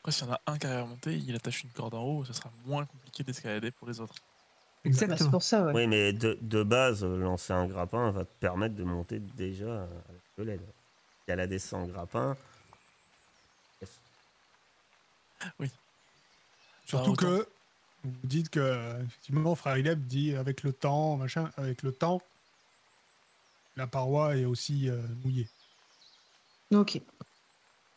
Après, 0.00 0.12
s'il 0.12 0.26
y 0.26 0.30
en 0.30 0.34
a 0.34 0.40
un 0.46 0.58
qui 0.58 0.66
arrive 0.66 0.78
à 0.78 0.86
monter, 0.86 1.16
il 1.16 1.34
attache 1.34 1.64
une 1.64 1.70
corde 1.70 1.94
en 1.94 2.02
haut, 2.02 2.24
ce 2.24 2.32
sera 2.32 2.50
moins 2.64 2.86
compliqué 2.86 3.22
d'escalader 3.24 3.70
pour 3.72 3.88
les 3.88 4.00
autres. 4.00 4.14
Bah, 4.14 4.20
c'est 4.84 4.88
exactement. 4.88 5.30
pour 5.30 5.42
ça, 5.42 5.64
ouais. 5.64 5.72
Oui, 5.74 5.86
mais 5.86 6.12
de, 6.12 6.38
de 6.40 6.62
base, 6.62 7.04
lancer 7.04 7.52
un 7.52 7.66
grappin 7.66 8.10
va 8.12 8.24
te 8.24 8.32
permettre 8.40 8.74
de 8.76 8.84
monter 8.84 9.18
déjà 9.18 9.64
euh, 9.66 9.86
avec 10.08 10.20
de 10.38 10.42
l'aide. 10.44 10.62
Il 11.28 11.92
grappin. 15.58 15.70
Surtout 16.86 17.10
Ah, 17.10 17.12
autant. 17.12 17.26
que 17.26 17.48
vous 18.04 18.10
vous 18.12 18.26
dites 18.28 18.48
que 18.50 19.00
effectivement, 19.04 19.54
frère 19.54 19.76
Ileb 19.78 20.04
dit 20.06 20.34
avec 20.34 20.62
le 20.62 20.72
temps, 20.72 21.16
machin, 21.16 21.50
avec 21.56 21.82
le 21.82 21.92
temps, 21.92 22.20
la 23.76 23.86
paroi 23.86 24.36
est 24.36 24.44
aussi 24.44 24.88
euh, 24.88 25.00
mouillée. 25.22 25.48
Ok. 26.72 27.00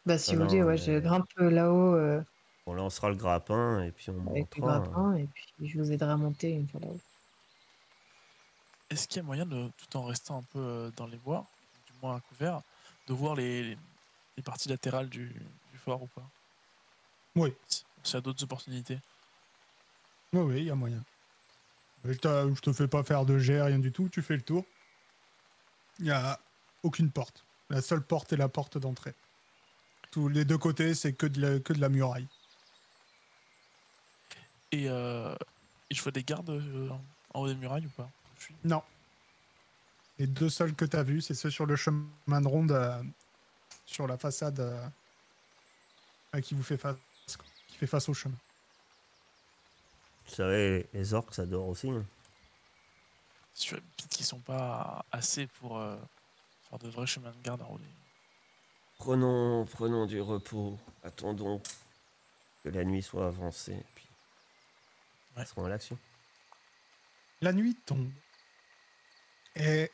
Bah, 0.05 0.17
si 0.17 0.35
vous 0.35 0.43
voulez, 0.45 0.61
ouais, 0.63 0.77
je 0.77 0.99
grimpe 0.99 1.29
là-haut 1.37 1.95
euh, 1.95 2.21
On 2.65 2.73
lancera 2.73 3.09
le 3.09 3.15
grappin 3.15 3.83
et 3.83 3.91
puis 3.91 4.09
on 4.09 4.27
avec 4.31 4.55
le 4.57 4.61
montera. 4.61 4.79
grappin 4.79 5.15
et 5.15 5.27
puis 5.27 5.67
je 5.69 5.79
vous 5.79 5.91
aiderai 5.91 6.11
à 6.11 6.17
monter 6.17 6.51
une 6.51 6.67
fois 6.67 6.81
là-haut. 6.81 6.99
Est-ce 8.89 9.07
qu'il 9.07 9.17
y 9.17 9.19
a 9.21 9.23
moyen, 9.23 9.45
de, 9.45 9.69
tout 9.77 9.97
en 9.97 10.03
restant 10.03 10.39
un 10.39 10.43
peu 10.43 10.59
euh, 10.59 10.91
dans 10.97 11.07
les 11.07 11.17
bois, 11.17 11.47
du 11.87 11.93
moins 12.01 12.17
à 12.17 12.19
couvert, 12.19 12.61
de 13.07 13.13
voir 13.13 13.35
les, 13.35 13.77
les 14.37 14.43
parties 14.43 14.69
latérales 14.69 15.09
du, 15.09 15.29
du 15.71 15.77
fort 15.77 16.03
ou 16.03 16.07
pas? 16.07 16.29
Oui. 17.35 17.53
S'il 18.03 18.13
y 18.15 18.17
a 18.17 18.21
d'autres 18.21 18.43
opportunités. 18.43 18.99
Oui, 20.33 20.41
oui, 20.41 20.57
il 20.57 20.63
y 20.65 20.71
a 20.71 20.75
moyen. 20.75 21.03
Je 22.05 22.11
te, 22.13 22.53
je 22.55 22.59
te 22.61 22.73
fais 22.73 22.87
pas 22.87 23.03
faire 23.03 23.25
de 23.25 23.37
jet, 23.39 23.61
rien 23.61 23.79
du 23.79 23.91
tout, 23.91 24.09
tu 24.09 24.21
fais 24.21 24.35
le 24.35 24.41
tour. 24.41 24.65
Il 25.99 26.05
n'y 26.05 26.11
a 26.11 26.39
aucune 26.83 27.09
porte. 27.11 27.45
La 27.69 27.81
seule 27.81 28.01
porte 28.03 28.33
est 28.33 28.37
la 28.37 28.49
porte 28.49 28.77
d'entrée. 28.77 29.13
Tous 30.11 30.27
les 30.27 30.43
deux 30.45 30.57
côtés, 30.57 30.93
c'est 30.95 31.13
que, 31.13 31.25
de 31.25 31.39
la- 31.41 31.59
que 31.59 31.71
de 31.73 31.79
la 31.79 31.89
muraille. 31.89 32.27
Et, 34.71 34.89
euh, 34.89 35.35
et 35.89 35.95
je 35.95 36.01
vois 36.01 36.11
des 36.11 36.23
gardes 36.23 36.49
euh, 36.49 36.89
en 37.33 37.41
haut 37.41 37.47
des 37.47 37.55
murailles 37.55 37.85
ou 37.85 37.89
pas? 37.89 38.09
Suis- 38.39 38.55
Non. 38.63 38.83
Les 40.19 40.27
deux 40.27 40.49
seuls 40.49 40.73
que 40.75 40.85
tu 40.85 40.97
as 40.97 41.03
vus, 41.03 41.21
c'est 41.21 41.33
ceux 41.33 41.49
sur 41.49 41.65
le 41.65 41.75
chemin 41.75 42.41
de 42.41 42.47
ronde, 42.47 42.71
euh, 42.71 43.01
sur 43.85 44.07
la 44.07 44.17
façade 44.17 44.59
euh, 44.59 44.85
euh, 46.35 46.41
qui 46.41 46.53
vous 46.53 46.63
fait 46.63 46.77
face, 46.77 46.97
fait 47.85 47.87
face 47.91 48.07
au 48.09 48.13
chemin. 48.13 48.35
Vous 50.27 50.35
savez, 50.35 50.87
les 50.93 51.13
orques, 51.13 51.33
ça 51.35 51.45
dort 51.45 51.67
aussi. 51.67 51.89
hein. 51.89 52.05
sûr 53.53 53.77
peut-être 53.79 54.09
qu'ils 54.09 54.25
sont 54.25 54.39
pas 54.39 55.05
assez 55.11 55.47
pour 55.47 55.77
euh, 55.77 55.97
faire 56.69 56.79
de 56.79 56.89
vrais 56.89 57.05
chemins 57.05 57.31
de 57.31 57.41
garde 57.41 57.61
en 57.61 57.73
haut 57.73 57.77
des- 57.77 57.85
Prenons, 58.97 59.65
prenons 59.65 60.05
du 60.05 60.21
repos. 60.21 60.79
Attendons 61.03 61.61
que 62.63 62.69
la 62.69 62.85
nuit 62.85 63.01
soit 63.03 63.27
avancée. 63.27 63.83
Puis, 63.95 64.07
Ouais. 65.35 65.43
à 65.65 65.69
l'action. 65.69 65.97
La 67.41 67.51
nuit 67.51 67.75
tombe. 67.85 68.09
Et 69.55 69.91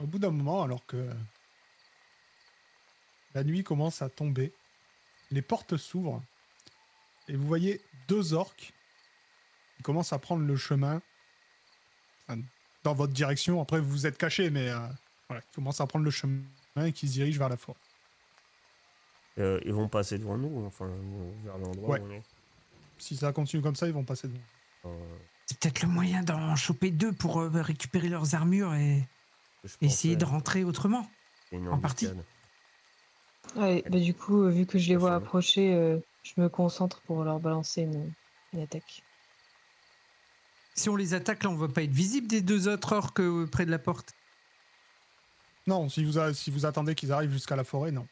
au 0.00 0.04
bout 0.06 0.18
d'un 0.18 0.30
moment, 0.30 0.62
alors 0.62 0.84
que 0.86 1.10
la 3.34 3.42
nuit 3.44 3.64
commence 3.64 4.02
à 4.02 4.08
tomber, 4.10 4.52
les 5.30 5.42
portes 5.42 5.76
s'ouvrent 5.76 6.22
et 7.28 7.36
vous 7.36 7.46
voyez 7.46 7.80
deux 8.08 8.32
orques 8.34 8.72
qui 9.76 9.82
commencent 9.82 10.12
à 10.12 10.18
prendre 10.18 10.44
le 10.44 10.56
chemin 10.56 11.00
dans 12.84 12.94
votre 12.94 13.12
direction. 13.12 13.60
Après, 13.60 13.80
vous 13.80 13.90
vous 13.90 14.06
êtes 14.06 14.16
cachés, 14.18 14.50
mais 14.50 14.68
euh, 14.68 14.78
voilà, 15.28 15.42
ils 15.50 15.54
commencent 15.54 15.80
à 15.80 15.86
prendre 15.86 16.04
le 16.04 16.10
chemin 16.10 16.42
et 16.84 16.92
qui 16.92 17.06
se 17.08 17.12
dirigent 17.14 17.38
vers 17.38 17.48
la 17.48 17.56
forêt. 17.56 17.78
Euh, 19.38 19.60
ils 19.64 19.72
vont 19.72 19.88
passer 19.88 20.18
devant 20.18 20.36
nous, 20.36 20.64
enfin, 20.66 20.90
vers 21.44 21.58
l'endroit 21.58 21.90
Ouais. 21.90 22.00
où 22.00 22.04
on 22.06 22.10
est. 22.10 22.22
Si 22.98 23.16
ça 23.16 23.32
continue 23.32 23.62
comme 23.62 23.76
ça, 23.76 23.86
ils 23.86 23.92
vont 23.92 24.04
passer 24.04 24.26
devant. 24.28 24.40
Euh, 24.86 25.16
C'est 25.46 25.58
peut-être 25.60 25.82
le 25.82 25.88
moyen 25.88 26.22
d'en 26.22 26.56
choper 26.56 26.90
deux 26.90 27.12
pour 27.12 27.40
euh, 27.40 27.50
récupérer 27.62 28.08
leurs 28.08 28.34
armures 28.34 28.74
et 28.74 29.06
essayer 29.80 30.16
de 30.16 30.24
rentrer 30.24 30.64
autrement. 30.64 31.08
en 31.52 31.78
partie. 31.78 32.06
embuscade. 32.08 32.24
Ouais, 33.56 33.82
bah 33.88 33.98
du 33.98 34.14
coup, 34.14 34.42
euh, 34.44 34.50
vu 34.50 34.66
que 34.66 34.78
je 34.78 34.88
les 34.88 34.96
vois 34.96 35.14
approcher, 35.14 35.74
euh, 35.74 35.98
je 36.22 36.32
me 36.40 36.48
concentre 36.48 37.00
pour 37.02 37.24
leur 37.24 37.40
balancer 37.40 37.82
une, 37.82 38.12
une 38.52 38.60
attaque. 38.62 39.02
Si 40.74 40.88
on 40.88 40.96
les 40.96 41.14
attaque, 41.14 41.42
là, 41.42 41.50
on 41.50 41.56
va 41.56 41.68
pas 41.68 41.82
être 41.82 41.90
visible 41.90 42.26
des 42.28 42.40
deux 42.40 42.68
autres 42.68 42.92
orques 42.94 43.20
euh, 43.20 43.46
près 43.50 43.66
de 43.66 43.70
la 43.70 43.78
porte. 43.78 44.12
Non, 45.66 45.88
si 45.88 46.04
vous, 46.04 46.18
a- 46.18 46.32
si 46.34 46.50
vous 46.50 46.66
attendez 46.66 46.94
qu'ils 46.94 47.12
arrivent 47.12 47.32
jusqu'à 47.32 47.56
la 47.56 47.64
forêt, 47.64 47.90
non. 47.90 48.06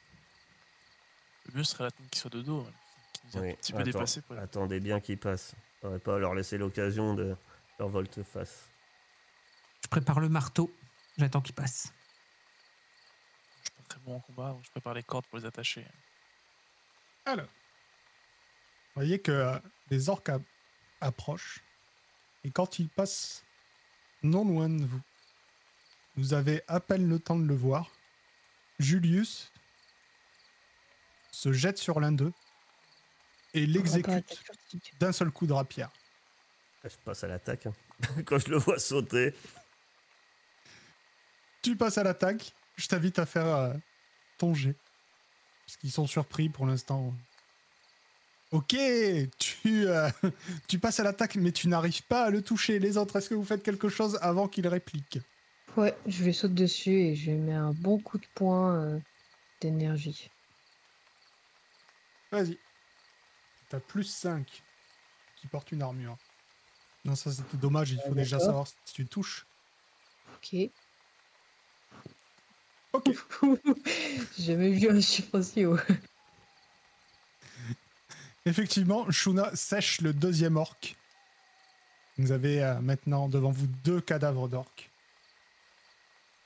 Le 1.47 1.59
mieux 1.59 1.65
serait 1.65 1.85
d'attendre 1.85 2.09
qu'ils 2.11 2.21
soient 2.21 2.31
de 2.31 2.43
dos, 2.43 2.67
hein, 2.69 2.73
qu'ils 3.31 3.41
Oui, 3.41 3.51
un 3.51 3.55
petit 3.55 3.73
peu 3.73 3.85
pour- 3.93 4.39
Attendez 4.39 4.81
bien 4.81 5.01
qu'ils 5.01 5.19
passent. 5.19 5.55
Faudrait 5.81 5.99
pas 6.01 6.19
leur 6.19 6.35
laisser 6.35 6.59
l'occasion 6.59 7.15
de 7.15 7.37
leur 7.79 7.89
volte-face. 7.89 8.65
Je 9.85 9.89
prépare 9.89 10.19
le 10.21 10.29
marteau. 10.29 10.71
J'attends 11.19 11.41
qu'ils 11.41 11.55
passent. 11.55 11.93
Très 13.89 14.01
bon 14.01 14.17
en 14.17 14.21
combat, 14.21 14.51
donc 14.51 14.65
je 14.65 14.71
prépare 14.71 14.95
les 14.95 15.03
cordes 15.03 15.25
pour 15.27 15.39
les 15.39 15.45
attacher. 15.45 15.87
Alors, 17.25 17.47
vous 17.47 18.95
voyez 19.03 19.19
que 19.21 19.33
euh, 19.33 19.59
les 19.91 20.09
orques 20.09 20.31
approchent 21.01 21.63
et 22.45 22.51
quand 22.51 22.79
ils 22.79 22.89
passent 22.89 23.45
non 24.23 24.45
loin 24.45 24.69
de 24.69 24.85
vous, 24.85 25.01
vous 26.17 26.33
avez 26.35 26.63
à 26.69 26.81
peine 26.81 27.09
le 27.09 27.19
temps 27.19 27.37
de 27.39 27.45
le 27.47 27.55
voir. 27.55 27.91
Julius 28.79 29.53
se 31.31 31.53
jette 31.53 31.79
sur 31.79 32.01
l'un 32.01 32.13
d'eux 32.13 32.33
et 33.55 33.67
l'exécute 33.67 34.43
d'un 34.99 35.13
seul 35.13 35.31
coup 35.31 35.47
de 35.47 35.53
rapière. 35.53 35.91
Je 36.85 36.97
passe 37.05 37.25
à 37.25 37.29
l'attaque. 37.29 37.67
hein. 37.67 37.75
Quand 38.27 38.39
je 38.39 38.49
le 38.49 38.59
vois 38.59 38.79
sauter. 38.79 39.35
Tu 41.63 41.75
passes 41.77 41.99
à 41.99 42.05
l'attaque, 42.05 42.53
je 42.77 42.87
t'invite 42.89 43.19
à 43.19 43.27
faire 43.27 43.47
euh, 43.47 43.75
ton 44.39 44.55
jet. 44.55 44.77
Parce 45.67 45.77
qu'ils 45.79 45.91
sont 45.93 46.07
surpris 46.07 46.49
pour 46.49 46.67
l'instant. 46.67 47.13
Ok, 48.53 48.77
tu, 49.39 49.87
euh, 49.89 50.09
tu 50.69 50.79
passes 50.79 51.01
à 51.01 51.03
l'attaque, 51.03 51.35
mais 51.37 51.51
tu 51.53 51.67
n'arrives 51.69 52.05
pas 52.05 52.25
à 52.25 52.31
le 52.31 52.43
toucher. 52.43 52.79
Les 52.79 52.97
autres, 52.97 53.17
est-ce 53.17 53.29
que 53.31 53.35
vous 53.35 53.45
faites 53.45 53.63
quelque 53.63 53.89
chose 53.89 54.19
avant 54.23 54.47
qu'il 54.47 54.69
réplique? 54.69 55.19
Ouais, 55.77 55.95
je 56.07 56.25
lui 56.25 56.33
saute 56.33 56.55
dessus 56.55 56.93
et 56.93 57.15
je 57.17 57.33
lui 57.33 57.39
mets 57.39 57.53
un 57.53 57.73
bon 57.73 57.99
coup 57.99 58.19
de 58.19 58.27
poing 58.35 58.77
euh, 58.77 58.99
d'énergie. 59.61 60.31
Vas-y. 62.31 62.59
T'as 63.69 63.81
plus 63.81 64.05
5 64.05 64.63
qui 65.37 65.47
porte 65.49 65.73
une 65.73 65.83
armure. 65.83 66.17
Non, 67.05 67.15
ça 67.15 67.33
c'était 67.33 67.57
dommage, 67.57 67.91
il 67.91 67.99
faut 67.99 68.13
Ah, 68.13 68.15
déjà 68.15 68.39
savoir 68.39 68.67
si 68.67 68.75
tu 68.95 69.07
touches. 69.07 69.47
Ok. 70.37 70.57
Ok. 72.97 73.11
J'ai 74.39 74.45
jamais 74.45 74.71
vu 74.71 74.89
un 74.89 75.01
chiffre 75.01 75.39
aussi 75.39 75.65
haut. 75.67 75.79
Effectivement, 78.45 79.11
Shuna 79.11 79.55
sèche 79.55 80.01
le 80.01 80.13
deuxième 80.13 80.57
orc. 80.57 80.95
Vous 82.19 82.33
avez 82.33 82.63
euh, 82.63 82.81
maintenant 82.81 83.29
devant 83.29 83.51
vous 83.51 83.67
deux 83.85 84.01
cadavres 84.01 84.49
d'orques. 84.49 84.91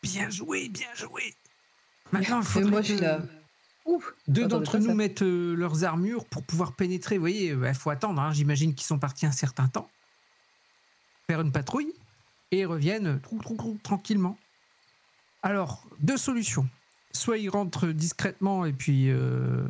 Bien 0.02 0.30
joué, 0.30 0.68
bien 0.68 0.92
joué. 0.94 1.34
Maintenant, 2.10 2.40
il 2.40 2.46
faudrait 2.46 2.70
moi, 2.70 2.82
je 2.82 2.86
suis 2.86 2.96
que 2.96 3.02
là. 3.02 3.20
Ouf 3.84 4.12
deux 4.28 4.46
d'entre 4.46 4.78
nous 4.78 4.86
ça. 4.88 4.94
mettent 4.94 5.22
euh, 5.22 5.54
leurs 5.54 5.84
armures 5.84 6.24
pour 6.24 6.42
pouvoir 6.42 6.72
pénétrer. 6.74 7.16
Vous 7.16 7.22
voyez, 7.22 7.48
il 7.48 7.74
faut 7.74 7.90
attendre. 7.90 8.20
hein. 8.20 8.32
J'imagine 8.32 8.74
qu'ils 8.74 8.86
sont 8.86 8.98
partis 8.98 9.26
un 9.26 9.32
certain 9.32 9.68
temps. 9.68 9.88
Faire 11.28 11.40
une 11.40 11.52
patrouille. 11.52 11.92
Et 12.50 12.64
reviennent 12.64 13.06
euh, 13.06 13.18
trou, 13.18 13.38
trou, 13.38 13.56
trou, 13.56 13.78
tranquillement. 13.82 14.36
Alors, 15.42 15.86
deux 16.00 16.16
solutions. 16.16 16.68
Soit 17.12 17.38
ils 17.38 17.48
rentrent 17.48 17.88
discrètement 17.88 18.66
et 18.66 18.72
puis, 18.72 19.10
euh, 19.10 19.66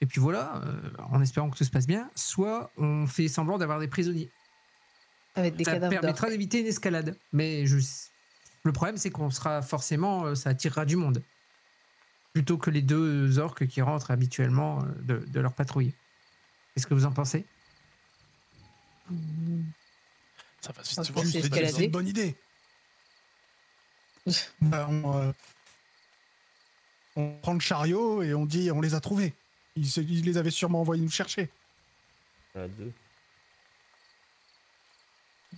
et 0.00 0.06
puis 0.06 0.20
voilà, 0.20 0.62
euh, 0.64 0.90
en 1.10 1.22
espérant 1.22 1.48
que 1.50 1.56
tout 1.56 1.64
se 1.64 1.70
passe 1.70 1.86
bien. 1.86 2.10
Soit 2.14 2.70
on 2.76 3.06
fait 3.06 3.28
semblant 3.28 3.58
d'avoir 3.58 3.78
des 3.78 3.88
prisonniers. 3.88 4.30
Avec 5.34 5.56
des 5.56 5.64
ça 5.64 5.72
cadavres 5.72 5.98
permettra 6.00 6.28
d'éviter 6.28 6.60
une 6.60 6.66
escalade. 6.66 7.16
Mais 7.32 7.66
je... 7.66 7.78
le 8.64 8.72
problème, 8.72 8.96
c'est 8.98 9.10
qu'on 9.10 9.30
sera 9.30 9.62
forcément, 9.62 10.26
euh, 10.26 10.34
ça 10.34 10.50
attirera 10.50 10.84
du 10.84 10.96
monde. 10.96 11.22
Plutôt 12.34 12.58
que 12.58 12.70
les 12.70 12.82
deux 12.82 13.38
orques 13.38 13.66
qui 13.66 13.82
rentrent 13.82 14.10
habituellement 14.10 14.82
de, 15.02 15.18
de 15.18 15.40
leur 15.40 15.52
patrouille. 15.52 15.94
Qu'est-ce 16.74 16.86
que 16.86 16.94
vous 16.94 17.04
en 17.04 17.12
pensez? 17.12 17.44
Ça 20.60 20.72
va 20.72 20.84
si. 20.84 20.94
C'est 20.94 21.84
une 21.84 21.90
bonne 21.90 22.08
idée. 22.08 22.36
Bah, 24.60 24.86
on, 24.88 25.18
euh, 25.20 25.32
on 27.16 27.32
prend 27.42 27.54
le 27.54 27.60
chariot 27.60 28.22
et 28.22 28.34
on 28.34 28.46
dit 28.46 28.70
on 28.70 28.80
les 28.80 28.94
a 28.94 29.00
trouvés. 29.00 29.34
Ils, 29.76 30.24
les 30.24 30.36
avaient 30.38 30.50
sûrement 30.50 30.80
envoyés 30.80 31.02
nous 31.02 31.10
chercher. 31.10 31.50
À 32.54 32.68
deux. 32.68 32.92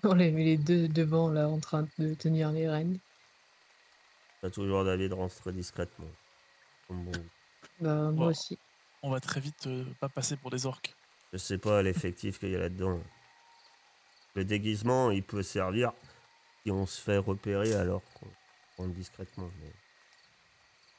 On 0.04 0.14
les 0.14 0.30
met 0.30 0.44
les 0.44 0.56
deux 0.56 0.88
devant 0.88 1.30
là 1.30 1.48
en 1.48 1.58
train 1.58 1.86
de 1.98 2.14
tenir 2.14 2.50
les 2.52 2.68
rênes. 2.68 2.98
T'as 4.40 4.50
toujours 4.50 4.84
David 4.84 5.12
rentrer 5.12 5.52
discrètement. 5.52 6.06
Bon. 6.88 7.12
Bah 7.80 8.10
moi 8.10 8.26
Wow. 8.26 8.30
aussi. 8.30 8.58
On 9.02 9.10
va 9.10 9.20
très 9.20 9.40
vite 9.40 9.66
euh, 9.66 9.84
pas 10.00 10.08
passer 10.08 10.36
pour 10.36 10.50
des 10.50 10.66
orques. 10.66 10.94
Je 11.32 11.38
sais 11.38 11.58
pas 11.58 11.82
l'effectif 11.82 12.38
qu'il 12.38 12.50
y 12.50 12.56
a 12.56 12.60
là-dedans. 12.60 13.00
Le 14.34 14.44
déguisement, 14.44 15.10
il 15.10 15.22
peut 15.22 15.42
servir 15.42 15.92
si 16.62 16.70
on 16.70 16.86
se 16.86 17.00
fait 17.00 17.18
repérer 17.18 17.74
alors 17.74 18.02
qu'on 18.14 18.26
rentre 18.76 18.94
discrètement. 18.94 19.50
Mais... 19.60 19.70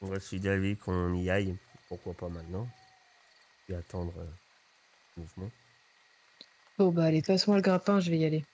On 0.02 0.06
va 0.08 0.20
suis 0.20 0.40
d'avis 0.40 0.76
qu'on 0.76 1.14
y 1.14 1.30
aille. 1.30 1.56
Pourquoi 1.88 2.14
pas 2.14 2.28
maintenant 2.28 2.68
Et 3.68 3.74
attendre 3.74 4.12
euh, 4.18 4.26
le 5.16 5.22
mouvement. 5.22 5.50
Bon 6.78 6.90
bah 6.92 7.04
allez, 7.04 7.22
passe-moi 7.22 7.56
le 7.56 7.62
grappin, 7.62 8.00
je 8.00 8.10
vais 8.10 8.18
y 8.18 8.24
aller. 8.24 8.44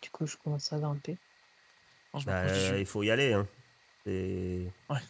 Du 0.00 0.08
coup, 0.10 0.26
je 0.26 0.36
commence 0.38 0.72
à 0.72 0.78
grimper. 0.78 1.18
Bah, 2.24 2.44
euh, 2.44 2.78
il 2.78 2.86
faut 2.86 3.02
y 3.02 3.10
aller. 3.10 3.32
Hein. 3.34 3.46
C'est... 4.04 4.66
Ouais. 4.88 5.00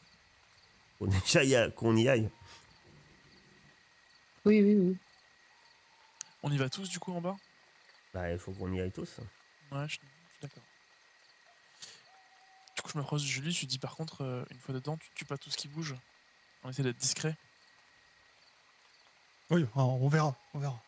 Faut 0.98 1.06
déjà 1.06 1.44
y 1.44 1.54
a- 1.54 1.70
qu'on 1.70 1.96
y 1.96 2.08
aille. 2.08 2.28
Oui, 4.44 4.62
oui, 4.62 4.74
oui. 4.74 4.96
On 6.42 6.50
y 6.50 6.58
va 6.58 6.68
tous 6.68 6.88
du 6.88 6.98
coup 6.98 7.12
en 7.12 7.20
bas? 7.20 7.36
Bah, 8.12 8.30
il 8.32 8.38
faut 8.38 8.52
qu'on 8.52 8.72
y 8.72 8.80
aille 8.80 8.92
tous. 8.92 9.18
Ouais, 9.70 9.86
je, 9.86 9.94
je 9.94 9.94
suis 9.94 10.00
d'accord. 10.42 10.62
Je 12.86 12.98
m'approche 12.98 13.22
de 13.22 13.26
Julie, 13.26 13.52
je 13.52 13.60
lui 13.60 13.66
dis 13.66 13.78
par 13.78 13.96
contre, 13.96 14.22
euh, 14.22 14.44
une 14.50 14.58
fois 14.58 14.74
dedans, 14.74 14.96
tu 14.96 15.08
tues 15.14 15.24
pas 15.24 15.38
tout 15.38 15.50
ce 15.50 15.56
qui 15.56 15.68
bouge. 15.68 15.94
On 16.62 16.70
essaie 16.70 16.82
d'être 16.82 16.98
discret. 16.98 17.36
Oui, 19.50 19.66
on 19.74 19.82
on 19.82 20.08
verra, 20.08 20.36
on 20.52 20.58
verra. 20.58 20.82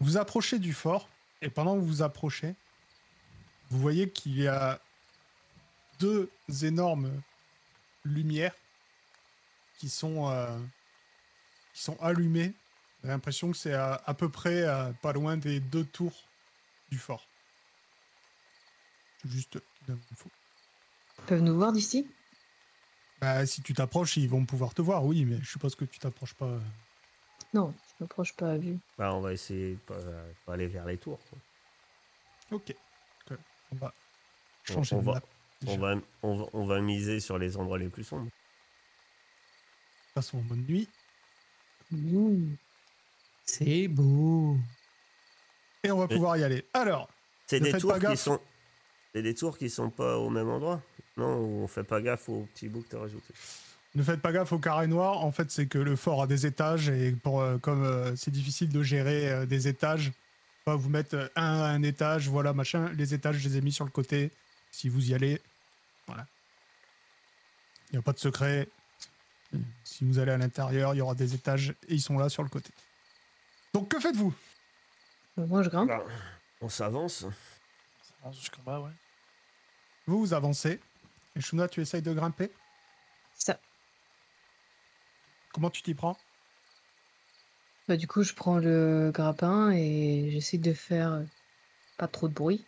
Vous 0.00 0.16
approchez 0.16 0.58
du 0.58 0.72
fort, 0.72 1.08
et 1.40 1.50
pendant 1.50 1.74
que 1.74 1.80
vous 1.80 1.86
vous 1.86 2.02
approchez, 2.02 2.54
vous 3.70 3.78
voyez 3.78 4.10
qu'il 4.10 4.36
y 4.36 4.48
a 4.48 4.80
deux 5.98 6.30
énormes 6.62 7.22
lumières 8.04 8.54
qui 9.78 9.88
sont, 9.88 10.28
euh, 10.28 10.58
qui 11.72 11.82
sont 11.82 11.96
allumées. 12.00 12.52
J'ai 13.02 13.08
l'impression 13.08 13.50
que 13.50 13.56
c'est 13.56 13.74
à, 13.74 14.02
à 14.04 14.14
peu 14.14 14.28
près 14.28 14.62
euh, 14.62 14.92
pas 14.94 15.12
loin 15.12 15.36
des 15.36 15.60
deux 15.60 15.84
tours 15.84 16.24
du 16.90 16.98
fort. 16.98 17.26
Juste. 19.24 19.58
Ils 19.88 19.96
peuvent 21.26 21.40
nous 21.42 21.54
voir 21.56 21.72
d'ici? 21.72 22.08
Bah, 23.20 23.46
si 23.46 23.62
tu 23.62 23.72
t'approches, 23.74 24.16
ils 24.16 24.28
vont 24.28 24.44
pouvoir 24.44 24.74
te 24.74 24.82
voir, 24.82 25.04
oui, 25.04 25.24
mais 25.24 25.38
je 25.42 25.48
suppose 25.50 25.74
que 25.76 25.84
tu 25.84 25.98
t'approches 25.98 26.34
pas. 26.34 26.46
euh. 26.46 26.60
Non, 27.54 27.72
je 27.88 28.04
m'approche 28.04 28.34
pas 28.34 28.52
à 28.52 28.58
vue. 28.58 28.78
Bah, 28.98 29.14
on 29.14 29.20
va 29.20 29.32
essayer 29.32 29.74
de 29.74 29.78
pas, 29.80 29.98
pas 30.46 30.54
aller 30.54 30.66
vers 30.66 30.84
les 30.86 30.98
tours. 30.98 31.20
quoi. 31.30 31.38
Ok. 32.56 32.74
Ok. 33.30 33.38
On 33.72 33.76
va 33.76 33.94
On- 34.70 34.72
changer 34.72 34.96
on 34.96 35.00
de 35.00 35.04
va- 35.06 35.12
map. 35.14 35.22
On 35.68 35.78
va, 35.78 35.94
on, 36.22 36.36
va, 36.36 36.44
on 36.54 36.66
va 36.66 36.80
miser 36.80 37.20
sur 37.20 37.38
les 37.38 37.56
endroits 37.56 37.78
les 37.78 37.88
plus 37.88 38.02
sombres. 38.02 38.30
Passons 40.14 40.38
en 40.38 40.42
mode 40.42 40.68
nuit. 40.68 40.88
Mmh. 41.92 42.54
C'est 43.44 43.86
beau. 43.88 44.56
Et 45.84 45.90
on 45.92 45.98
va 45.98 46.08
pouvoir 46.08 46.36
y 46.36 46.42
aller. 46.44 46.66
Alors, 46.74 47.08
C'est 47.46 47.60
des 47.60 47.70
faites 47.70 47.80
tours 47.80 47.92
pas 47.98 48.10
qui 48.10 48.16
sont. 48.16 48.40
C'est 49.14 49.22
des 49.22 49.34
tours 49.34 49.58
qui 49.58 49.68
sont 49.68 49.90
pas 49.90 50.16
au 50.16 50.30
même 50.30 50.48
endroit 50.48 50.80
Non, 51.16 51.36
on 51.36 51.66
fait 51.66 51.84
pas 51.84 52.00
gaffe 52.00 52.28
au 52.28 52.48
petit 52.54 52.68
bout 52.68 52.82
que 52.82 52.88
t'as 52.88 53.00
rajouté. 53.00 53.34
Ne 53.94 54.02
faites 54.02 54.22
pas 54.22 54.32
gaffe 54.32 54.52
au 54.52 54.58
carré 54.58 54.86
noir. 54.86 55.22
En 55.22 55.32
fait, 55.32 55.50
c'est 55.50 55.66
que 55.66 55.78
le 55.78 55.96
fort 55.96 56.22
a 56.22 56.26
des 56.26 56.46
étages 56.46 56.88
et 56.88 57.12
pour, 57.12 57.42
euh, 57.42 57.58
comme 57.58 57.84
euh, 57.84 58.16
c'est 58.16 58.30
difficile 58.30 58.70
de 58.70 58.82
gérer 58.82 59.30
euh, 59.30 59.46
des 59.46 59.68
étages, 59.68 60.12
pas 60.64 60.76
vous 60.76 60.88
mettre 60.88 61.30
un 61.36 61.60
à 61.60 61.66
un 61.66 61.82
étage, 61.82 62.28
voilà, 62.28 62.54
machin. 62.54 62.90
Les 62.94 63.12
étages, 63.12 63.36
je 63.36 63.48
les 63.50 63.58
ai 63.58 63.60
mis 63.60 63.72
sur 63.72 63.84
le 63.84 63.90
côté. 63.90 64.30
Si 64.70 64.88
vous 64.88 65.10
y 65.10 65.14
allez, 65.14 65.42
voilà. 66.06 66.26
Il 67.90 67.96
n'y 67.96 67.98
a 67.98 68.02
pas 68.02 68.14
de 68.14 68.18
secret. 68.18 68.66
Si 69.84 70.06
vous 70.06 70.18
allez 70.18 70.32
à 70.32 70.38
l'intérieur, 70.38 70.94
il 70.94 70.98
y 70.98 71.00
aura 71.02 71.14
des 71.14 71.34
étages 71.34 71.74
et 71.88 71.94
ils 71.94 72.00
sont 72.00 72.16
là 72.16 72.30
sur 72.30 72.42
le 72.42 72.48
côté. 72.48 72.70
Donc, 73.74 73.88
que 73.88 74.00
faites-vous? 74.00 74.32
Moi, 75.36 75.62
je 75.62 75.68
grimpe. 75.68 75.88
Bah, 75.88 76.02
on 76.62 76.70
s'avance. 76.70 77.26
Ça 78.02 78.14
avance 78.22 78.38
jusqu'en 78.38 78.62
bas, 78.62 78.80
ouais. 78.80 78.90
Vous, 80.06 80.18
vous 80.18 80.34
avancez. 80.34 80.80
Et 81.36 81.40
Shuna, 81.40 81.68
tu 81.68 81.80
essayes 81.80 82.02
de 82.02 82.12
grimper? 82.12 82.50
Ça. 83.34 83.58
Comment 85.52 85.70
tu 85.70 85.82
t'y 85.82 85.94
prends? 85.94 86.16
Bah, 87.88 87.96
du 87.96 88.06
coup, 88.06 88.22
je 88.22 88.34
prends 88.34 88.58
le 88.58 89.10
grappin 89.12 89.70
et 89.70 90.30
j'essaie 90.32 90.58
de 90.58 90.72
faire 90.72 91.22
pas 91.98 92.08
trop 92.08 92.28
de 92.28 92.34
bruit. 92.34 92.64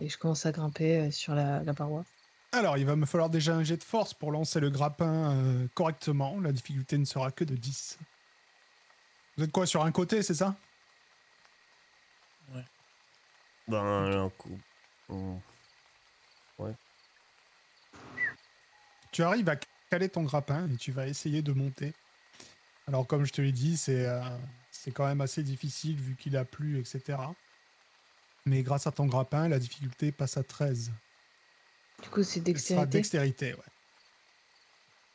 Et 0.00 0.08
je 0.08 0.18
commence 0.18 0.44
à 0.46 0.52
grimper 0.52 0.98
euh, 1.00 1.10
sur 1.10 1.34
la, 1.34 1.62
la 1.62 1.74
paroi. 1.74 2.04
Alors, 2.52 2.78
il 2.78 2.86
va 2.86 2.96
me 2.96 3.06
falloir 3.06 3.30
déjà 3.30 3.54
un 3.54 3.64
jet 3.64 3.76
de 3.76 3.84
force 3.84 4.14
pour 4.14 4.30
lancer 4.30 4.60
le 4.60 4.70
grappin 4.70 5.32
euh, 5.32 5.66
correctement. 5.74 6.40
La 6.40 6.52
difficulté 6.52 6.98
ne 6.98 7.04
sera 7.04 7.30
que 7.30 7.44
de 7.44 7.54
10. 7.56 7.98
Vous 9.36 9.44
êtes 9.44 9.52
quoi, 9.52 9.66
sur 9.66 9.84
un 9.84 9.92
côté, 9.92 10.22
c'est 10.22 10.34
ça? 10.34 10.54
Ben, 13.66 13.78
un 13.78 14.30
coup. 14.30 14.58
on- 15.08 15.40
Tu 19.14 19.22
arrives 19.22 19.48
à 19.48 19.54
caler 19.90 20.08
ton 20.08 20.24
grappin 20.24 20.68
et 20.68 20.76
tu 20.76 20.90
vas 20.90 21.06
essayer 21.06 21.40
de 21.40 21.52
monter. 21.52 21.94
Alors, 22.88 23.06
comme 23.06 23.24
je 23.24 23.32
te 23.32 23.40
l'ai 23.40 23.52
dit, 23.52 23.76
c'est 23.76 24.06
euh, 24.06 24.20
c'est 24.72 24.90
quand 24.90 25.06
même 25.06 25.20
assez 25.20 25.44
difficile 25.44 25.94
vu 25.94 26.16
qu'il 26.16 26.36
a 26.36 26.44
plu, 26.44 26.80
etc. 26.80 27.16
Mais 28.44 28.64
grâce 28.64 28.88
à 28.88 28.90
ton 28.90 29.06
grappin, 29.06 29.46
la 29.48 29.60
difficulté 29.60 30.10
passe 30.10 30.36
à 30.36 30.42
13. 30.42 30.90
Du 32.02 32.08
coup, 32.08 32.24
c'est 32.24 32.40
Ce 32.40 32.66
sera 32.66 32.86
dextérité. 32.86 32.86
dextérité, 32.90 33.54
ouais. 33.54 33.72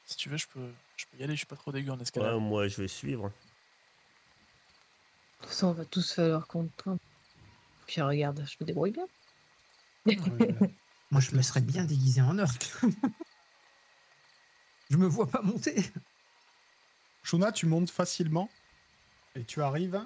Si 0.06 0.16
tu 0.16 0.30
veux, 0.30 0.38
je 0.38 0.48
peux, 0.48 0.72
je 0.96 1.04
peux 1.12 1.18
y 1.18 1.24
aller, 1.26 1.34
je 1.34 1.40
suis 1.40 1.46
pas 1.46 1.58
trop 1.58 1.74
dégueu 1.74 1.92
en 1.92 2.00
escalade. 2.00 2.36
Ouais, 2.36 2.40
moi, 2.40 2.70
je 2.70 2.82
vais 2.82 2.88
suivre. 2.88 3.28
De 3.28 3.34
toute 5.42 5.50
façon, 5.50 5.68
on 5.68 5.74
va 5.74 5.84
tous 5.84 6.14
falloir 6.14 6.48
qu'on 6.48 6.70
grimpe. 6.78 7.02
Puis 7.86 8.02
regarde, 8.02 8.46
je 8.48 8.56
me 8.62 8.66
débrouille 8.66 8.92
bien. 8.92 9.08
Ouais, 10.06 10.18
Moi, 11.12 11.20
je 11.20 11.36
me 11.36 11.42
serais 11.42 11.60
bien 11.60 11.84
déguisé 11.84 12.22
en 12.22 12.40
orc. 12.40 12.58
je 14.90 14.98
me 14.98 15.08
vois 15.08 15.28
pas 15.28 15.42
monter. 15.42 15.76
Shuna, 17.24 17.52
tu 17.52 17.66
montes 17.66 17.90
facilement 17.90 18.50
et 19.36 19.44
tu 19.44 19.62
arrives. 19.62 20.04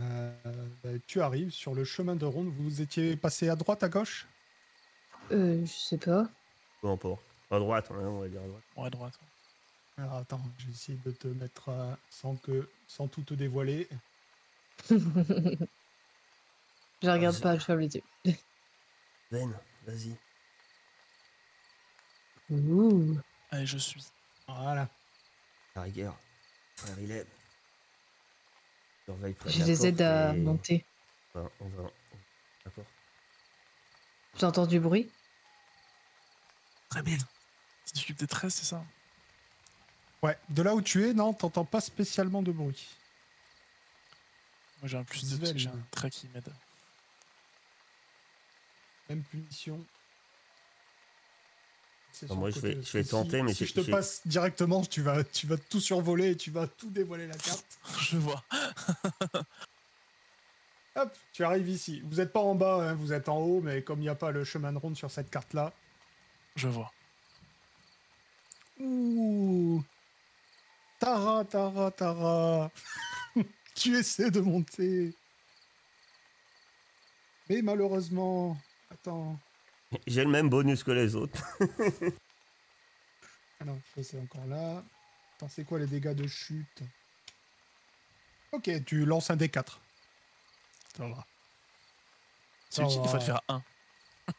euh, 0.00 0.98
tu 1.06 1.20
arrives 1.20 1.50
sur 1.50 1.74
le 1.74 1.84
chemin 1.84 2.16
de 2.16 2.24
ronde. 2.26 2.48
Vous 2.48 2.80
étiez 2.80 3.16
passé 3.16 3.48
à 3.48 3.56
droite, 3.56 3.82
à 3.82 3.88
gauche? 3.88 4.26
Euh, 5.30 5.64
je 5.64 5.72
sais 5.72 5.98
pas. 5.98 6.28
Peu 6.80 6.88
importe. 6.88 7.22
À 7.50 7.58
droite, 7.58 7.90
hein, 7.90 7.96
on 8.00 8.20
va 8.20 8.28
dire 8.28 8.42
à 8.42 8.46
droite. 8.46 8.62
Ouais, 8.76 8.90
droite. 8.90 9.14
ouais. 9.20 10.04
Alors 10.04 10.16
attends, 10.16 10.42
je 10.58 10.66
vais 10.66 10.72
essayer 10.72 10.98
de 11.04 11.10
te 11.10 11.28
mettre 11.28 11.68
euh, 11.68 11.94
sans 12.08 12.36
que 12.36 12.68
sans 12.86 13.08
tout 13.08 13.22
te 13.22 13.34
dévoiler. 13.34 13.88
je 14.90 14.96
regarde 17.02 17.40
pas, 17.40 17.58
je 17.58 17.64
ferme 17.64 17.80
les 17.80 17.94
yeux. 17.94 18.02
Ben, 19.30 19.52
vas-y. 19.86 20.16
Ouh. 22.52 23.16
Allez, 23.50 23.66
je 23.66 23.78
suis. 23.78 24.04
Voilà. 24.46 24.88
La 25.74 25.82
rigueur. 25.82 26.16
Frère, 26.76 26.96
il 27.00 27.10
est. 27.10 27.26
De 29.08 29.34
Je 29.46 29.64
les 29.64 29.86
aide 29.86 30.00
à 30.02 30.32
et- 30.34 30.38
monter. 30.38 30.84
Enfin, 31.34 31.50
on 31.60 31.68
va. 31.68 31.90
D'accord. 32.64 32.84
J'entends 34.38 34.66
du 34.66 34.78
bruit. 34.80 35.10
Très 36.88 37.02
bien. 37.02 37.18
C'est 37.84 37.94
difficulté 37.94 38.26
13, 38.26 38.52
c'est 38.54 38.64
ça? 38.64 38.84
Ouais, 40.22 40.38
de 40.50 40.62
là 40.62 40.74
où 40.74 40.80
tu 40.82 41.04
es, 41.08 41.12
non, 41.14 41.34
t'entends 41.34 41.64
pas 41.64 41.80
spécialement 41.80 42.42
de 42.42 42.52
bruit. 42.52 42.86
Moi 44.80 44.88
j'ai 44.88 44.96
un 44.98 45.04
plus 45.04 45.30
2 45.30 45.38
parce 45.38 45.52
que 45.52 45.58
j'ai 45.58 45.68
un 45.68 45.86
trait 45.90 46.10
qui 46.10 46.28
m'aide. 46.28 46.52
Même 49.08 49.22
punition. 49.24 49.84
Moi, 52.30 52.50
je 52.50 52.60
vais- 52.60 52.82
je 52.82 52.92
vais 52.98 53.04
tenter, 53.04 53.38
si, 53.38 53.42
mais 53.42 53.54
si 53.54 53.66
je 53.66 53.74
te 53.74 53.90
passe 53.90 54.20
directement, 54.26 54.82
tu 54.84 55.02
vas, 55.02 55.24
tu 55.24 55.46
vas 55.46 55.56
tout 55.56 55.80
survoler 55.80 56.30
et 56.32 56.36
tu 56.36 56.50
vas 56.50 56.66
tout 56.66 56.90
dévoiler 56.90 57.26
la 57.26 57.34
carte. 57.36 57.78
je 58.00 58.16
vois. 58.16 58.42
Hop, 60.96 61.16
tu 61.32 61.42
arrives 61.42 61.68
ici. 61.70 62.02
Vous 62.04 62.16
n'êtes 62.16 62.32
pas 62.32 62.40
en 62.40 62.54
bas, 62.54 62.90
hein, 62.90 62.94
vous 62.94 63.12
êtes 63.14 63.28
en 63.30 63.38
haut, 63.38 63.60
mais 63.62 63.82
comme 63.82 64.00
il 64.00 64.02
n'y 64.02 64.08
a 64.10 64.14
pas 64.14 64.30
le 64.30 64.44
chemin 64.44 64.72
de 64.72 64.78
ronde 64.78 64.96
sur 64.96 65.10
cette 65.10 65.30
carte-là. 65.30 65.72
Je 66.54 66.68
vois. 66.68 66.92
Ouh 68.78 69.82
Tara, 70.98 71.44
Tara, 71.44 71.90
Tara 71.90 72.70
Tu 73.74 73.96
essaies 73.96 74.30
de 74.30 74.40
monter. 74.40 75.14
Mais 77.48 77.62
malheureusement... 77.62 78.56
Attends... 78.90 79.38
J'ai 80.06 80.24
le 80.24 80.30
même 80.30 80.48
bonus 80.48 80.82
que 80.82 80.90
les 80.90 81.14
autres. 81.14 81.40
Ah 83.60 83.64
non, 83.64 83.80
ça 83.94 84.02
c'est 84.02 84.18
encore 84.18 84.46
là. 84.46 84.82
Attends, 85.36 85.48
c'est 85.48 85.64
quoi 85.64 85.78
les 85.78 85.86
dégâts 85.86 86.14
de 86.14 86.26
chute? 86.26 86.82
Ok, 88.52 88.70
tu 88.84 89.04
lances 89.04 89.30
un 89.30 89.36
D4. 89.36 89.78
Ça 90.96 91.06
va. 91.08 91.26
C'est 92.70 92.82
Ça 92.82 92.88
utile 92.88 93.02
des 93.02 93.08
fois 93.08 93.18
de 93.18 93.24
va. 93.24 93.26
faire 93.26 93.40
1. 93.48 93.62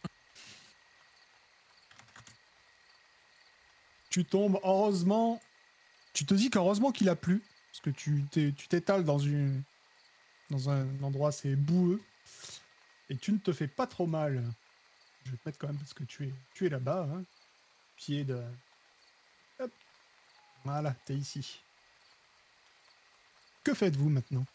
Tu 4.09 4.25
tombes, 4.25 4.59
heureusement. 4.63 5.41
Tu 6.13 6.25
te 6.25 6.33
dis 6.33 6.49
qu'heureusement 6.49 6.91
qu'il 6.91 7.09
a 7.09 7.15
plu. 7.15 7.41
Parce 7.71 7.81
que 7.81 7.89
tu 7.89 8.23
t'es- 8.31 8.51
tu 8.55 8.67
t'étales 8.67 9.03
dans, 9.03 9.17
une, 9.17 9.63
dans 10.51 10.69
un 10.69 10.85
endroit 11.01 11.29
assez 11.29 11.55
boueux. 11.55 11.99
Et 13.09 13.17
tu 13.17 13.31
ne 13.31 13.37
te 13.39 13.51
fais 13.51 13.67
pas 13.67 13.87
trop 13.87 14.05
mal. 14.05 14.43
Je 15.25 15.31
vais 15.31 15.37
te 15.37 15.49
mettre 15.49 15.57
quand 15.59 15.67
même 15.67 15.77
parce 15.77 15.93
que 15.93 16.03
tu 16.03 16.27
es, 16.27 16.33
tu 16.53 16.65
es 16.65 16.69
là-bas. 16.69 17.07
Hein. 17.11 17.23
Pied 17.95 18.23
de. 18.23 18.41
Hop. 19.59 19.71
Voilà, 20.65 20.93
t'es 21.05 21.15
ici. 21.15 21.61
Que 23.63 23.73
faites-vous 23.73 24.09
maintenant? 24.09 24.45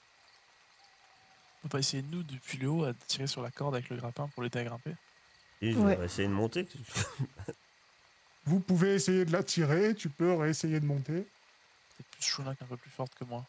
On 1.65 1.69
pas 1.69 1.79
essayer 1.79 2.03
de 2.03 2.09
nous, 2.15 2.23
depuis 2.23 2.59
le 2.59 2.69
haut, 2.69 2.85
à 2.85 2.95
tirer 2.95 3.27
sur 3.27 3.43
la 3.43 3.51
corde 3.51 3.75
avec 3.75 3.89
le 3.89 3.97
grappin 3.97 4.29
pour 4.29 4.43
l'aider 4.43 4.61
à 4.61 4.65
grimper 4.65 4.95
Et 5.61 5.73
je 5.73 5.79
Ouais. 5.79 5.97
vais 5.97 6.05
essayer 6.05 6.29
de 6.29 6.33
monter. 6.33 6.67
Vous 8.45 8.61
pouvez 8.61 8.95
essayer 8.95 9.25
de 9.25 9.33
la 9.33 9.43
tirer, 9.43 9.95
tu 9.95 10.09
peux 10.09 10.33
réessayer 10.35 10.79
de 10.81 10.87
monter. 10.87 11.23
Peut-être 11.23 12.11
plus 12.13 12.23
Shuna 12.23 12.55
qu'un 12.55 12.67
peu 12.67 12.77
plus 12.77 12.91
forte 12.91 13.15
que 13.15 13.25
moi. 13.25 13.45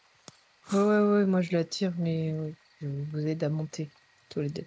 Ouais, 0.72 0.78
ouais, 0.80 0.98
ouais, 1.00 1.24
moi 1.26 1.40
je 1.40 1.52
la 1.52 1.64
tire, 1.64 1.92
mais 1.98 2.34
je 2.80 2.86
vous 2.86 3.26
aide 3.26 3.42
à 3.44 3.48
monter, 3.48 3.88
tous 4.28 4.40
les 4.40 4.50
deux. 4.50 4.66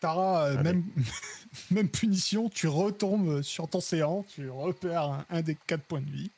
Tara, 0.00 0.46
euh, 0.46 0.62
même, 0.62 0.84
même 1.70 1.88
punition, 1.88 2.48
tu 2.48 2.66
retombes 2.68 3.42
sur 3.42 3.68
ton 3.68 3.80
séant, 3.80 4.24
tu 4.34 4.48
repères 4.50 5.02
un, 5.04 5.26
un 5.30 5.42
des 5.42 5.54
quatre 5.66 5.84
points 5.84 6.00
de 6.00 6.10
vie. 6.10 6.30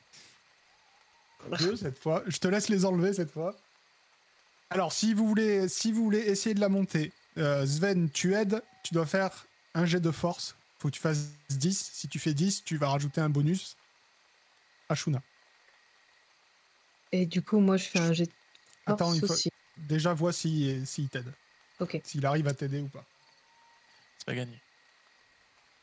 Deux 1.59 1.75
cette 1.77 1.97
fois. 1.97 2.23
Je 2.27 2.37
te 2.37 2.47
laisse 2.47 2.69
les 2.69 2.85
enlever 2.85 3.13
cette 3.13 3.31
fois. 3.31 3.55
Alors, 4.69 4.91
si 4.91 5.13
vous 5.13 5.27
voulez, 5.27 5.67
si 5.69 5.91
vous 5.91 6.03
voulez 6.03 6.19
essayer 6.19 6.55
de 6.55 6.59
la 6.59 6.69
monter, 6.69 7.11
euh, 7.37 7.65
Sven, 7.65 8.09
tu 8.09 8.33
aides, 8.33 8.61
tu 8.83 8.93
dois 8.93 9.05
faire 9.05 9.45
un 9.73 9.85
jet 9.85 9.99
de 9.99 10.11
force. 10.11 10.55
Faut 10.79 10.89
que 10.89 10.93
tu 10.95 10.99
fasses 11.01 11.29
10. 11.49 11.91
Si 11.93 12.07
tu 12.07 12.19
fais 12.19 12.33
10, 12.33 12.63
tu 12.63 12.77
vas 12.77 12.89
rajouter 12.89 13.21
un 13.21 13.29
bonus 13.29 13.77
à 14.89 14.95
Shuna. 14.95 15.21
Et 17.11 17.25
du 17.25 17.41
coup, 17.41 17.59
moi 17.59 17.77
je 17.77 17.85
fais 17.85 17.99
un 17.99 18.11
jet 18.13 18.25
de 18.25 18.31
force 18.87 19.01
Attends, 19.01 19.13
il 19.13 19.19
faut- 19.21 19.31
aussi. 19.31 19.49
Déjà, 19.77 20.13
vois 20.13 20.33
s'il 20.33 20.85
s'il 20.85 21.07
t'aide. 21.09 21.31
Ok, 21.79 21.99
S'il 22.03 22.25
arrive 22.25 22.47
à 22.47 22.53
t'aider 22.53 22.81
ou 22.81 22.87
pas. 22.87 23.05
C'est 24.23 24.31
pas 24.31 24.35
gagné. 24.35 24.57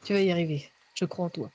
tu 0.03 0.15
vas 0.15 0.21
y 0.23 0.31
arriver. 0.31 0.71
Je 0.95 1.05
crois 1.05 1.27
en 1.27 1.31
toi. 1.31 1.51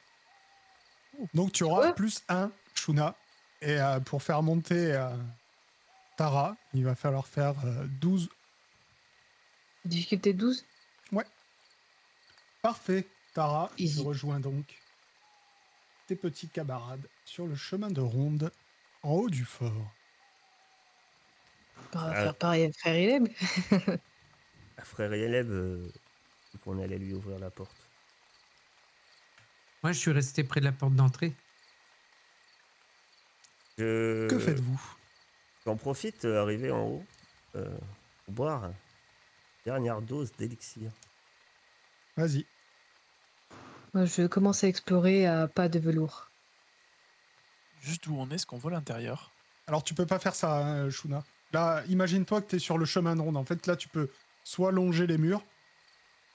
Donc 1.34 1.52
tu 1.52 1.64
auras 1.64 1.88
Ouais. 1.88 1.94
plus 1.94 2.22
1, 2.30 2.52
Shuna. 2.76 3.16
Et 3.62 3.80
euh, 3.80 4.00
pour 4.02 4.22
faire 4.22 4.44
monter 4.44 4.94
euh, 4.94 5.10
Tara, 6.16 6.56
il 6.76 6.86
va 6.86 6.94
falloir 6.94 7.26
faire 7.26 7.56
euh, 7.66 7.88
12. 8.02 8.30
Difficulté 9.86 10.34
12 10.34 10.64
Parfait. 12.62 13.08
Tara, 13.34 13.72
Easy. 13.78 14.02
rejoins 14.04 14.40
donc 14.40 14.66
tes 16.08 16.16
petits 16.16 16.48
camarades 16.50 17.08
sur 17.26 17.46
le 17.48 17.56
chemin 17.56 17.90
de 17.90 18.02
ronde 18.02 18.52
en 19.04 19.12
haut 19.12 19.30
du 19.30 19.44
fort. 19.46 19.72
On 21.94 22.00
va 22.00 22.12
Ah. 22.12 22.14
faire 22.24 22.36
pareil 22.36 22.64
avec 22.64 22.78
Frère 22.78 22.96
Ileb. 22.98 23.28
Un 24.78 24.84
frère 24.84 25.14
et 26.56 26.58
qu'on 26.60 26.82
allait 26.82 26.97
lui 26.97 27.14
ouvrir 27.14 27.39
la 27.39 27.49
porte. 27.49 27.76
Moi, 29.84 29.91
je 29.91 29.99
suis 29.99 30.12
resté 30.12 30.43
près 30.43 30.62
de 30.62 30.66
la 30.66 30.72
porte 30.72 30.95
d'entrée. 30.95 31.34
Je... 33.78 34.28
Que 34.28 34.39
faites-vous? 34.39 34.82
J'en 35.66 35.76
profite, 35.76 36.26
euh, 36.26 36.41
arrivé 36.41 36.72
en 36.72 36.88
haut, 36.88 37.06
euh, 37.56 37.78
pour 38.26 38.34
boire 38.34 38.66
une 38.66 38.74
dernière 39.66 40.01
dose 40.01 40.32
d'élixir. 40.38 40.91
Vas-y. 42.16 42.45
Moi, 43.93 44.06
je 44.06 44.28
commence 44.28 44.64
à 44.64 44.68
explorer 44.68 45.26
à 45.26 45.47
pas 45.47 45.70
de 45.70 45.80
velours. 45.80 46.30
Juste 47.82 48.08
où 48.08 48.16
on 48.18 48.30
est, 48.30 48.36
est-ce 48.36 48.45
qu'on 48.45 48.58
voit 48.58 48.72
l'intérieur 48.72 49.32
Alors 49.68 49.84
tu 49.84 49.93
peux 49.93 50.06
pas 50.06 50.20
faire 50.20 50.36
ça, 50.36 50.58
hein, 50.58 50.89
Shuna. 50.89 51.24
Là, 51.53 51.84
imagine-toi 51.88 52.41
que 52.41 52.49
tu 52.49 52.56
es 52.56 52.60
sur 52.60 52.78
le 52.78 52.86
chemin 52.86 53.16
de 53.16 53.22
ronde. 53.22 53.38
En 53.38 53.45
fait, 53.45 53.68
là, 53.68 53.76
tu 53.76 53.88
peux 53.88 54.10
soit 54.43 54.72
longer 54.72 55.08
les 55.08 55.18
murs, 55.18 55.43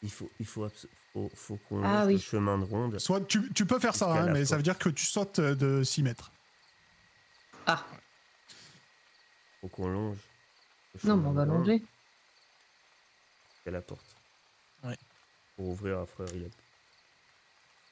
Il 0.03 0.11
faut, 0.11 0.31
il 0.41 0.47
faut, 0.47 0.67
faut, 1.13 1.31
faut 1.35 1.57
qu'on 1.69 1.83
Ah 1.85 2.07
oui. 2.07 2.15
le 2.15 2.19
chemin 2.19 2.57
de 2.59 2.65
ronde. 2.65 2.99
soit 2.99 3.21
tu, 3.23 3.53
tu 3.53 3.67
peux 3.67 3.79
faire 3.79 3.95
ça, 3.95 4.11
hein, 4.23 4.33
mais 4.33 4.45
ça 4.47 4.57
veut 4.57 4.63
dire 4.63 4.79
que 4.79 4.89
tu 4.89 5.05
sautes 5.05 5.41
de 5.41 5.83
6 5.83 6.03
mètres. 6.03 6.33
Ah, 7.67 7.85
Faut 9.61 9.69
qu'on 9.69 9.89
longe. 9.89 10.19
non, 11.05 11.17
mais 11.19 11.29
on 11.29 11.33
va 11.33 11.45
longer. 11.45 11.83
jusqu'à 13.55 13.71
la 13.73 13.83
porte. 13.83 14.17
Ouais. 14.83 14.97
Pour 15.57 15.69
ouvrir 15.69 15.99
à 15.99 16.07
frère 16.07 16.35
Yep. 16.35 16.53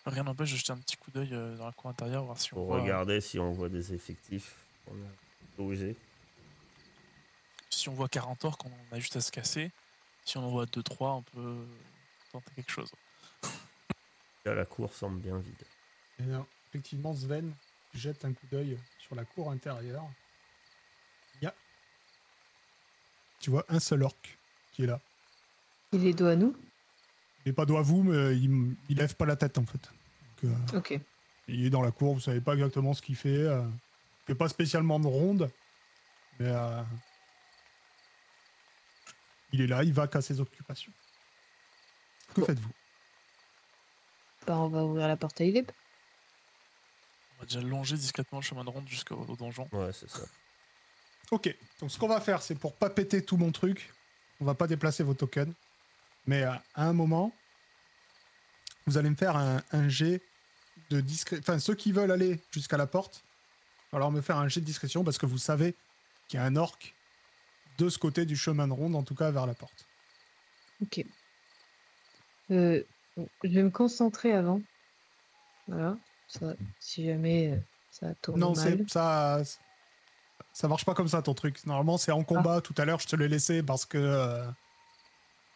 Rien 0.06 0.22
n'empêche 0.22 0.52
de 0.52 0.56
jeter 0.56 0.72
un 0.72 0.78
petit 0.78 0.96
coup 0.96 1.10
d'œil 1.10 1.28
euh, 1.34 1.58
dans 1.58 1.66
la 1.66 1.72
cour 1.72 1.90
intérieure, 1.90 2.24
voir 2.24 2.38
si 2.38 2.54
on 2.54 2.56
Pour 2.56 2.64
voit, 2.66 2.80
regarder 2.80 3.20
si 3.20 3.38
on 3.38 3.52
voit 3.52 3.68
des 3.68 3.92
effectifs. 3.92 4.54
On 4.86 4.94
a 4.94 5.58
logé. 5.62 5.94
si 7.68 7.90
on 7.90 7.92
voit 7.94 8.08
40 8.08 8.42
orques, 8.46 8.64
on 8.64 8.94
a 8.96 8.98
juste 8.98 9.16
à 9.16 9.20
se 9.20 9.30
casser. 9.30 9.70
Si 10.24 10.38
on 10.38 10.44
en 10.46 10.48
voit 10.50 10.64
2-3, 10.64 11.18
on 11.18 11.22
peut 11.22 11.66
tenter 12.40 12.54
quelque 12.56 12.70
chose. 12.70 12.92
Là, 14.44 14.54
la 14.54 14.64
cour 14.64 14.92
semble 14.92 15.20
bien 15.20 15.38
vide. 15.38 15.62
Et 16.18 16.22
bien, 16.22 16.46
effectivement, 16.68 17.14
Sven, 17.14 17.52
tu 17.92 17.98
jettes 17.98 18.24
un 18.24 18.32
coup 18.32 18.46
d'œil 18.50 18.78
sur 18.98 19.14
la 19.14 19.24
cour 19.24 19.50
intérieure. 19.50 20.08
Il 21.36 21.44
y 21.44 21.46
a. 21.46 21.54
Tu 23.40 23.50
vois 23.50 23.64
un 23.68 23.80
seul 23.80 24.02
orc 24.02 24.16
qui 24.72 24.84
est 24.84 24.86
là. 24.86 25.00
Il 25.92 26.06
est 26.06 26.12
dos 26.14 26.26
à 26.26 26.36
nous? 26.36 26.56
Il 27.44 27.48
n'est 27.50 27.54
pas 27.54 27.66
dos 27.66 27.76
à 27.76 27.82
vous, 27.82 28.02
mais 28.02 28.36
il, 28.36 28.74
il 28.88 28.96
lève 28.96 29.14
pas 29.14 29.26
la 29.26 29.36
tête 29.36 29.58
en 29.58 29.64
fait. 29.66 29.90
Donc, 30.42 30.52
euh, 30.72 30.78
Ok. 30.78 30.98
il 31.48 31.64
est 31.66 31.70
dans 31.70 31.82
la 31.82 31.90
cour, 31.92 32.14
vous 32.14 32.20
savez 32.20 32.40
pas 32.40 32.54
exactement 32.54 32.94
ce 32.94 33.02
qu'il 33.02 33.16
fait. 33.16 33.28
euh, 33.28 33.66
il 34.22 34.32
fait 34.32 34.34
pas 34.34 34.48
spécialement 34.48 35.00
de 35.00 35.06
ronde, 35.06 35.50
mais 36.38 36.48
euh, 36.48 36.82
il 39.52 39.62
est 39.62 39.66
là, 39.66 39.82
il 39.82 39.92
va 39.94 40.06
qu'à 40.06 40.20
ses 40.20 40.40
occupations. 40.40 40.92
Que 42.34 42.40
Bon. 42.40 42.46
faites-vous? 42.46 42.70
Bah, 44.46 44.56
on 44.58 44.68
va 44.68 44.84
ouvrir 44.84 45.08
la 45.08 45.16
porte 45.16 45.40
à 45.40 45.44
Ileb. 45.44 45.70
On 47.36 47.40
va 47.40 47.46
déjà 47.46 47.60
longer 47.60 47.96
discrètement 47.96 48.38
le 48.38 48.44
chemin 48.44 48.64
de 48.64 48.70
ronde 48.70 48.88
jusqu'au 48.88 49.14
au 49.16 49.36
donjon. 49.36 49.68
Ouais, 49.72 49.92
c'est 49.92 50.08
ça. 50.10 50.22
Ok, 51.30 51.54
donc 51.80 51.90
ce 51.90 51.98
qu'on 51.98 52.08
va 52.08 52.20
faire, 52.20 52.40
c'est 52.42 52.54
pour 52.54 52.74
pas 52.74 52.88
péter 52.88 53.22
tout 53.22 53.36
mon 53.36 53.52
truc, 53.52 53.92
on 54.40 54.46
va 54.46 54.54
pas 54.54 54.66
déplacer 54.66 55.02
vos 55.02 55.12
tokens, 55.12 55.52
mais 56.26 56.42
à 56.42 56.62
un 56.74 56.94
moment, 56.94 57.34
vous 58.86 58.96
allez 58.96 59.10
me 59.10 59.14
faire 59.14 59.36
un, 59.36 59.62
un 59.72 59.88
jet 59.90 60.22
de 60.88 61.02
discrétion. 61.02 61.42
Enfin, 61.42 61.58
ceux 61.58 61.74
qui 61.74 61.92
veulent 61.92 62.10
aller 62.12 62.40
jusqu'à 62.50 62.78
la 62.78 62.86
porte, 62.86 63.22
il 63.22 63.84
va 63.84 63.90
falloir 63.92 64.10
me 64.10 64.22
faire 64.22 64.38
un 64.38 64.48
jet 64.48 64.60
de 64.60 64.64
discrétion 64.66 65.04
parce 65.04 65.18
que 65.18 65.26
vous 65.26 65.36
savez 65.38 65.74
qu'il 66.28 66.38
y 66.40 66.42
a 66.42 66.46
un 66.46 66.56
orc 66.56 66.78
de 67.76 67.90
ce 67.90 67.98
côté 67.98 68.24
du 68.24 68.36
chemin 68.36 68.66
de 68.66 68.72
ronde, 68.72 68.96
en 68.96 69.02
tout 69.02 69.14
cas 69.14 69.30
vers 69.30 69.46
la 69.46 69.54
porte. 69.54 69.86
Ok. 70.82 71.04
Euh, 72.50 72.82
je 73.44 73.48
vais 73.48 73.62
me 73.62 73.70
concentrer 73.70 74.32
avant. 74.32 74.60
Voilà. 75.66 75.96
Ça, 76.28 76.54
si 76.78 77.06
jamais 77.06 77.52
euh, 77.52 77.56
ça 77.90 78.14
tourne 78.22 78.40
Non, 78.40 78.54
mal. 78.54 78.78
c'est 78.78 78.90
ça. 78.90 79.42
Ça 80.52 80.68
marche 80.68 80.84
pas 80.84 80.94
comme 80.94 81.08
ça 81.08 81.22
ton 81.22 81.34
truc. 81.34 81.64
Normalement, 81.66 81.98
c'est 81.98 82.12
en 82.12 82.24
combat. 82.24 82.60
Tout 82.60 82.74
à 82.78 82.84
l'heure, 82.84 83.00
je 83.00 83.06
te 83.06 83.16
l'ai 83.16 83.28
laissé 83.28 83.62
parce 83.62 83.86
que 83.86 83.98
euh, 83.98 84.44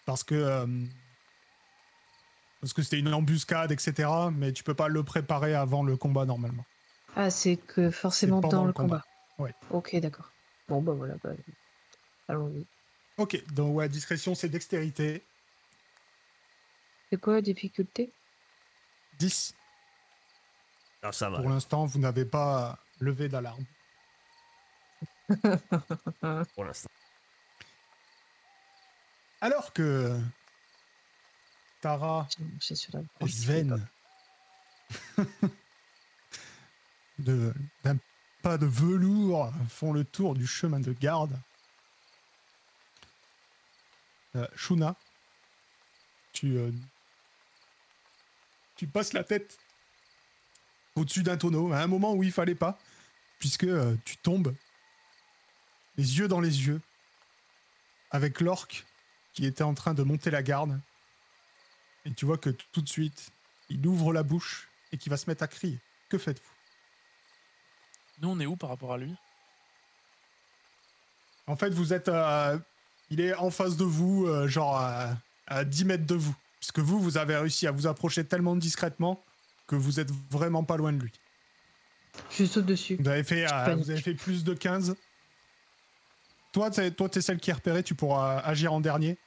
parce 0.06 0.22
que 0.24 0.34
euh, 0.34 0.66
parce 2.60 2.72
que 2.72 2.82
c'était 2.82 2.98
une 2.98 3.12
embuscade, 3.12 3.72
etc. 3.72 4.08
Mais 4.32 4.52
tu 4.52 4.62
peux 4.64 4.74
pas 4.74 4.88
le 4.88 5.02
préparer 5.02 5.54
avant 5.54 5.82
le 5.82 5.96
combat 5.96 6.24
normalement. 6.24 6.64
Ah, 7.16 7.30
c'est 7.30 7.56
que 7.56 7.90
forcément 7.90 8.40
dans 8.40 8.62
le 8.62 8.68
le 8.68 8.72
combat. 8.72 9.02
combat. 9.38 9.44
Ouais. 9.44 9.54
Ok, 9.70 9.96
d'accord. 9.96 10.30
Bon, 10.68 10.80
bah 10.80 10.92
voilà. 10.92 11.14
Bah, 11.22 11.30
Allons-y. 12.28 12.64
Ok, 13.18 13.42
donc 13.52 13.74
ouais, 13.76 13.88
discrétion, 13.88 14.34
c'est 14.34 14.48
dextérité. 14.48 15.22
C'est 17.12 17.20
quoi 17.20 17.34
la 17.34 17.42
difficulté? 17.42 18.10
10. 19.18 19.54
Ah, 21.02 21.12
ça 21.12 21.28
va. 21.28 21.42
Pour 21.42 21.50
l'instant, 21.50 21.84
vous 21.84 21.98
n'avez 21.98 22.24
pas 22.24 22.78
levé 23.00 23.28
d'alarme. 23.28 23.66
Pour 26.54 26.64
l'instant. 26.64 26.88
Alors 29.42 29.74
que 29.74 30.18
Tara. 31.82 32.26
Sven 33.28 33.86
de- 37.18 37.52
d'un 37.84 37.98
pas 38.40 38.56
de 38.56 38.64
velours 38.64 39.52
font 39.68 39.92
le 39.92 40.04
tour 40.06 40.32
du 40.32 40.46
chemin 40.46 40.80
de 40.80 40.94
garde. 40.94 41.38
Euh, 44.34 44.48
Shuna, 44.56 44.96
tu, 46.32 46.56
euh, 46.56 46.72
tu 48.82 48.88
passes 48.88 49.12
la 49.12 49.22
tête 49.22 49.60
au-dessus 50.96 51.22
d'un 51.22 51.36
tonneau 51.36 51.72
à 51.72 51.78
un 51.78 51.86
moment 51.86 52.14
où 52.14 52.24
il 52.24 52.32
fallait 52.32 52.56
pas, 52.56 52.80
puisque 53.38 53.62
euh, 53.62 53.94
tu 54.04 54.16
tombes 54.16 54.52
les 55.96 56.18
yeux 56.18 56.26
dans 56.26 56.40
les 56.40 56.66
yeux 56.66 56.80
avec 58.10 58.40
l'orc 58.40 58.66
qui 59.34 59.46
était 59.46 59.62
en 59.62 59.74
train 59.74 59.94
de 59.94 60.02
monter 60.02 60.32
la 60.32 60.42
garde. 60.42 60.80
Et 62.06 62.12
tu 62.12 62.26
vois 62.26 62.38
que 62.38 62.50
tout 62.50 62.82
de 62.82 62.88
suite, 62.88 63.30
il 63.70 63.86
ouvre 63.86 64.12
la 64.12 64.24
bouche 64.24 64.68
et 64.90 64.98
qu'il 64.98 65.10
va 65.10 65.16
se 65.16 65.30
mettre 65.30 65.44
à 65.44 65.46
crier. 65.46 65.78
Que 66.08 66.18
faites-vous? 66.18 66.52
Nous, 68.20 68.30
on 68.30 68.40
est 68.40 68.46
où 68.46 68.56
par 68.56 68.70
rapport 68.70 68.94
à 68.94 68.98
lui? 68.98 69.14
En 71.46 71.54
fait, 71.54 71.70
vous 71.70 71.92
êtes. 71.92 72.08
euh, 72.08 72.58
il 73.10 73.20
est 73.20 73.34
en 73.34 73.52
face 73.52 73.76
de 73.76 73.84
vous, 73.84 74.26
euh, 74.26 74.48
genre 74.48 74.76
à, 74.76 75.16
à 75.46 75.64
10 75.64 75.84
mètres 75.84 76.06
de 76.06 76.16
vous. 76.16 76.34
Puisque 76.62 76.78
vous, 76.78 77.00
vous 77.00 77.18
avez 77.18 77.36
réussi 77.36 77.66
à 77.66 77.72
vous 77.72 77.88
approcher 77.88 78.24
tellement 78.24 78.54
discrètement 78.54 79.20
que 79.66 79.74
vous 79.74 79.98
êtes 79.98 80.12
vraiment 80.30 80.62
pas 80.62 80.76
loin 80.76 80.92
de 80.92 81.02
lui. 81.02 81.10
Je 82.30 82.44
saute 82.44 82.66
dessus. 82.66 82.96
Vous 83.00 83.08
avez 83.08 83.24
fait, 83.24 83.52
euh, 83.52 83.74
vous 83.74 83.90
avez 83.90 84.00
fait 84.00 84.14
plus 84.14 84.44
de 84.44 84.54
15. 84.54 84.94
Toi, 86.52 86.70
t'es, 86.70 86.92
toi, 86.92 87.08
t'es 87.08 87.20
celle 87.20 87.40
qui 87.40 87.50
est 87.50 87.54
repérée, 87.54 87.82
tu 87.82 87.96
pourras 87.96 88.38
agir 88.38 88.72
en 88.72 88.80
dernier. 88.80 89.18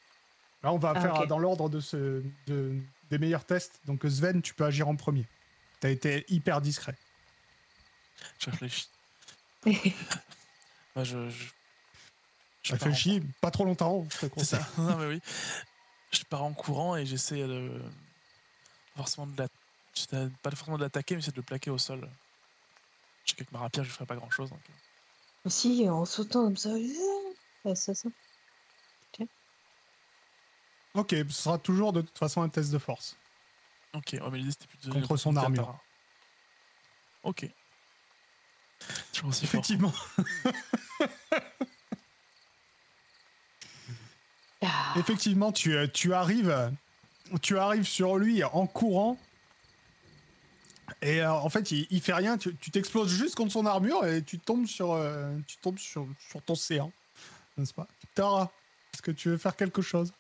Là, 0.64 0.72
on 0.72 0.78
va 0.78 0.94
Ah, 0.96 1.02
faire 1.02 1.28
dans 1.28 1.38
l'ordre 1.38 1.68
de 1.68 1.82
ce, 1.82 2.24
de- 2.48 2.80
des 3.10 3.18
meilleurs 3.18 3.44
tests. 3.44 3.82
Donc, 3.84 4.06
Sven, 4.08 4.42
tu 4.42 4.54
peux 4.54 4.64
agir 4.64 4.88
en 4.88 4.96
premier. 4.96 5.26
T'as 5.82 5.90
été 5.90 6.24
hyper 6.30 6.62
discret. 6.62 6.96
Je 8.40 8.50
réfléchis. 8.50 8.88
Bah, 10.96 11.04
je, 11.04 11.30
je, 12.64 12.74
fait 12.74 13.22
pas 13.42 13.52
trop 13.52 13.66
longtemps, 13.66 14.08
je 14.10 14.28
te 14.28 14.40
C'est 14.40 14.46
ça. 14.46 14.66
Non, 14.78 14.96
mais 14.96 15.08
oui. 15.08 15.22
Je 16.16 16.24
pars 16.24 16.44
en 16.44 16.54
courant 16.54 16.96
et 16.96 17.06
j'essaie 17.06 17.46
de. 17.46 17.82
Forcément 18.96 19.28
de 19.28 19.38
la... 19.38 19.48
Pas 20.42 20.52
forcément 20.52 20.78
de 20.78 20.84
l'attaquer, 20.84 21.16
mais 21.16 21.22
c'est 21.22 21.32
de 21.32 21.38
le 21.38 21.44
plaquer 21.44 21.70
au 21.70 21.78
sol. 21.78 22.10
Je 23.26 23.32
sais 23.32 23.36
qu'avec 23.36 23.52
ma 23.52 23.60
rapière, 23.60 23.84
je 23.84 23.90
ferai 23.90 24.06
pas 24.06 24.16
grand 24.16 24.30
chose. 24.30 24.50
Donc... 24.50 24.60
euh. 24.70 25.50
Si, 25.50 25.88
en 25.90 26.06
sautant 26.06 26.46
comme 26.46 26.58
ça. 26.58 26.70
Ouais, 26.70 27.76
ça, 27.76 27.94
ça. 27.94 28.10
Ok, 30.96 31.10
ce 31.10 31.26
sera 31.30 31.58
toujours 31.58 31.92
de 31.92 32.02
toute 32.02 32.18
façon 32.18 32.42
un 32.42 32.48
test 32.48 32.72
de 32.72 32.78
force. 32.78 33.18
Ok, 33.94 34.16
oh, 34.22 34.30
mais 34.32 34.38
l'idée 34.38 34.52
c'était 34.52 34.68
plus 34.68 34.78
de. 34.78 34.94
Contre 34.94 35.18
son 35.18 35.36
armure. 35.36 35.78
Ok. 37.24 37.50
Toujours 39.12 39.30
aussi 39.30 39.46
fort. 39.46 39.60
Effectivement. 39.60 39.94
Effectivement, 44.98 45.52
tu, 45.52 45.76
euh, 45.76 45.88
tu 45.92 46.14
arrives, 46.14 46.72
tu 47.42 47.58
arrives 47.58 47.86
sur 47.86 48.18
lui 48.18 48.44
en 48.44 48.66
courant. 48.66 49.18
Et 51.02 51.22
euh, 51.22 51.32
en 51.32 51.50
fait, 51.50 51.72
il, 51.72 51.88
il 51.90 52.02
fait 52.02 52.14
rien. 52.14 52.38
Tu 52.38 52.54
t'exploses 52.72 53.12
juste 53.12 53.36
contre 53.36 53.52
son 53.52 53.66
armure 53.66 54.06
et 54.06 54.22
tu 54.22 54.40
tombes 54.40 54.68
sur, 54.68 54.94
euh, 54.94 55.36
tu 55.48 55.58
tombes 55.58 55.80
sur, 55.80 56.08
sur 56.30 56.42
ton 56.42 56.56
séant, 56.56 56.92
n'est-ce 57.58 57.74
pas? 57.74 57.88
Tara, 58.14 58.52
est-ce 58.94 59.02
que 59.02 59.12
tu 59.12 59.30
veux 59.30 59.38
faire 59.38 59.56
quelque 59.56 59.82
chose? 59.82 60.14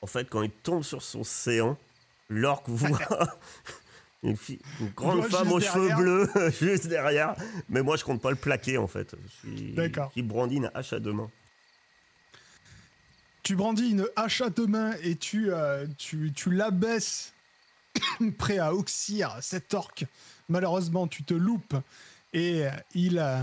En 0.00 0.06
fait, 0.06 0.28
quand 0.28 0.42
il 0.42 0.50
tombe 0.50 0.82
sur 0.82 1.02
son 1.02 1.24
séant, 1.24 1.76
l'orque 2.28 2.68
voit 2.68 2.98
une, 4.22 4.36
fille, 4.36 4.60
une 4.80 4.90
grande 4.90 5.24
femme 5.24 5.52
aux 5.52 5.60
cheveux 5.60 5.94
bleus 5.94 6.30
juste 6.60 6.86
derrière. 6.86 7.34
Mais 7.68 7.82
moi, 7.82 7.96
je 7.96 8.04
compte 8.04 8.22
pas 8.22 8.30
le 8.30 8.36
plaquer 8.36 8.78
en 8.78 8.86
fait. 8.86 9.14
D'accord. 9.44 10.10
Qui 10.12 10.22
brandit 10.22 10.56
une 10.56 10.70
hache 10.74 10.92
à 10.92 11.00
deux 11.00 11.12
mains. 11.12 11.30
Tu 13.42 13.56
brandis 13.56 13.90
une 13.90 14.06
hache 14.16 14.40
à 14.40 14.50
deux 14.50 14.66
mains 14.66 14.94
et 15.02 15.16
tu, 15.16 15.52
euh, 15.52 15.86
tu, 15.98 16.32
tu 16.34 16.50
l'abaisses 16.50 17.32
prêt 18.38 18.58
à 18.58 18.72
oxyre 18.74 19.36
cet 19.40 19.74
orc. 19.74 20.04
Malheureusement, 20.48 21.08
tu 21.08 21.24
te 21.24 21.34
loupes 21.34 21.74
et 22.32 22.66
euh, 22.66 22.70
il, 22.94 23.18
euh, 23.18 23.42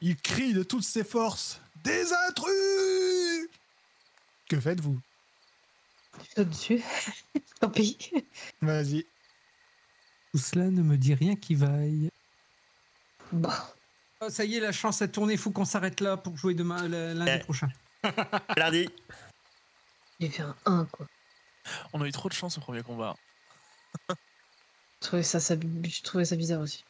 il 0.00 0.16
crie 0.16 0.52
de 0.52 0.62
toutes 0.62 0.84
ses 0.84 1.04
forces 1.04 1.60
Des 1.82 2.12
intrus 2.28 3.48
Que 4.48 4.60
faites-vous? 4.60 5.00
Je 6.18 6.34
saute 6.36 6.48
dessus. 6.50 6.82
Tant 7.60 7.70
pis. 7.70 8.10
Vas-y. 8.60 9.06
Tout 10.32 10.38
cela 10.38 10.64
ne 10.66 10.82
me 10.82 10.96
dit 10.96 11.14
rien 11.14 11.36
qui 11.36 11.54
vaille. 11.54 12.10
Bon. 13.32 13.48
Oh, 14.20 14.28
ça 14.28 14.44
y 14.44 14.56
est, 14.56 14.60
la 14.60 14.72
chance 14.72 15.00
a 15.00 15.08
tourné. 15.08 15.36
Faut 15.38 15.50
qu'on 15.50 15.64
s'arrête 15.64 16.00
là 16.00 16.16
pour 16.18 16.36
jouer 16.36 16.52
demain, 16.54 16.86
lundi 16.86 17.30
Eh. 17.34 17.38
prochain. 17.38 17.68
Lundi. 18.56 18.88
J'ai 20.20 20.28
fait 20.28 20.42
un 20.42 20.56
1, 20.66 20.84
quoi. 20.86 21.06
On 21.92 22.00
a 22.02 22.06
eu 22.06 22.12
trop 22.12 22.28
de 22.28 22.34
chance 22.34 22.58
au 22.58 22.60
premier 22.60 22.82
combat. 22.82 23.16
Je 24.08 24.14
trouvais 25.00 25.22
ça, 25.22 25.40
ça, 25.40 25.54
je 25.54 26.02
trouvais 26.02 26.24
ça 26.24 26.36
bizarre 26.36 26.60
aussi. 26.60 26.84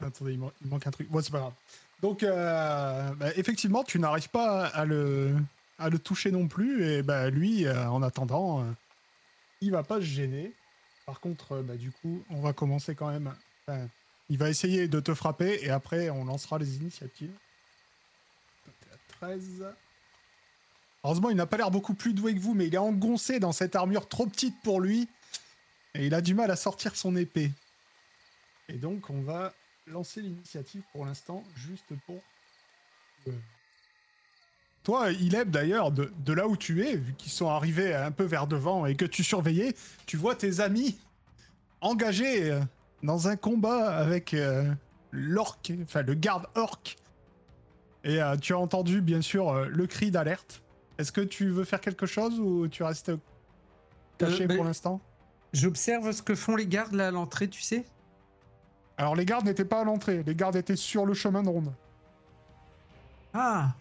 Attendez, 0.00 0.32
il, 0.32 0.38
man- 0.38 0.50
il 0.62 0.68
manque 0.68 0.86
un 0.86 0.90
truc. 0.90 1.08
Bon, 1.08 1.20
c'est 1.22 1.30
pas 1.32 1.38
grave. 1.40 1.54
Donc, 2.02 2.22
euh, 2.22 3.14
bah, 3.14 3.30
effectivement, 3.36 3.82
tu 3.84 3.98
n'arrives 3.98 4.28
pas 4.28 4.66
à 4.66 4.84
le, 4.84 5.36
à 5.78 5.88
le 5.88 5.98
toucher 5.98 6.30
non 6.30 6.46
plus. 6.48 6.84
Et 6.84 7.02
bah, 7.02 7.30
lui, 7.30 7.66
euh, 7.66 7.88
en 7.88 8.02
attendant, 8.02 8.60
euh, 8.62 8.70
il 9.60 9.70
va 9.72 9.82
pas 9.82 9.96
se 9.96 10.04
gêner. 10.06 10.52
Par 11.06 11.20
contre, 11.20 11.52
euh, 11.52 11.62
bah, 11.62 11.76
du 11.76 11.90
coup, 11.90 12.24
on 12.30 12.40
va 12.40 12.52
commencer 12.52 12.94
quand 12.94 13.08
même. 13.10 13.34
enfin, 13.66 13.88
il 14.28 14.38
va 14.38 14.50
essayer 14.50 14.88
de 14.88 15.00
te 15.00 15.14
frapper 15.14 15.58
et 15.62 15.70
après, 15.70 16.10
on 16.10 16.24
lancera 16.24 16.58
les 16.58 16.76
initiatives. 16.76 17.34
T'es 18.64 18.70
à 18.92 18.96
13. 19.28 19.64
Heureusement, 21.04 21.28
il 21.30 21.36
n'a 21.36 21.46
pas 21.46 21.58
l'air 21.58 21.70
beaucoup 21.70 21.94
plus 21.94 22.14
doué 22.14 22.34
que 22.34 22.40
vous, 22.40 22.54
mais 22.54 22.66
il 22.66 22.74
est 22.74 22.78
engoncé 22.78 23.38
dans 23.38 23.52
cette 23.52 23.76
armure 23.76 24.08
trop 24.08 24.26
petite 24.26 24.56
pour 24.62 24.80
lui. 24.80 25.06
Et 25.94 26.06
il 26.06 26.14
a 26.14 26.20
du 26.22 26.34
mal 26.34 26.50
à 26.50 26.56
sortir 26.56 26.96
son 26.96 27.14
épée. 27.14 27.52
Et 28.68 28.78
donc, 28.78 29.10
on 29.10 29.20
va 29.20 29.52
lancer 29.86 30.22
l'initiative 30.22 30.82
pour 30.92 31.04
l'instant, 31.04 31.44
juste 31.54 31.92
pour. 32.06 32.22
euh, 33.28 33.32
Toi, 34.82 35.12
Ileb, 35.12 35.50
d'ailleurs, 35.50 35.92
de, 35.92 36.10
là 36.32 36.48
où 36.48 36.56
tu 36.56 36.86
es, 36.86 36.96
vu 36.96 37.12
qu'ils 37.14 37.32
sont 37.32 37.48
arrivés 37.48 37.94
un 37.94 38.10
peu 38.10 38.24
vers 38.24 38.46
devant 38.46 38.86
et 38.86 38.96
que 38.96 39.04
tu 39.04 39.22
surveillais, 39.22 39.74
tu 40.06 40.16
vois 40.16 40.34
tes 40.34 40.60
amis 40.60 40.98
engagés 41.82 42.50
euh, 42.50 42.60
dans 43.02 43.28
un 43.28 43.36
combat 43.36 43.94
avec 43.94 44.32
euh, 44.32 44.72
enfin 45.82 46.02
le 46.02 46.14
garde 46.14 46.46
orc. 46.54 46.96
Et 48.04 48.22
euh, 48.22 48.36
tu 48.38 48.54
as 48.54 48.58
entendu, 48.58 49.02
bien 49.02 49.20
sûr, 49.20 49.50
euh, 49.50 49.66
le 49.68 49.86
cri 49.86 50.10
d'alerte. 50.10 50.62
Est-ce 50.98 51.12
que 51.12 51.20
tu 51.20 51.48
veux 51.50 51.64
faire 51.64 51.80
quelque 51.80 52.06
chose 52.06 52.38
ou 52.38 52.68
tu 52.68 52.82
restes 52.82 53.12
caché 54.18 54.44
Euh, 54.44 54.46
ben- 54.46 54.56
pour 54.56 54.64
l'instant? 54.64 55.00
J'observe 55.52 56.10
ce 56.12 56.22
que 56.22 56.34
font 56.34 56.56
les 56.56 56.66
gardes 56.66 56.94
là 56.94 57.08
à 57.08 57.10
l'entrée, 57.10 57.48
tu 57.48 57.62
sais. 57.62 57.84
Alors, 58.96 59.14
les 59.16 59.24
gardes 59.24 59.44
n'étaient 59.44 59.64
pas 59.64 59.80
à 59.80 59.84
l'entrée, 59.84 60.22
les 60.24 60.34
gardes 60.34 60.56
étaient 60.56 60.76
sur 60.76 61.06
le 61.06 61.14
chemin 61.14 61.42
de 61.42 61.48
ronde. 61.48 61.72
Ah, 63.32 63.74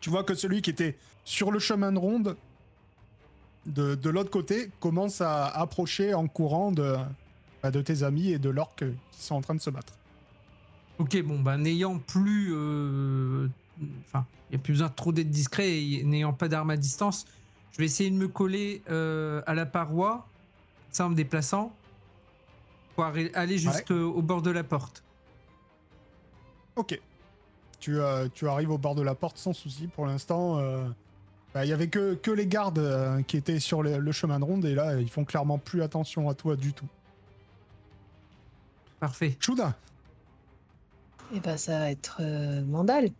tu 0.00 0.10
vois 0.10 0.24
que 0.24 0.34
celui 0.34 0.62
qui 0.62 0.70
était 0.70 0.96
sur 1.24 1.52
le 1.52 1.58
chemin 1.60 1.92
de 1.92 1.98
ronde 1.98 2.36
de, 3.66 3.94
de 3.94 4.10
l'autre 4.10 4.30
côté 4.30 4.70
commence 4.80 5.20
à 5.20 5.46
approcher 5.46 6.14
en 6.14 6.26
courant 6.26 6.72
de, 6.72 6.96
bah, 7.62 7.70
de 7.70 7.80
tes 7.80 8.02
amis 8.02 8.30
et 8.32 8.38
de 8.40 8.50
l'orc 8.50 8.74
qui 8.76 9.20
sont 9.22 9.36
en 9.36 9.40
train 9.40 9.54
de 9.54 9.60
se 9.60 9.70
battre. 9.70 9.92
ok, 10.98 11.22
bon, 11.22 11.38
bah, 11.40 11.56
n'ayant 11.56 11.98
plus. 12.00 12.50
euh, 12.52 13.48
Enfin, 14.06 14.26
il 14.50 14.56
n'y 14.56 14.60
a 14.60 14.62
plus 14.62 14.72
besoin 14.72 14.88
de 14.88 14.94
trop 14.94 15.12
d'être 15.12 15.30
discret 15.30 15.70
et 15.70 16.02
n'ayant 16.04 16.32
pas 16.32 16.48
d'arme 16.48 16.70
à 16.70 16.76
distance, 16.76 17.24
je 17.72 17.78
vais 17.78 17.84
essayer 17.84 18.10
de 18.10 18.16
me 18.16 18.28
coller 18.28 18.82
euh, 18.90 19.42
à 19.46 19.54
la 19.54 19.66
paroi, 19.66 20.26
ça 20.90 21.06
en 21.06 21.10
me 21.10 21.14
déplaçant, 21.14 21.74
pour 22.94 23.04
aller 23.04 23.58
jusqu'au 23.58 23.94
au 24.12 24.22
bord 24.22 24.42
de 24.42 24.50
la 24.50 24.64
porte. 24.64 25.02
Ok. 26.76 27.00
Tu, 27.80 27.98
euh, 27.98 28.28
tu 28.32 28.48
arrives 28.48 28.70
au 28.70 28.78
bord 28.78 28.94
de 28.94 29.02
la 29.02 29.14
porte 29.14 29.38
sans 29.38 29.52
souci. 29.52 29.88
Pour 29.88 30.06
l'instant, 30.06 30.58
euh, 30.58 30.86
bah, 31.52 31.64
il 31.64 31.68
y 31.68 31.72
avait 31.72 31.88
que, 31.88 32.14
que 32.14 32.30
les 32.30 32.46
gardes 32.46 32.78
euh, 32.78 33.22
qui 33.22 33.36
étaient 33.36 33.58
sur 33.58 33.82
le, 33.82 33.98
le 33.98 34.12
chemin 34.12 34.38
de 34.38 34.44
ronde 34.44 34.64
et 34.64 34.74
là, 34.74 35.00
ils 35.00 35.10
font 35.10 35.24
clairement 35.24 35.58
plus 35.58 35.82
attention 35.82 36.28
à 36.28 36.34
toi 36.34 36.56
du 36.56 36.72
tout. 36.72 36.86
Parfait. 39.00 39.36
Chouda, 39.40 39.74
Et 41.34 41.40
bah, 41.40 41.56
ça 41.56 41.78
va 41.80 41.90
être 41.90 42.18
euh, 42.20 42.62
Mandal. 42.62 43.10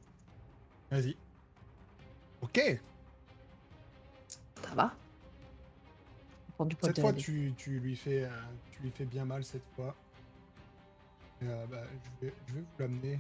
Vas-y. 0.93 1.17
Ok. 2.43 2.61
Ça 4.65 4.75
va. 4.75 4.93
Du 6.67 6.77
Cette 6.81 7.01
fois, 7.01 7.13
tu, 7.13 7.53
tu 7.57 7.81
lui 7.81 7.97
fais, 7.97 8.25
euh, 8.25 8.31
tu 8.71 8.83
lui 8.83 8.91
fais 8.93 9.05
bien 9.05 9.25
mal 9.25 9.43
cette 9.45 9.65
fois. 9.75 9.97
Euh, 11.43 11.67
bah, 11.67 11.79
je, 12.21 12.27
vais, 12.27 12.35
je 12.47 12.55
vais 12.55 12.61
vous 12.61 12.67
l'amener. 12.79 13.17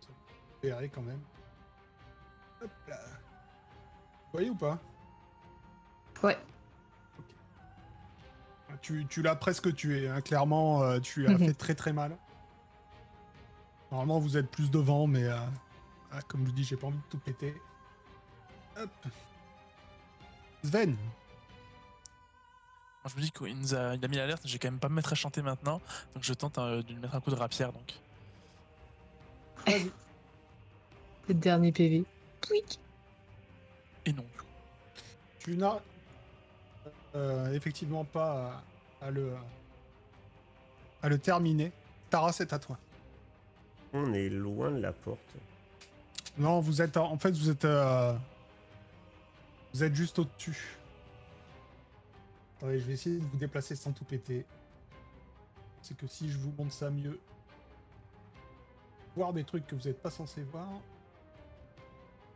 Vous 0.00 0.68
verrez 0.68 0.88
quand 0.88 1.02
même. 1.02 1.20
Hop 2.62 2.70
là. 2.88 2.98
Vous 2.98 4.32
voyez 4.32 4.50
ou 4.50 4.56
pas? 4.56 4.78
Ouais. 6.24 6.36
Tu, 8.82 9.06
tu 9.06 9.22
l'as 9.22 9.36
presque 9.36 9.72
tué. 9.74 10.08
hein. 10.08 10.20
Clairement, 10.20 10.82
euh, 10.82 10.98
tu 10.98 11.26
as 11.28 11.32
Mhm. 11.32 11.38
fait 11.46 11.54
très 11.54 11.74
très 11.76 11.92
mal. 11.92 12.16
Normalement, 13.92 14.18
vous 14.18 14.36
êtes 14.36 14.50
plus 14.50 14.70
devant, 14.70 15.06
mais 15.06 15.24
euh, 15.24 15.38
ah, 16.16 16.22
comme 16.22 16.42
je 16.42 16.46
vous 16.46 16.52
dis, 16.52 16.64
j'ai 16.64 16.76
pas 16.76 16.86
envie 16.86 16.96
de 16.96 17.02
tout 17.10 17.18
péter. 17.18 17.54
Hop. 18.78 18.90
Sven, 20.64 20.96
je 23.08 23.16
me 23.16 23.20
dis 23.20 23.30
qu'il 23.30 23.58
nous 23.58 23.74
a, 23.74 23.94
il 23.94 24.04
a 24.04 24.08
mis 24.08 24.16
l'alerte, 24.16 24.42
je 24.44 24.52
vais 24.52 24.58
quand 24.58 24.70
même 24.70 24.80
pas 24.80 24.88
me 24.88 24.94
mettre 24.94 25.12
à 25.12 25.14
chanter 25.14 25.42
maintenant, 25.42 25.80
donc 26.14 26.24
je 26.24 26.32
tente 26.34 26.58
euh, 26.58 26.82
de 26.82 26.92
lui 26.92 27.00
mettre 27.00 27.14
un 27.14 27.20
coup 27.20 27.30
de 27.30 27.36
rapière. 27.36 27.72
Donc. 27.72 27.94
Le 31.28 31.34
dernier 31.34 31.72
PV. 31.72 32.04
Pouic. 32.40 32.80
Et 34.04 34.12
non. 34.12 34.24
Tu 35.38 35.56
n'as 35.56 35.78
euh, 37.14 37.52
effectivement 37.52 38.04
pas 38.04 38.62
à, 39.00 39.06
à 39.06 39.10
le 39.10 39.32
à 41.02 41.08
le 41.08 41.18
terminer. 41.18 41.72
Tara, 42.10 42.32
c'est 42.32 42.52
à 42.52 42.58
toi. 42.58 42.78
On 43.92 44.12
est 44.12 44.28
loin 44.28 44.70
de 44.70 44.80
la 44.80 44.92
porte. 44.92 45.36
Non, 46.38 46.60
vous 46.60 46.82
êtes 46.82 46.96
en 46.96 47.12
en 47.12 47.18
fait 47.18 47.30
vous 47.30 47.48
êtes 47.48 47.64
euh, 47.64 48.14
vous 49.72 49.82
êtes 49.82 49.94
juste 49.94 50.18
au-dessus. 50.18 50.76
Attendez, 52.56 52.78
je 52.78 52.84
vais 52.86 52.92
essayer 52.92 53.18
de 53.18 53.24
vous 53.24 53.36
déplacer 53.36 53.76
sans 53.76 53.92
tout 53.92 54.04
péter. 54.04 54.44
C'est 55.82 55.96
que 55.96 56.06
si 56.06 56.30
je 56.30 56.38
vous 56.38 56.52
montre 56.58 56.72
ça 56.72 56.90
mieux, 56.90 57.18
voir 59.14 59.32
des 59.32 59.44
trucs 59.44 59.66
que 59.66 59.74
vous 59.74 59.88
n'êtes 59.88 60.00
pas 60.00 60.10
censé 60.10 60.42
voir. 60.42 60.68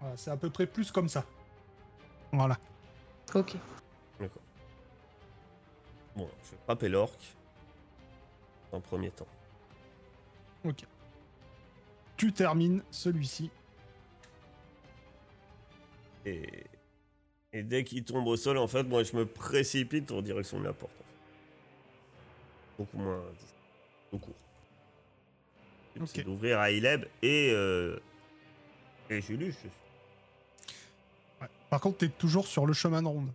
Voilà, 0.00 0.16
c'est 0.16 0.30
à 0.30 0.36
peu 0.36 0.50
près 0.50 0.66
plus 0.66 0.90
comme 0.90 1.08
ça. 1.08 1.24
Voilà. 2.32 2.58
Ok. 3.34 3.56
D'accord. 4.18 4.42
Bon, 6.16 6.28
je 6.44 6.50
vais 6.50 6.56
frapper 6.64 6.88
l'orque. 6.88 7.36
En 8.72 8.80
premier 8.80 9.10
temps. 9.10 9.26
Ok. 10.64 10.86
Tu 12.16 12.32
termines 12.32 12.82
celui-ci. 12.90 13.50
Et, 16.26 16.64
et 17.52 17.62
dès 17.62 17.84
qu'il 17.84 18.04
tombe 18.04 18.26
au 18.26 18.36
sol, 18.36 18.58
en 18.58 18.66
fait, 18.68 18.82
moi 18.84 19.02
je 19.02 19.16
me 19.16 19.26
précipite 19.26 20.10
en 20.12 20.22
direction 20.22 20.58
de 20.58 20.64
la 20.64 20.72
porte. 20.72 20.92
en 20.92 21.04
fait. 21.04 21.04
Beaucoup 22.78 22.98
moins. 22.98 23.22
Beaucoup. 24.12 24.32
Le 25.94 26.00
but, 26.00 26.02
Ok. 26.02 26.10
C'est 26.14 26.24
d'ouvrir 26.24 26.58
à 26.60 26.70
Ileb 26.70 27.04
et. 27.22 27.50
Euh, 27.52 27.98
et 29.08 29.20
Julius. 29.20 29.56
Ouais. 31.40 31.48
Par 31.68 31.80
contre, 31.80 31.98
t'es 31.98 32.08
toujours 32.08 32.46
sur 32.46 32.64
le 32.66 32.72
chemin 32.72 33.02
de 33.02 33.08
ronde. 33.08 33.32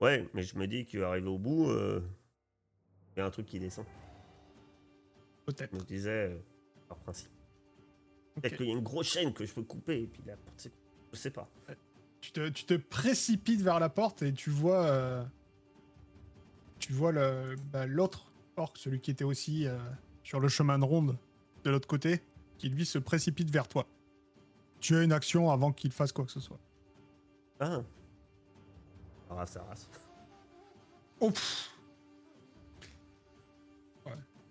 Ouais, 0.00 0.26
mais 0.34 0.42
je 0.42 0.56
me 0.56 0.66
dis 0.66 0.86
qu'arrivé 0.86 1.28
au 1.28 1.38
bout, 1.38 1.68
euh, 1.68 2.02
il 3.14 3.20
y 3.20 3.22
a 3.22 3.26
un 3.26 3.30
truc 3.30 3.46
qui 3.46 3.60
descend. 3.60 3.84
Peut-être. 5.46 5.70
Je 5.72 5.78
me 5.78 5.84
disais, 5.84 6.28
euh, 6.30 6.38
par 6.88 6.98
principe. 6.98 7.30
Peut-être 8.34 8.56
qu'il 8.56 8.66
y 8.66 8.70
a 8.70 8.72
une 8.72 8.82
grosse 8.82 9.08
chaîne 9.08 9.32
que 9.32 9.44
je 9.44 9.52
peux 9.52 9.62
couper 9.62 10.02
et 10.02 10.06
puis 10.06 10.22
la 10.26 10.36
porte. 10.36 10.70
Je 11.12 11.18
sais 11.18 11.30
pas. 11.30 11.48
Tu 12.20 12.32
te, 12.32 12.48
tu 12.50 12.64
te 12.64 12.74
précipites 12.74 13.62
vers 13.62 13.80
la 13.80 13.88
porte 13.88 14.22
et 14.22 14.32
tu 14.32 14.50
vois. 14.50 14.84
euh, 14.86 15.24
tu 16.78 16.92
vois 16.92 17.12
le- 17.12 17.56
bah, 17.72 17.86
l'autre 17.86 18.30
orc, 18.56 18.72
celui 18.76 19.00
qui 19.00 19.10
était 19.10 19.24
aussi 19.24 19.66
euh, 19.66 19.78
sur 20.22 20.40
le 20.40 20.48
chemin 20.48 20.78
de 20.78 20.84
ronde 20.84 21.16
de 21.64 21.70
l'autre 21.70 21.88
côté, 21.88 22.22
qui 22.58 22.68
lui 22.68 22.86
se 22.86 22.98
précipite 22.98 23.50
vers 23.50 23.68
toi. 23.68 23.86
Tu 24.80 24.96
as 24.96 25.02
une 25.02 25.12
action 25.12 25.50
avant 25.50 25.72
qu'il 25.72 25.92
fasse 25.92 26.12
quoi 26.12 26.24
que 26.24 26.30
ce 26.32 26.40
soit. 26.40 26.58
Ah. 27.58 27.82
Ça 29.28 29.34
rase, 29.34 29.50
ça 29.50 29.62
rase. 29.64 29.88
Oh, 31.20 31.30
pff, 31.30 31.70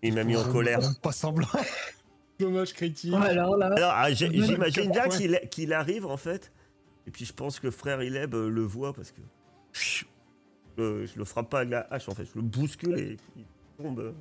Il 0.03 0.13
m'a 0.13 0.23
mis 0.23 0.35
en 0.37 0.49
colère. 0.51 0.79
Pas 1.01 1.11
semblant. 1.11 1.47
Dommage 2.39 2.73
critique. 2.73 3.13
Oh, 3.13 3.21
alors 3.21 3.57
là. 3.57 3.67
Alors, 3.75 3.91
ah, 3.93 4.11
j'imagine 4.13 4.91
bien 4.91 5.07
qu'il 5.09 5.39
qu'il 5.51 5.73
arrive 5.73 6.05
en 6.05 6.17
fait. 6.17 6.51
Et 7.07 7.11
puis 7.11 7.25
je 7.25 7.33
pense 7.33 7.59
que 7.59 7.69
frère 7.71 8.01
Ileb 8.01 8.33
euh, 8.35 8.49
le 8.49 8.61
voit 8.61 8.93
parce 8.93 9.11
que 9.11 9.21
je, 9.73 10.05
le- 10.77 11.05
je 11.05 11.17
le 11.17 11.25
frappe 11.25 11.49
pas 11.49 11.59
avec 11.59 11.71
la 11.71 11.81
hache 11.91 12.07
en 12.07 12.13
fait, 12.13 12.25
je 12.25 12.35
le 12.35 12.41
bouscule 12.41 12.97
et 12.99 13.17
il 13.35 13.45
tombe, 13.77 13.99
euh, 13.99 14.11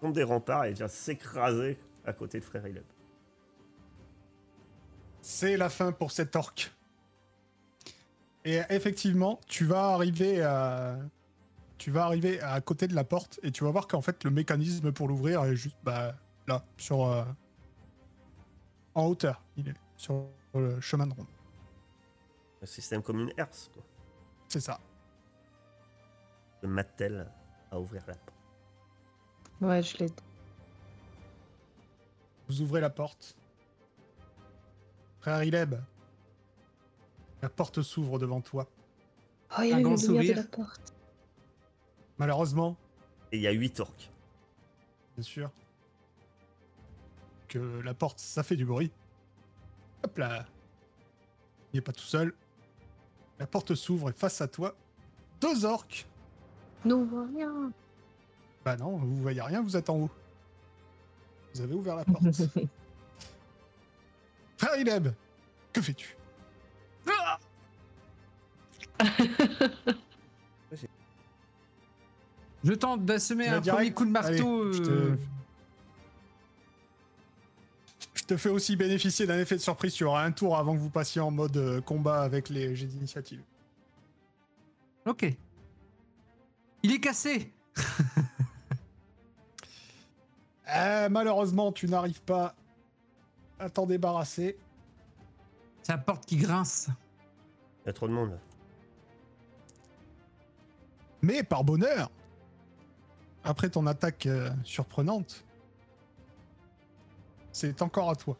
tombe 0.00 0.12
des 0.12 0.24
remparts 0.24 0.64
et 0.64 0.72
vient 0.72 0.88
s'écraser 0.88 1.78
à 2.04 2.12
côté 2.12 2.38
de 2.40 2.44
Frère 2.44 2.66
Ileb. 2.66 2.84
C'est 5.20 5.56
la 5.56 5.68
fin 5.70 5.92
pour 5.92 6.10
cet 6.10 6.34
orc. 6.34 6.54
Et 8.44 8.60
effectivement, 8.70 9.38
tu 9.46 9.64
vas 9.64 9.90
arriver 9.90 10.42
à... 10.42 10.98
Tu 11.78 11.90
vas 11.92 12.04
arriver 12.04 12.40
à 12.40 12.60
côté 12.60 12.86
de 12.88 12.94
la 12.94 13.04
porte 13.04 13.40
et 13.42 13.50
tu 13.52 13.64
vas 13.64 13.70
voir 13.70 13.86
qu'en 13.88 14.00
fait 14.00 14.22
le 14.24 14.30
mécanisme 14.30 14.92
pour 14.92 15.08
l'ouvrir 15.08 15.44
est 15.44 15.56
juste 15.56 15.76
bah, 15.82 16.14
là, 16.46 16.64
sur 16.76 17.04
euh, 17.06 17.24
en 18.94 19.06
hauteur. 19.06 19.42
Il 19.56 19.68
est 19.68 19.74
sur 19.96 20.26
le 20.54 20.80
chemin 20.80 21.06
de 21.06 21.14
ronde. 21.14 21.26
Un 22.62 22.66
système 22.66 23.02
comme 23.02 23.20
une 23.20 23.32
herse, 23.36 23.70
quoi. 23.72 23.82
C'est 24.48 24.60
ça. 24.60 24.78
De 26.62 26.68
Mattel 26.68 27.30
à 27.70 27.80
ouvrir 27.80 28.02
la 28.06 28.14
porte. 28.14 28.34
Ouais, 29.60 29.82
je 29.82 29.96
l'aide. 29.98 30.20
Vous 32.48 32.60
ouvrez 32.60 32.80
la 32.80 32.90
porte. 32.90 33.36
Frère 35.20 35.42
Ileb, 35.44 35.76
la 37.40 37.48
porte 37.48 37.80
s'ouvre 37.82 38.18
devant 38.18 38.40
toi. 38.40 38.68
Oh, 39.56 39.62
il 39.62 39.68
y 39.70 39.72
a 39.72 39.76
Un 39.76 39.80
grand 39.82 39.94
le 40.02 40.08
lumière 40.18 40.36
de 40.36 40.40
la 40.42 40.46
porte. 40.46 40.92
Malheureusement, 42.18 42.76
Et 43.30 43.36
il 43.36 43.42
y 43.42 43.46
a 43.46 43.52
8 43.52 43.80
orques. 43.80 44.10
bien 45.16 45.22
sûr, 45.22 45.50
que 47.52 47.80
la 47.84 47.92
porte, 47.92 48.18
ça 48.18 48.42
fait 48.42 48.56
du 48.56 48.64
bruit. 48.64 48.90
Hop 50.04 50.16
là. 50.18 50.46
Il 51.72 51.76
n'est 51.76 51.82
pas 51.82 51.92
tout 51.92 52.02
seul. 52.02 52.32
La 53.38 53.46
porte 53.46 53.74
s'ouvre 53.74 54.08
et 54.10 54.12
face 54.12 54.40
à 54.40 54.48
toi, 54.48 54.74
deux 55.40 55.64
orques. 55.64 56.06
Non, 56.84 57.00
on 57.00 57.04
voit 57.04 57.26
rien. 57.26 57.72
Bah 58.64 58.76
non, 58.76 58.96
vous 58.96 59.16
voyez 59.16 59.42
rien, 59.42 59.60
vous 59.62 59.76
êtes 59.76 59.90
en 59.90 59.96
haut. 59.98 60.10
Vous 61.54 61.60
avez 61.60 61.74
ouvert 61.74 61.96
la 61.96 62.04
porte. 62.04 62.24
Frère 64.56 64.76
Ileb, 64.78 65.08
que 65.72 65.82
fais-tu? 65.82 66.16
Je 72.64 72.72
tente 72.74 73.04
d'assommer 73.04 73.48
un 73.48 73.60
direct? 73.60 73.76
premier 73.76 73.92
coup 73.92 74.04
de 74.04 74.10
marteau. 74.10 74.30
Allez, 74.30 74.44
euh, 74.44 74.72
Je 74.72 74.82
te 74.82 75.16
fais 78.36 78.48
aussi 78.48 78.76
bénéficier 78.76 79.26
d'un 79.26 79.38
effet 79.38 79.56
de 79.56 79.60
surprise. 79.60 79.94
Tu 79.94 80.04
auras 80.04 80.24
un 80.24 80.32
tour 80.32 80.56
avant 80.56 80.74
que 80.74 80.80
vous 80.80 80.90
passiez 80.90 81.20
en 81.20 81.30
mode 81.30 81.56
euh, 81.56 81.80
combat 81.80 82.22
avec 82.22 82.48
les 82.48 82.74
jets 82.76 82.86
d'initiative. 82.86 83.42
Ok. 85.06 85.26
Il 86.82 86.92
est 86.92 87.00
cassé. 87.00 87.52
Euh, 90.74 91.10
malheureusement, 91.10 91.70
tu 91.70 91.86
n'arrives 91.86 92.22
pas 92.22 92.54
à 93.58 93.68
t'en 93.68 93.84
débarrasser. 93.84 94.56
C'est 95.82 95.92
la 95.92 95.98
porte 95.98 96.24
qui 96.24 96.36
grince. 96.36 96.88
Il 97.84 97.88
y 97.88 97.90
a 97.90 97.92
trop 97.92 98.08
de 98.08 98.14
monde. 98.14 98.38
Mais 101.20 101.42
par 101.42 101.62
bonheur, 101.62 102.10
après 103.44 103.68
ton 103.68 103.86
attaque 103.86 104.24
euh, 104.24 104.50
surprenante, 104.64 105.44
c'est 107.52 107.80
encore 107.82 108.10
à 108.10 108.16
toi. 108.16 108.38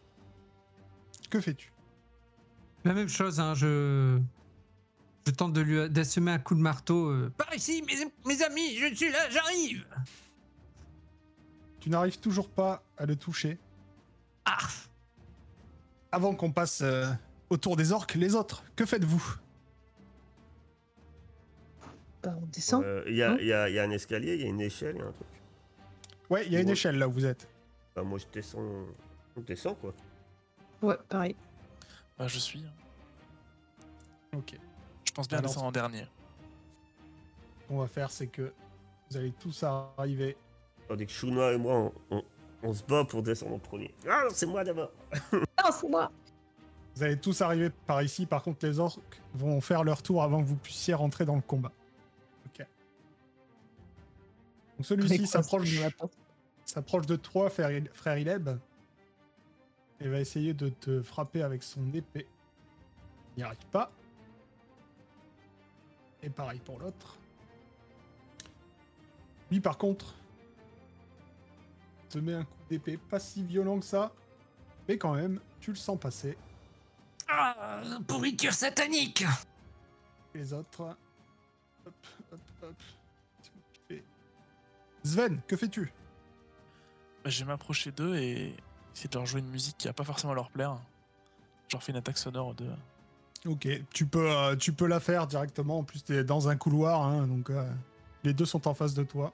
Que 1.30 1.40
fais-tu? 1.40 1.72
La 2.84 2.92
même 2.94 3.08
chose, 3.08 3.38
hein, 3.40 3.54
je. 3.54 4.18
Je 5.24 5.30
tente 5.30 5.52
de 5.52 5.60
lui 5.60 5.88
d'assommer 5.88 6.32
un 6.32 6.38
coup 6.40 6.56
de 6.56 6.60
marteau. 6.60 7.06
euh, 7.10 7.32
Par 7.38 7.54
ici, 7.54 7.82
mes, 7.86 7.94
mes 8.26 8.42
amis, 8.42 8.76
je 8.76 8.92
suis 8.92 9.10
là, 9.12 9.30
j'arrive 9.30 9.86
Tu 11.78 11.90
n'arrives 11.90 12.18
toujours 12.18 12.48
pas 12.50 12.82
à 12.98 13.06
le 13.06 13.14
toucher. 13.14 13.58
Ah 14.44 14.58
Avant 16.10 16.34
qu'on 16.34 16.50
passe 16.50 16.80
euh, 16.82 17.06
au 17.50 17.56
tour 17.56 17.76
des 17.76 17.92
orques, 17.92 18.14
les 18.16 18.34
autres, 18.34 18.64
que 18.74 18.84
faites-vous? 18.84 19.36
Bah, 22.24 22.34
on 22.42 22.46
descend. 22.46 22.82
Euh, 22.84 23.04
Il 23.06 23.14
y, 23.16 23.22
a- 23.22 23.32
Hein 23.32 23.36
il 23.40 23.46
y 23.46 23.52
a- 23.52 23.68
il 23.68 23.74
y 23.74 23.78
a 23.78 23.82
un 23.84 23.90
escalier, 23.90 24.34
il 24.34 24.40
y 24.40 24.44
a 24.44 24.48
une 24.48 24.60
échelle, 24.60 24.96
il 24.96 25.00
y 25.00 25.02
a 25.02 25.06
un 25.06 25.12
truc. 25.12 25.26
Ouais, 26.30 26.46
il 26.46 26.52
y 26.52 26.56
a 26.56 26.60
une 26.60 26.66
Ouais. 26.66 26.72
échelle 26.72 26.98
là 26.98 27.08
où 27.08 27.12
vous 27.12 27.24
êtes. 27.26 27.48
Bah, 27.95 28.03
moi 28.03 28.18
je 28.18 28.26
descends. 28.32 28.61
On 29.36 29.40
descend 29.40 29.78
quoi. 29.80 29.93
Ouais, 30.82 30.97
pareil. 31.09 31.36
Bah, 32.18 32.26
je 32.28 32.38
suis. 32.38 32.64
Ok. 34.36 34.59
Je 35.05 35.12
pense 35.12 35.28
bien 35.28 35.38
Alors, 35.38 35.51
descendre 35.51 35.66
en 35.66 35.72
dernier. 35.72 36.07
Ce 37.62 37.68
qu'on 37.68 37.78
va 37.80 37.86
faire, 37.86 38.11
c'est 38.11 38.26
que 38.28 38.53
vous 39.11 39.16
allez 39.16 39.32
tous 39.32 39.62
arriver. 39.62 40.36
Tandis 40.88 41.07
que 41.07 41.12
Shuna 41.12 41.53
et 41.53 41.59
moi, 41.59 41.74
on, 41.74 41.93
on- 42.16 42.24
on 42.64 42.72
se 42.72 42.82
bat 42.84 43.05
pour 43.05 43.22
descendre 43.22 43.55
en 43.55 43.59
premier. 43.59 43.93
Ah, 44.09 44.24
c'est 44.30 44.47
moi 44.47 44.62
d'abord. 44.64 44.90
Ah, 45.64 45.70
c'est 45.70 45.88
moi 45.88 46.11
Vous 46.97 47.03
allez 47.05 47.18
tous 47.20 47.40
arriver 47.40 47.70
par 47.86 48.03
ici. 48.03 48.26
Par 48.26 48.43
contre, 48.43 48.66
les 48.66 48.78
orques 48.80 49.20
vont 49.34 49.61
faire 49.61 49.84
leur 49.84 50.03
tour 50.03 50.22
avant 50.22 50.40
que 50.43 50.47
vous 50.49 50.57
puissiez 50.57 50.93
rentrer 50.95 51.24
dans 51.24 51.36
le 51.36 51.40
combat. 51.43 51.70
Ok. 52.47 52.66
Donc 54.76 54.86
celui-ci 54.86 55.26
s'approche 55.26 55.68
c'est 55.70 55.80
moi, 55.80 56.11
s'approche 56.64 57.06
de 57.06 57.16
toi, 57.16 57.50
frère, 57.50 58.18
Ileb, 58.18 58.50
et 60.00 60.08
va 60.08 60.20
essayer 60.20 60.54
de 60.54 60.68
te 60.68 61.02
frapper 61.02 61.42
avec 61.42 61.62
son 61.62 61.88
épée. 61.92 62.26
Il 63.36 63.40
n'y 63.40 63.44
arrive 63.44 63.66
pas. 63.70 63.90
Et 66.22 66.30
pareil 66.30 66.60
pour 66.60 66.78
l'autre. 66.78 67.18
Lui, 69.50 69.60
par 69.60 69.78
contre, 69.78 70.14
te 72.08 72.18
met 72.18 72.34
un 72.34 72.44
coup 72.44 72.58
d'épée 72.68 72.96
pas 72.96 73.18
si 73.18 73.42
violent 73.42 73.78
que 73.78 73.84
ça, 73.84 74.12
mais 74.88 74.98
quand 74.98 75.14
même, 75.14 75.40
tu 75.60 75.70
le 75.70 75.76
sens 75.76 75.98
passer. 75.98 76.36
Ah 77.28 77.80
Pourriture 78.06 78.52
satanique 78.52 79.24
Les 80.34 80.52
autres. 80.52 80.96
Hop, 81.86 81.94
hop, 82.32 82.40
hop. 82.62 82.74
Sven, 85.04 85.40
que 85.46 85.56
fais-tu? 85.56 85.92
Je 87.25 87.41
vais 87.41 87.47
m'approcher 87.47 87.93
d'eux 87.93 88.16
et 88.16 88.55
essayer 88.95 89.09
de 89.09 89.14
leur 89.16 89.27
jouer 89.27 89.41
une 89.41 89.49
musique 89.51 89.77
qui 89.79 89.87
va 89.87 89.93
pas 89.93 90.05
forcément 90.05 90.35
leur 90.35 90.51
plaire. 90.51 90.77
Je 91.68 91.77
leur 91.77 91.83
fais 91.83 91.93
une 91.93 91.99
attaque 91.99 92.18
sonore 92.18 92.55
de. 92.55 92.66
Ok, 93.47 93.66
tu 93.93 94.07
peux, 94.07 94.31
euh, 94.31 94.55
tu 94.57 94.73
peux 94.73 94.87
la 94.87 95.01
faire 95.01 95.27
directement. 95.27 95.79
En 95.79 95.85
plus, 95.85 96.03
t'es 96.03 96.23
dans 96.25 96.49
un 96.49 96.57
couloir, 96.57 97.03
hein, 97.03 97.27
donc 97.27 97.51
euh, 97.51 97.68
les 98.23 98.33
deux 98.35 98.45
sont 98.45 98.68
en 98.68 98.75
face 98.75 98.95
de 98.95 99.03
toi. 99.03 99.33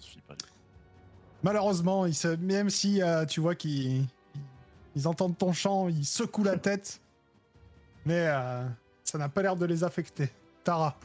Je 0.00 0.06
suis 0.06 0.20
pas 0.22 0.34
Malheureusement, 1.44 2.06
ils 2.06 2.14
se- 2.14 2.34
même 2.36 2.68
si 2.70 3.00
euh, 3.00 3.24
tu 3.24 3.40
vois 3.40 3.54
qu'ils 3.54 4.04
ils 4.96 5.06
entendent 5.06 5.38
ton 5.38 5.52
chant, 5.52 5.88
ils 5.88 6.04
secouent 6.04 6.42
la 6.42 6.56
tête, 6.58 7.00
mais 8.04 8.26
euh, 8.26 8.66
ça 9.04 9.18
n'a 9.18 9.28
pas 9.28 9.42
l'air 9.42 9.54
de 9.54 9.64
les 9.66 9.84
affecter. 9.84 10.30
Tara, 10.64 10.98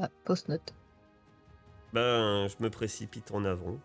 Ah, 0.00 0.08
post-note. 0.24 0.74
Ben, 1.92 2.48
je 2.48 2.54
me 2.62 2.68
précipite 2.70 3.30
en 3.30 3.44
avant. 3.44 3.76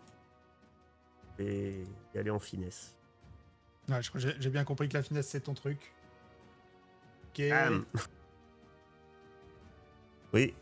Et 1.38 1.84
aller 2.14 2.30
en 2.30 2.38
finesse. 2.38 2.94
Ouais, 3.88 4.00
j'ai 4.38 4.50
bien 4.50 4.64
compris 4.64 4.88
que 4.88 4.94
la 4.94 5.02
finesse 5.02 5.28
c'est 5.28 5.40
ton 5.40 5.54
truc. 5.54 5.92
Ok. 7.28 7.42
Oui. 10.32 10.54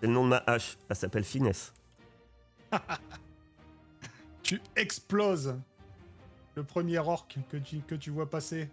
C'est 0.00 0.06
le 0.08 0.12
nom 0.12 0.24
de 0.24 0.30
ma 0.30 0.42
hache. 0.46 0.76
Elle 0.88 0.96
s'appelle 0.96 1.24
Finesse. 1.24 1.72
Tu 4.42 4.60
exploses 4.76 5.56
le 6.56 6.64
premier 6.64 6.98
orc 6.98 7.28
que 7.48 7.56
tu, 7.56 7.78
que 7.80 7.94
tu 7.94 8.10
vois 8.10 8.28
passer. 8.28 8.68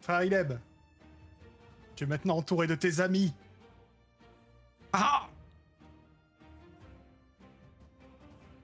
Frère 0.00 0.24
Ileb, 0.24 0.54
tu 1.94 2.04
es 2.04 2.06
maintenant 2.06 2.38
entouré 2.38 2.66
de 2.66 2.74
tes 2.74 3.00
amis. 3.00 3.32
Ah 4.92 5.28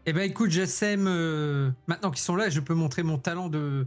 Eh 0.07 0.13
ben 0.13 0.23
écoute, 0.23 0.51
j'essaime. 0.51 1.07
euh, 1.07 1.71
maintenant 1.87 2.11
qu'ils 2.11 2.21
sont 2.23 2.37
là, 2.37 2.49
je 2.49 2.61
peux 2.61 2.75
montrer 2.75 3.03
mon 3.03 3.19
talent 3.19 3.49
de, 3.49 3.87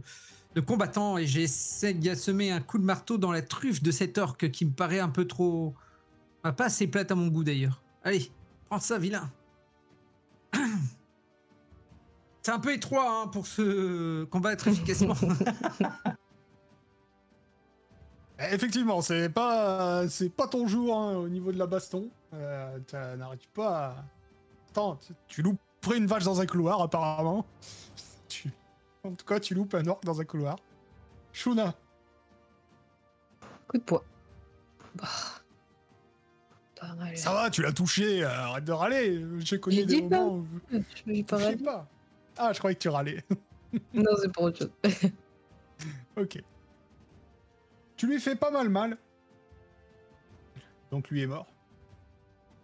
combattant 0.66 1.18
et 1.18 1.26
j'essaie 1.26 1.94
d'y 1.94 2.08
assommer 2.08 2.50
un 2.52 2.60
coup 2.60 2.78
de 2.78 2.84
marteau 2.84 3.18
dans 3.18 3.32
la 3.32 3.42
truffe 3.42 3.82
de 3.82 3.90
cet 3.90 4.18
orc 4.18 4.36
qui 4.50 4.64
me 4.64 4.72
paraît 4.72 5.00
un 5.00 5.08
peu 5.08 5.26
trop. 5.26 5.74
pas 6.42 6.54
assez 6.66 6.86
plate 6.86 7.10
à 7.10 7.14
mon 7.14 7.26
goût 7.28 7.42
d'ailleurs. 7.44 7.82
Allez, 8.04 8.30
prends 8.68 8.78
ça, 8.78 8.98
vilain. 8.98 9.30
C'est 12.42 12.52
un 12.52 12.60
peu 12.60 12.74
étroit 12.74 13.22
hein, 13.22 13.28
pour 13.28 13.46
se 13.46 14.24
combattre 14.24 14.68
efficacement. 14.68 15.14
Effectivement, 18.38 19.00
c'est 19.00 19.28
pas, 19.30 20.08
c'est 20.08 20.28
pas 20.28 20.48
ton 20.48 20.66
jour 20.66 20.98
hein, 20.98 21.16
au 21.16 21.28
niveau 21.28 21.52
de 21.52 21.58
la 21.58 21.66
baston. 21.66 22.10
Euh, 22.34 22.78
pas 23.54 23.86
à... 23.86 24.04
Attends, 24.70 24.96
tu- 24.96 25.14
tu 25.28 25.42
loupes 25.84 25.96
une 25.96 26.06
vache 26.06 26.24
dans 26.24 26.40
un 26.40 26.46
couloir 26.46 26.80
apparemment. 26.80 27.44
Tu... 28.28 28.50
En 29.02 29.12
tout 29.12 29.26
cas, 29.26 29.40
tu 29.40 29.54
loupes 29.54 29.74
un 29.74 29.86
orc 29.86 30.00
dans 30.04 30.20
un 30.20 30.24
couloir. 30.24 30.56
Shuna, 31.32 31.74
Coup 33.68 33.78
de 33.78 33.82
poing. 33.82 34.02
Bah. 34.94 35.08
Pas 36.80 36.94
mal. 36.94 37.16
Ça 37.16 37.32
va, 37.32 37.50
tu 37.50 37.62
l'as 37.62 37.72
touché, 37.72 38.22
euh, 38.22 38.28
arrête 38.28 38.64
de 38.64 38.72
râler. 38.72 39.24
J'ai 39.38 39.58
connu 39.58 39.84
des 39.84 40.02
moments 40.02 40.36
où 40.36 40.46
Je 40.70 41.22
pas 41.22 41.56
pas. 41.64 41.88
Ah, 42.36 42.52
je 42.52 42.58
croyais 42.58 42.74
que 42.74 42.82
tu 42.82 42.88
râlais. 42.88 43.22
Non, 43.92 44.12
c'est 44.22 44.32
pour 44.32 44.44
autre 44.44 44.58
chose. 44.58 44.70
ok. 46.16 46.40
Tu 47.96 48.06
lui 48.06 48.20
fais 48.20 48.36
pas 48.36 48.52
mal 48.52 48.68
mal. 48.68 48.96
Donc 50.92 51.10
lui 51.10 51.22
est 51.22 51.26
mort. 51.26 51.48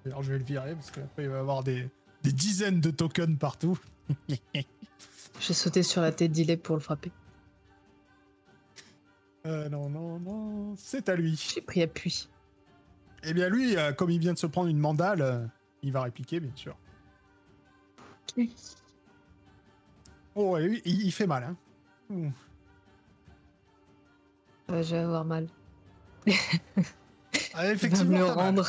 D'ailleurs, 0.05 0.23
je 0.23 0.31
vais 0.31 0.39
le 0.39 0.45
virer 0.45 0.75
parce 0.75 0.93
qu'après 0.93 1.25
il 1.25 1.31
va 1.31 1.39
y 1.39 1.41
avoir 1.41 1.64
des, 1.64 1.91
des 2.23 2.33
dizaines 2.33 2.81
de 2.81 2.91
tokens 2.91 3.39
partout. 3.39 3.79
J'ai 5.41 5.55
sauté 5.55 5.83
sur 5.83 6.03
la 6.03 6.12
tête 6.12 6.33
d'Ilep 6.33 6.62
pour 6.62 6.77
le 6.77 6.81
frapper. 6.81 7.12
Euh, 9.47 9.68
non, 9.71 9.89
non, 9.89 10.18
non, 10.18 10.75
c'est 10.77 11.09
à 11.09 11.16
lui. 11.16 11.35
J'ai 11.55 11.62
pris 11.62 11.83
appui. 11.83 12.29
Eh 13.23 13.33
bien 13.33 13.49
lui, 13.49 13.77
euh, 13.77 13.93
comme 13.93 14.11
il 14.11 14.18
vient 14.18 14.35
de 14.35 14.39
se 14.39 14.47
prendre 14.47 14.68
une 14.68 14.79
mandale, 14.79 15.23
euh, 15.23 15.47
il 15.83 15.93
va 15.93 16.03
répliquer 16.03 16.41
bien 16.41 16.53
sûr. 16.55 16.77
Oh, 20.35 20.57
et 20.59 20.62
lui, 20.62 20.83
il, 20.85 21.07
il 21.07 21.12
fait 21.12 21.27
mal, 21.27 21.45
hein. 21.45 21.57
Ouh. 22.11 22.31
Euh, 24.71 24.83
je 24.83 24.95
vais 24.95 25.03
avoir 25.03 25.25
mal. 25.25 25.49
Ah, 27.55 27.64
me 27.64 27.73
effectivement, 27.73 28.35
mal. 28.53 28.62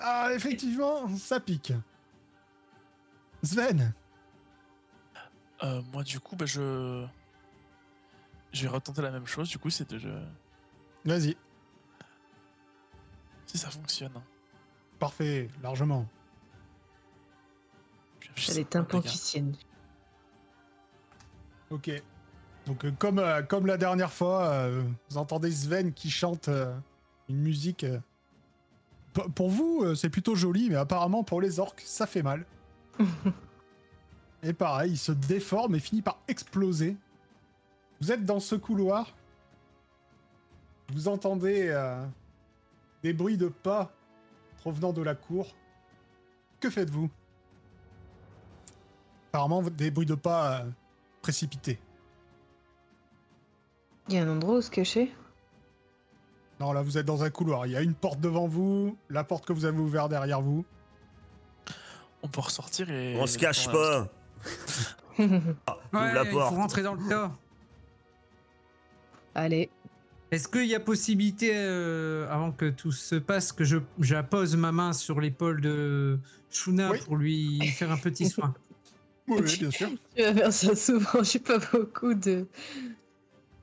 Ah, 0.00 0.30
effectivement, 0.34 1.08
ça 1.16 1.40
pique. 1.40 1.72
Sven, 3.46 3.92
Euh, 5.62 5.80
moi, 5.92 6.02
du 6.02 6.20
coup, 6.20 6.36
bah, 6.36 6.44
je. 6.46 7.06
Je 8.52 8.62
vais 8.62 8.68
retenter 8.68 9.00
la 9.02 9.10
même 9.10 9.26
chose, 9.26 9.48
du 9.48 9.58
coup, 9.58 9.70
c'est 9.70 9.88
de. 9.90 10.00
vas-y. 11.04 11.36
Si 13.46 13.56
ça 13.58 13.70
fonctionne. 13.70 14.12
Parfait, 14.98 15.48
largement. 15.62 16.06
Je- 18.20 18.28
je 18.34 18.40
J'ai 18.46 18.54
les 18.54 18.64
tympans 18.64 19.00
qui. 19.00 19.44
Ok. 21.70 21.90
Donc 22.66 22.84
euh, 22.84 22.90
comme, 22.98 23.18
euh, 23.18 23.42
comme 23.42 23.66
la 23.66 23.76
dernière 23.76 24.12
fois, 24.12 24.46
euh, 24.48 24.82
vous 25.10 25.16
entendez 25.18 25.50
Sven 25.52 25.92
qui 25.92 26.10
chante 26.10 26.48
euh, 26.48 26.76
une 27.28 27.38
musique. 27.38 27.84
euh, 27.84 27.98
p- 29.12 29.22
pour 29.34 29.50
vous, 29.50 29.94
c'est 29.94 30.10
plutôt 30.10 30.34
joli, 30.34 30.68
mais 30.70 30.76
apparemment 30.76 31.22
pour 31.24 31.40
les 31.40 31.60
orques, 31.60 31.82
ça 31.84 32.06
fait 32.06 32.22
mal. 32.22 32.44
Et 34.42 34.52
pareil, 34.52 34.92
il 34.92 34.98
se 34.98 35.12
déforme 35.12 35.74
et 35.74 35.80
finit 35.80 36.02
par 36.02 36.18
exploser. 36.28 36.96
Vous 38.00 38.12
êtes 38.12 38.24
dans 38.24 38.40
ce 38.40 38.54
couloir. 38.54 39.14
Vous 40.92 41.08
entendez 41.08 41.68
euh, 41.68 42.04
des 43.02 43.12
bruits 43.12 43.36
de 43.36 43.48
pas 43.48 43.92
provenant 44.58 44.92
de 44.92 45.02
la 45.02 45.14
cour. 45.14 45.54
Que 46.60 46.70
faites-vous? 46.70 47.10
Apparemment, 49.28 49.62
des 49.62 49.90
bruits 49.90 50.06
de 50.06 50.14
pas 50.14 50.60
euh, 50.60 50.70
précipités. 51.22 51.78
Il 54.08 54.14
y 54.14 54.18
a 54.18 54.22
un 54.22 54.28
endroit 54.28 54.58
où 54.58 54.62
se 54.62 54.70
cacher? 54.70 55.12
Non, 56.60 56.72
là, 56.72 56.82
vous 56.82 56.96
êtes 56.96 57.06
dans 57.06 57.24
un 57.24 57.30
couloir. 57.30 57.66
Il 57.66 57.72
y 57.72 57.76
a 57.76 57.82
une 57.82 57.94
porte 57.94 58.20
devant 58.20 58.46
vous, 58.46 58.96
la 59.10 59.24
porte 59.24 59.44
que 59.44 59.52
vous 59.52 59.64
avez 59.64 59.78
ouverte 59.78 60.10
derrière 60.10 60.40
vous. 60.40 60.64
On 62.22 62.28
peut 62.28 62.40
ressortir 62.40 62.90
et. 62.90 63.16
On 63.16 63.26
se 63.26 63.38
cache 63.38 63.66
pas. 63.70 64.08
Ouvre 65.18 65.54
Ouais, 65.92 66.12
la 66.12 66.24
il 66.24 66.30
faut 66.30 66.40
rentrer 66.40 66.82
dans 66.82 66.94
le 66.94 67.08
tas. 67.08 67.32
Allez. 69.34 69.70
Est-ce 70.30 70.48
qu'il 70.48 70.66
y 70.66 70.74
a 70.74 70.80
possibilité, 70.80 71.52
euh, 71.54 72.28
avant 72.30 72.50
que 72.52 72.68
tout 72.68 72.90
se 72.92 73.14
passe, 73.14 73.52
que 73.52 73.64
je 73.64 73.78
j'appose 74.00 74.56
ma 74.56 74.72
main 74.72 74.92
sur 74.92 75.20
l'épaule 75.20 75.60
de 75.60 76.18
Shuna 76.50 76.90
Oui. 76.90 76.98
pour 77.04 77.16
lui 77.16 77.60
faire 77.68 77.90
un 77.92 77.96
petit 77.98 78.28
soin? 78.28 78.54
Oui, 79.28 79.40
oui, 79.44 79.56
bien 79.58 79.70
sûr. 79.72 79.90
Tu 80.16 80.22
vas 80.22 80.32
faire 80.34 80.52
ça 80.52 80.76
souvent. 80.76 81.22
J'ai 81.24 81.40
pas 81.40 81.58
beaucoup 81.58 82.14
de. 82.14 82.46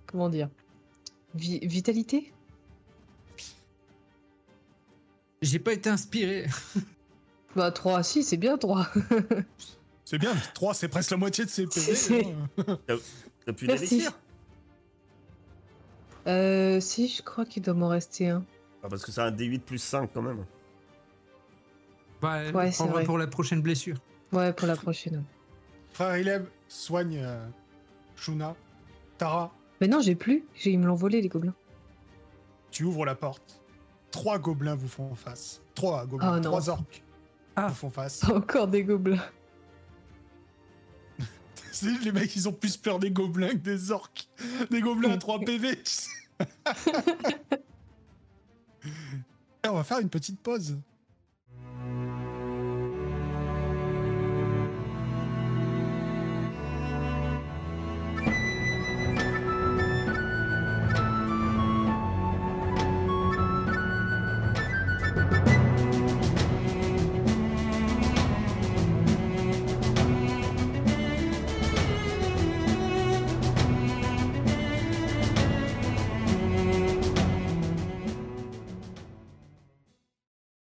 Comment 0.08 0.28
dire 0.30 0.50
Vi- 1.36 1.66
Vitalité? 1.66 2.34
J'ai 5.42 5.60
pas 5.60 5.72
été 5.74 5.90
inspiré. 5.90 6.48
Bah, 7.56 7.72
3, 7.72 8.04
si, 8.04 8.24
c'est 8.24 8.38
bien 8.38 8.58
3. 8.58 8.88
C'est 10.06 10.18
bien, 10.18 10.34
3, 10.54 10.74
c'est 10.74 10.90
presque 10.90 11.12
la 11.12 11.18
moitié 11.18 11.46
de 11.46 11.50
ses 11.50 11.66
PV. 11.66 12.28
T'as 13.46 13.54
pu 13.54 13.68
Euh, 16.28 16.80
si, 16.82 17.08
je 17.08 17.22
crois 17.22 17.46
qu'il 17.46 17.64
doit 17.64 17.74
m'en 17.74 17.88
rester 17.88 18.30
un. 18.30 18.44
ah, 18.84 18.90
Parce 18.90 19.04
que 19.04 19.12
c'est 19.14 19.22
un 19.22 19.32
D8 19.32 19.60
plus 19.62 19.78
5 19.78 20.10
quand 20.14 20.22
même. 20.22 20.46
Ouais, 22.22 22.52
Ouais, 22.54 22.72
c'est 22.72 22.84
pour, 22.84 22.92
vrai. 22.94 23.04
pour 23.06 23.18
la 23.18 23.28
prochaine 23.28 23.62
blessure. 23.62 23.98
Ouais, 24.34 24.52
pour 24.54 24.68
la 24.68 24.76
prochaine. 24.76 25.24
Frère 25.94 26.18
Ileb 26.18 26.46
soigne 26.68 27.22
euh, 27.24 27.46
Shuna. 28.16 28.56
Tara, 29.18 29.54
Mais 29.80 29.88
non, 29.88 30.02
j'ai 30.02 30.16
plus. 30.16 30.44
Ils 30.66 30.80
me 30.80 30.86
l'ont 30.88 30.96
volé, 30.96 31.22
les 31.22 31.30
gobelins. 31.30 31.56
tu 32.72 32.84
ouvres 32.84 33.06
la 33.06 33.16
porte. 33.16 33.62
Trois 34.12 34.38
gobelins 34.38 34.76
vous 34.76 34.88
font 34.88 35.16
face. 35.16 35.62
Trois 35.76 36.06
gobelins, 36.06 36.38
Oh 36.38 36.42
trois 36.42 36.70
orques 36.70 37.04
Ah. 37.56 37.70
font 37.70 37.90
face. 37.90 38.24
Encore 38.30 38.68
des 38.68 38.84
gobelins. 38.84 39.24
C'est- 41.72 42.00
les 42.04 42.12
mecs, 42.12 42.36
ils 42.36 42.48
ont 42.50 42.54
plus 42.54 42.78
peur 42.78 43.00
des 43.00 43.12
gobelins 43.12 43.50
que 43.50 43.56
des 43.58 43.92
orques. 43.92 44.28
Des 44.72 44.82
gobelins 44.82 45.12
à 45.12 45.18
3 45.18 45.40
PV. 45.42 45.78
Et 49.66 49.70
on 49.70 49.74
va 49.76 49.84
faire 49.84 50.00
une 50.00 50.10
petite 50.10 50.40
pause. 50.42 50.78